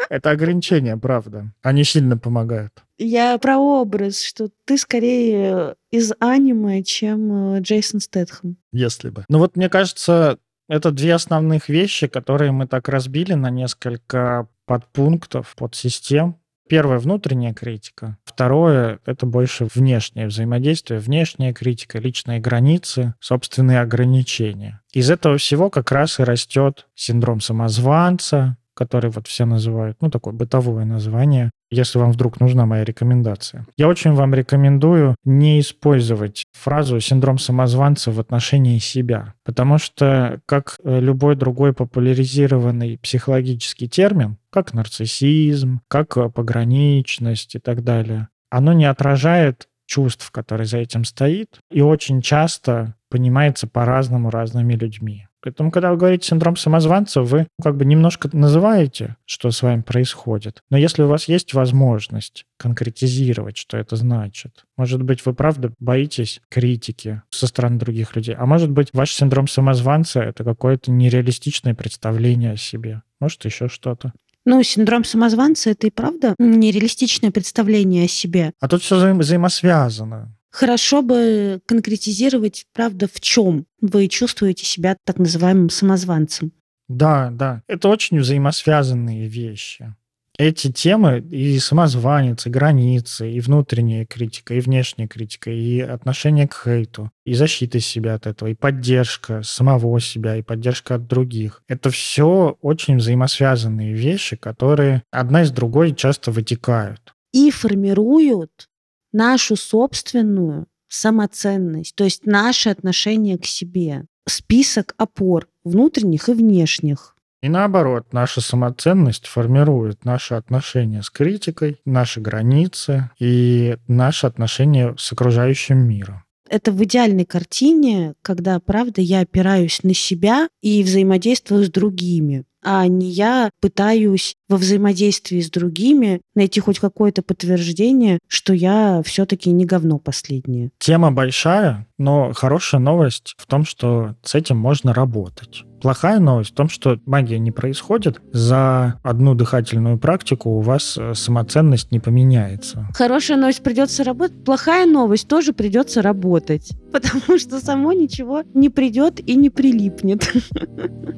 Это 0.09 0.31
ограничения, 0.31 0.97
правда. 0.97 1.53
Они 1.63 1.85
сильно 1.85 2.17
помогают. 2.17 2.73
Я 2.99 3.39
про 3.39 3.59
образ, 3.59 4.23
что 4.23 4.51
ты 4.65 4.79
скорее 4.79 5.75
из 5.91 6.13
аниме, 6.21 6.83
чем 6.83 7.57
э, 7.57 7.61
Джейсон 7.61 8.01
Стэтхэм. 8.01 8.57
Если 8.73 9.11
бы. 9.11 9.25
Ну 9.29 9.39
вот 9.39 9.57
мне 9.57 9.69
кажется, 9.69 10.39
это 10.69 10.91
две 10.93 11.15
основных 11.15 11.69
вещи, 11.69 12.07
которые 12.07 12.53
мы 12.53 12.67
так 12.67 12.89
разбили 12.89 13.35
на 13.35 13.51
несколько 13.51 14.49
подпунктов, 14.67 15.55
подсистем. 15.57 16.37
Первое— 16.67 16.99
внутренняя 17.01 17.53
критика. 17.53 18.17
Второе— 18.25 18.99
это 19.05 19.27
больше 19.27 19.69
внешнее 19.75 20.29
взаимодействие, 20.29 20.99
внешняя 20.99 21.53
критика, 21.53 21.99
личные 21.99 22.41
границы, 22.41 23.15
собственные 23.21 23.81
ограничения. 23.81 24.81
Из 24.95 25.11
этого 25.11 25.37
всего 25.37 25.69
как 25.69 25.93
раз 25.93 26.19
и 26.21 26.25
растет 26.25 26.87
синдром 26.95 27.43
самозванца, 27.43 28.57
который 28.75 29.11
вот 29.11 29.27
все 29.27 29.45
называют, 29.45 29.97
ну, 30.01 30.11
такое 30.11 30.35
бытовое 30.35 30.85
название. 30.85 31.51
если 31.70 31.99
вам 31.99 32.12
вдруг 32.12 32.39
нужна 32.39 32.66
моя 32.66 32.85
рекомендация. 32.85 33.66
Я 33.77 33.89
очень 33.89 34.12
вам 34.12 34.33
рекомендую 34.33 35.16
не 35.25 35.59
использовать 35.59 36.45
фразу 36.53 37.01
«синдром 37.01 37.39
самозванца» 37.39 38.12
в 38.12 38.20
отношении 38.20 38.79
себя, 38.79 39.35
потому 39.45 39.79
что, 39.79 40.41
как 40.47 40.77
э, 40.85 41.01
любой 41.01 41.35
другой 41.35 41.72
популяризированный 41.72 42.99
психологический 42.99 43.89
термин, 43.89 44.37
как 44.51 44.72
нарциссизм, 44.72 45.81
как 45.89 46.16
э, 46.16 46.29
пограничность 46.29 47.57
и 47.57 47.59
так 47.59 47.83
далее, 47.83 48.29
оно 48.51 48.72
не 48.72 48.85
отражает 48.85 49.66
чувств, 49.87 50.31
которые 50.31 50.66
за 50.66 50.79
этим 50.79 51.05
стоит, 51.05 51.59
и 51.70 51.81
очень 51.81 52.22
часто 52.22 52.95
понимается 53.11 53.66
по-разному 53.66 54.31
разными 54.31 54.75
людьми. 54.75 55.27
Поэтому, 55.45 55.71
когда 55.71 55.91
вы 55.91 55.99
говорите 55.99 56.27
синдром 56.27 56.57
самозванца, 56.57 57.21
вы 57.21 57.49
как 57.63 57.77
бы 57.77 57.85
немножко 57.85 58.31
называете, 58.33 59.17
что 59.27 59.51
с 59.51 59.61
вами 59.61 59.83
происходит. 59.83 60.63
Но 60.71 60.79
если 60.79 61.03
у 61.03 61.07
вас 61.07 61.29
есть 61.29 61.53
возможность 61.53 62.47
конкретизировать, 62.57 63.59
что 63.59 63.77
это 63.77 63.97
значит, 63.97 64.65
может 64.79 65.03
быть, 65.03 65.25
вы 65.27 65.35
правда 65.35 65.71
боитесь 65.79 66.41
критики 66.49 67.21
со 67.29 67.47
стороны 67.47 67.79
других 67.79 68.17
людей, 68.17 68.35
а 68.35 68.47
может 68.47 68.71
быть, 68.71 68.89
ваш 68.95 69.13
синдром 69.13 69.47
самозванца— 69.47 70.21
это 70.23 70.45
какое-то 70.45 70.91
нереалистичное 70.91 71.75
представление 71.75 72.53
о 72.53 72.57
себе, 72.57 73.03
может, 73.21 73.45
еще 73.45 73.69
что-то. 73.69 74.15
Ну, 74.47 74.63
синдром 74.63 75.05
самозванца— 75.05 75.71
это 75.73 75.87
и 75.87 75.91
правда 75.91 76.35
нереалистичное 76.39 77.31
представление 77.31 78.07
о 78.07 78.09
себе. 78.09 78.53
А 78.61 78.69
тут 78.69 78.83
все 78.83 78.97
взаим- 78.97 79.19
взаимосвязано. 79.19 80.35
Хорошо 80.55 81.03
бы 81.03 81.61
конкретизировать, 81.67 82.67
правда, 82.73 83.09
в 83.13 83.21
чем 83.21 83.67
вы 83.81 84.07
чувствуете 84.07 84.65
себя 84.65 84.97
так 85.05 85.19
называемым 85.19 85.69
самозванцем. 85.69 86.53
Да, 86.87 87.31
да. 87.33 87.63
Это 87.67 87.89
очень 87.89 88.21
взаимосвязанные 88.21 89.27
вещи. 89.27 89.97
Эти 90.39 90.71
темы 90.71 91.19
и 91.29 91.59
самозванец, 91.59 92.47
и 92.47 92.51
границы, 92.51 93.33
и 93.33 93.41
внутренняя 93.41 94.07
критика, 94.07 94.55
и 94.55 94.61
внешняя 94.61 95.09
критика, 95.09 95.51
и 95.51 95.81
отношение 95.81 96.47
к 96.47 96.55
хейту, 96.55 97.11
и 97.25 97.35
защита 97.35 97.81
себя 97.81 98.15
от 98.15 98.29
этого, 98.29 98.51
и 98.51 98.55
поддержка 98.55 99.43
самого 99.43 100.01
себя, 100.01 100.37
и 100.37 100.43
поддержка 100.43 100.95
от 100.95 101.09
других. 101.09 101.65
Это 101.67 101.91
все 101.91 102.57
очень 102.61 102.99
взаимосвязанные 102.99 103.93
вещи, 103.93 104.37
которые 104.37 105.03
одна 105.11 105.43
из 105.43 105.51
другой 105.51 105.97
часто 105.97 106.31
вытекают. 106.31 107.13
И 107.33 107.51
формируют 107.51 108.69
нашу 109.15 109.57
собственную 109.57 110.67
самоценность, 110.89 111.95
то 111.95 112.05
есть 112.05 112.27
наше 112.27 112.69
отношение 112.69 113.39
к 113.39 113.47
себе. 113.47 114.05
Список 114.29 114.95
опор 114.99 115.49
внутренних 115.65 116.29
и 116.29 116.33
внешних. 116.35 117.17
И 117.43 117.49
наоборот, 117.49 118.12
наша 118.12 118.41
самоценность 118.41 119.27
формирует 119.27 120.05
наши 120.05 120.35
отношения 120.35 121.03
с 121.03 121.11
критикой, 121.11 121.81
наши 121.85 122.21
границы 122.21 123.11
и 123.19 123.77
наши 123.87 124.27
отношения 124.27 124.95
с 124.99 125.12
окружающим 125.12 125.87
миром. 125.87 126.24
Это 126.49 126.73
в 126.73 126.83
идеальной 126.85 127.25
картине, 127.25 128.15
когда, 128.23 128.59
правда, 128.61 129.01
я 129.01 129.21
опираюсь 129.21 129.83
на 129.83 129.95
себя 129.95 130.49
и 130.63 130.83
взаимодействую 130.83 131.65
с 131.65 131.71
другими 131.71 132.45
а 132.65 132.87
не 132.89 133.11
я 133.11 133.51
пытаюсь 133.61 134.35
во 134.49 134.57
взаимодействии 134.57 135.41
с 135.41 135.51
другими 135.51 136.23
найти 136.35 136.61
хоть 136.61 136.79
какое-то 136.79 137.23
подтверждение, 137.23 138.19
что 138.27 138.55
я 138.55 139.03
все-таки 139.05 139.51
не 139.51 139.67
говно 139.67 139.99
последнее. 139.99 140.71
Тема 140.79 141.13
большая, 141.13 141.87
но 141.99 142.33
хорошая 142.33 142.81
новость 142.81 143.35
в 143.37 143.47
том, 143.47 143.65
что 143.65 144.17
с 144.23 144.35
этим 144.35 144.57
можно 144.57 144.95
работать. 144.95 145.65
Плохая 145.85 146.18
новость 146.18 146.53
в 146.53 146.55
том, 146.55 146.70
что 146.70 146.99
магия 147.05 147.39
не 147.39 147.51
происходит. 147.51 148.18
За 148.32 148.99
одну 149.03 149.35
дыхательную 149.35 149.99
практику 149.99 150.49
у 150.49 150.61
вас 150.62 150.97
э, 150.97 151.12
самоценность 151.12 151.93
не 151.93 152.01
поменяется. 152.01 152.89
Хорошая 152.95 153.37
новость 153.37 153.62
придется 153.62 154.03
работать, 154.03 154.43
плохая 154.47 154.87
новость 154.87 155.28
тоже 155.28 155.53
придется 155.53 156.01
работать. 156.01 156.72
Потому 156.93 157.39
что 157.39 157.61
само 157.61 157.93
ничего 157.93 158.45
не 158.55 158.70
придет 158.70 159.20
и 159.20 159.37
не 159.37 159.51
прилипнет. 159.51 160.32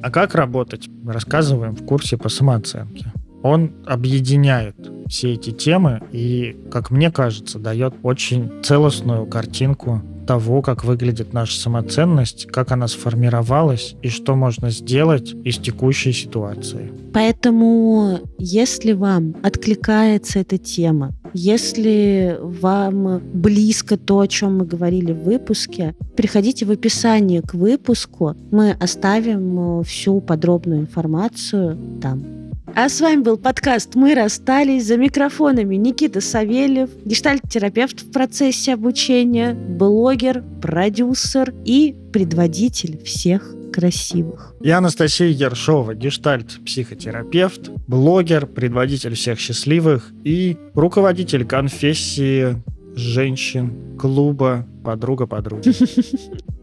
А 0.03 0.11
как 0.11 0.35
работать? 0.35 0.89
Рассказываем 1.05 1.73
в 1.73 1.85
курсе 1.85 2.17
по 2.17 2.27
самооценке. 2.27 3.13
Он 3.43 3.71
объединяет 3.85 4.75
все 5.07 5.33
эти 5.33 5.51
темы 5.51 6.01
и, 6.11 6.57
как 6.69 6.91
мне 6.91 7.09
кажется, 7.09 7.57
дает 7.57 7.93
очень 8.03 8.51
целостную 8.63 9.25
картинку 9.27 10.01
того, 10.27 10.61
как 10.61 10.83
выглядит 10.83 11.33
наша 11.33 11.59
самоценность, 11.59 12.45
как 12.47 12.71
она 12.71 12.87
сформировалась 12.87 13.95
и 14.03 14.09
что 14.09 14.35
можно 14.35 14.69
сделать 14.69 15.33
из 15.43 15.57
текущей 15.57 16.11
ситуации. 16.11 16.91
Поэтому, 17.13 18.19
если 18.37 18.91
вам 18.91 19.35
откликается 19.41 20.39
эта 20.39 20.57
тема, 20.57 21.13
если 21.33 22.37
вам 22.41 23.21
близко 23.33 23.97
то, 23.97 24.19
о 24.19 24.27
чем 24.27 24.59
мы 24.59 24.65
говорили 24.65 25.13
в 25.13 25.23
выпуске, 25.23 25.95
приходите 26.15 26.65
в 26.65 26.71
описание 26.71 27.41
к 27.41 27.53
выпуску. 27.53 28.35
Мы 28.51 28.71
оставим 28.71 29.83
всю 29.83 30.19
подробную 30.21 30.81
информацию 30.81 31.77
там. 32.01 32.36
А 32.79 32.89
с 32.89 33.01
вами 33.01 33.21
был 33.21 33.37
подкаст 33.37 33.95
«Мы 33.95 34.13
расстались». 34.13 34.85
За 34.85 34.97
микрофонами 34.97 35.77
Никита 35.77 36.21
Савельев, 36.21 36.91
гештальт-терапевт 37.05 38.01
в 38.01 38.11
процессе 38.11 38.75
обучения, 38.75 39.55
блогер, 39.55 40.43
продюсер 40.61 41.55
и 41.65 41.95
предводитель 42.13 43.03
всех 43.03 43.55
красивых. 43.73 44.53
Я 44.61 44.77
Анастасия 44.77 45.29
Ершова, 45.29 45.95
гештальт-психотерапевт, 45.95 47.71
блогер, 47.87 48.45
предводитель 48.45 49.15
всех 49.15 49.39
счастливых 49.39 50.11
и 50.23 50.55
руководитель 50.75 51.45
конфессии 51.45 52.61
женщин, 52.95 53.97
клуба 53.97 54.67
«Подруга 54.85 55.25
подруги». 55.25 55.71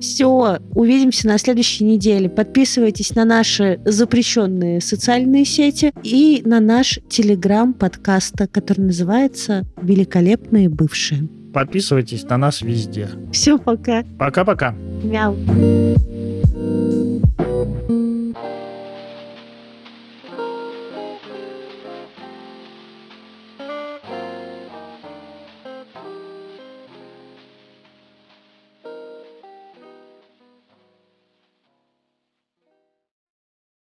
Все, 0.00 0.58
увидимся 0.74 1.26
на 1.26 1.38
следующей 1.38 1.84
неделе. 1.84 2.28
Подписывайтесь 2.28 3.14
на 3.14 3.24
наши 3.24 3.80
запрещенные 3.84 4.80
социальные 4.80 5.44
сети 5.44 5.92
и 6.02 6.42
на 6.44 6.60
наш 6.60 7.00
телеграм 7.08 7.72
подкаста, 7.72 8.46
который 8.46 8.82
называется 8.82 9.64
«Великолепные 9.82 10.68
бывшие». 10.68 11.28
Подписывайтесь 11.52 12.24
на 12.24 12.36
нас 12.36 12.62
везде. 12.62 13.08
Все, 13.32 13.58
пока. 13.58 14.04
Пока-пока. 14.18 14.74
Мяу. 15.02 15.36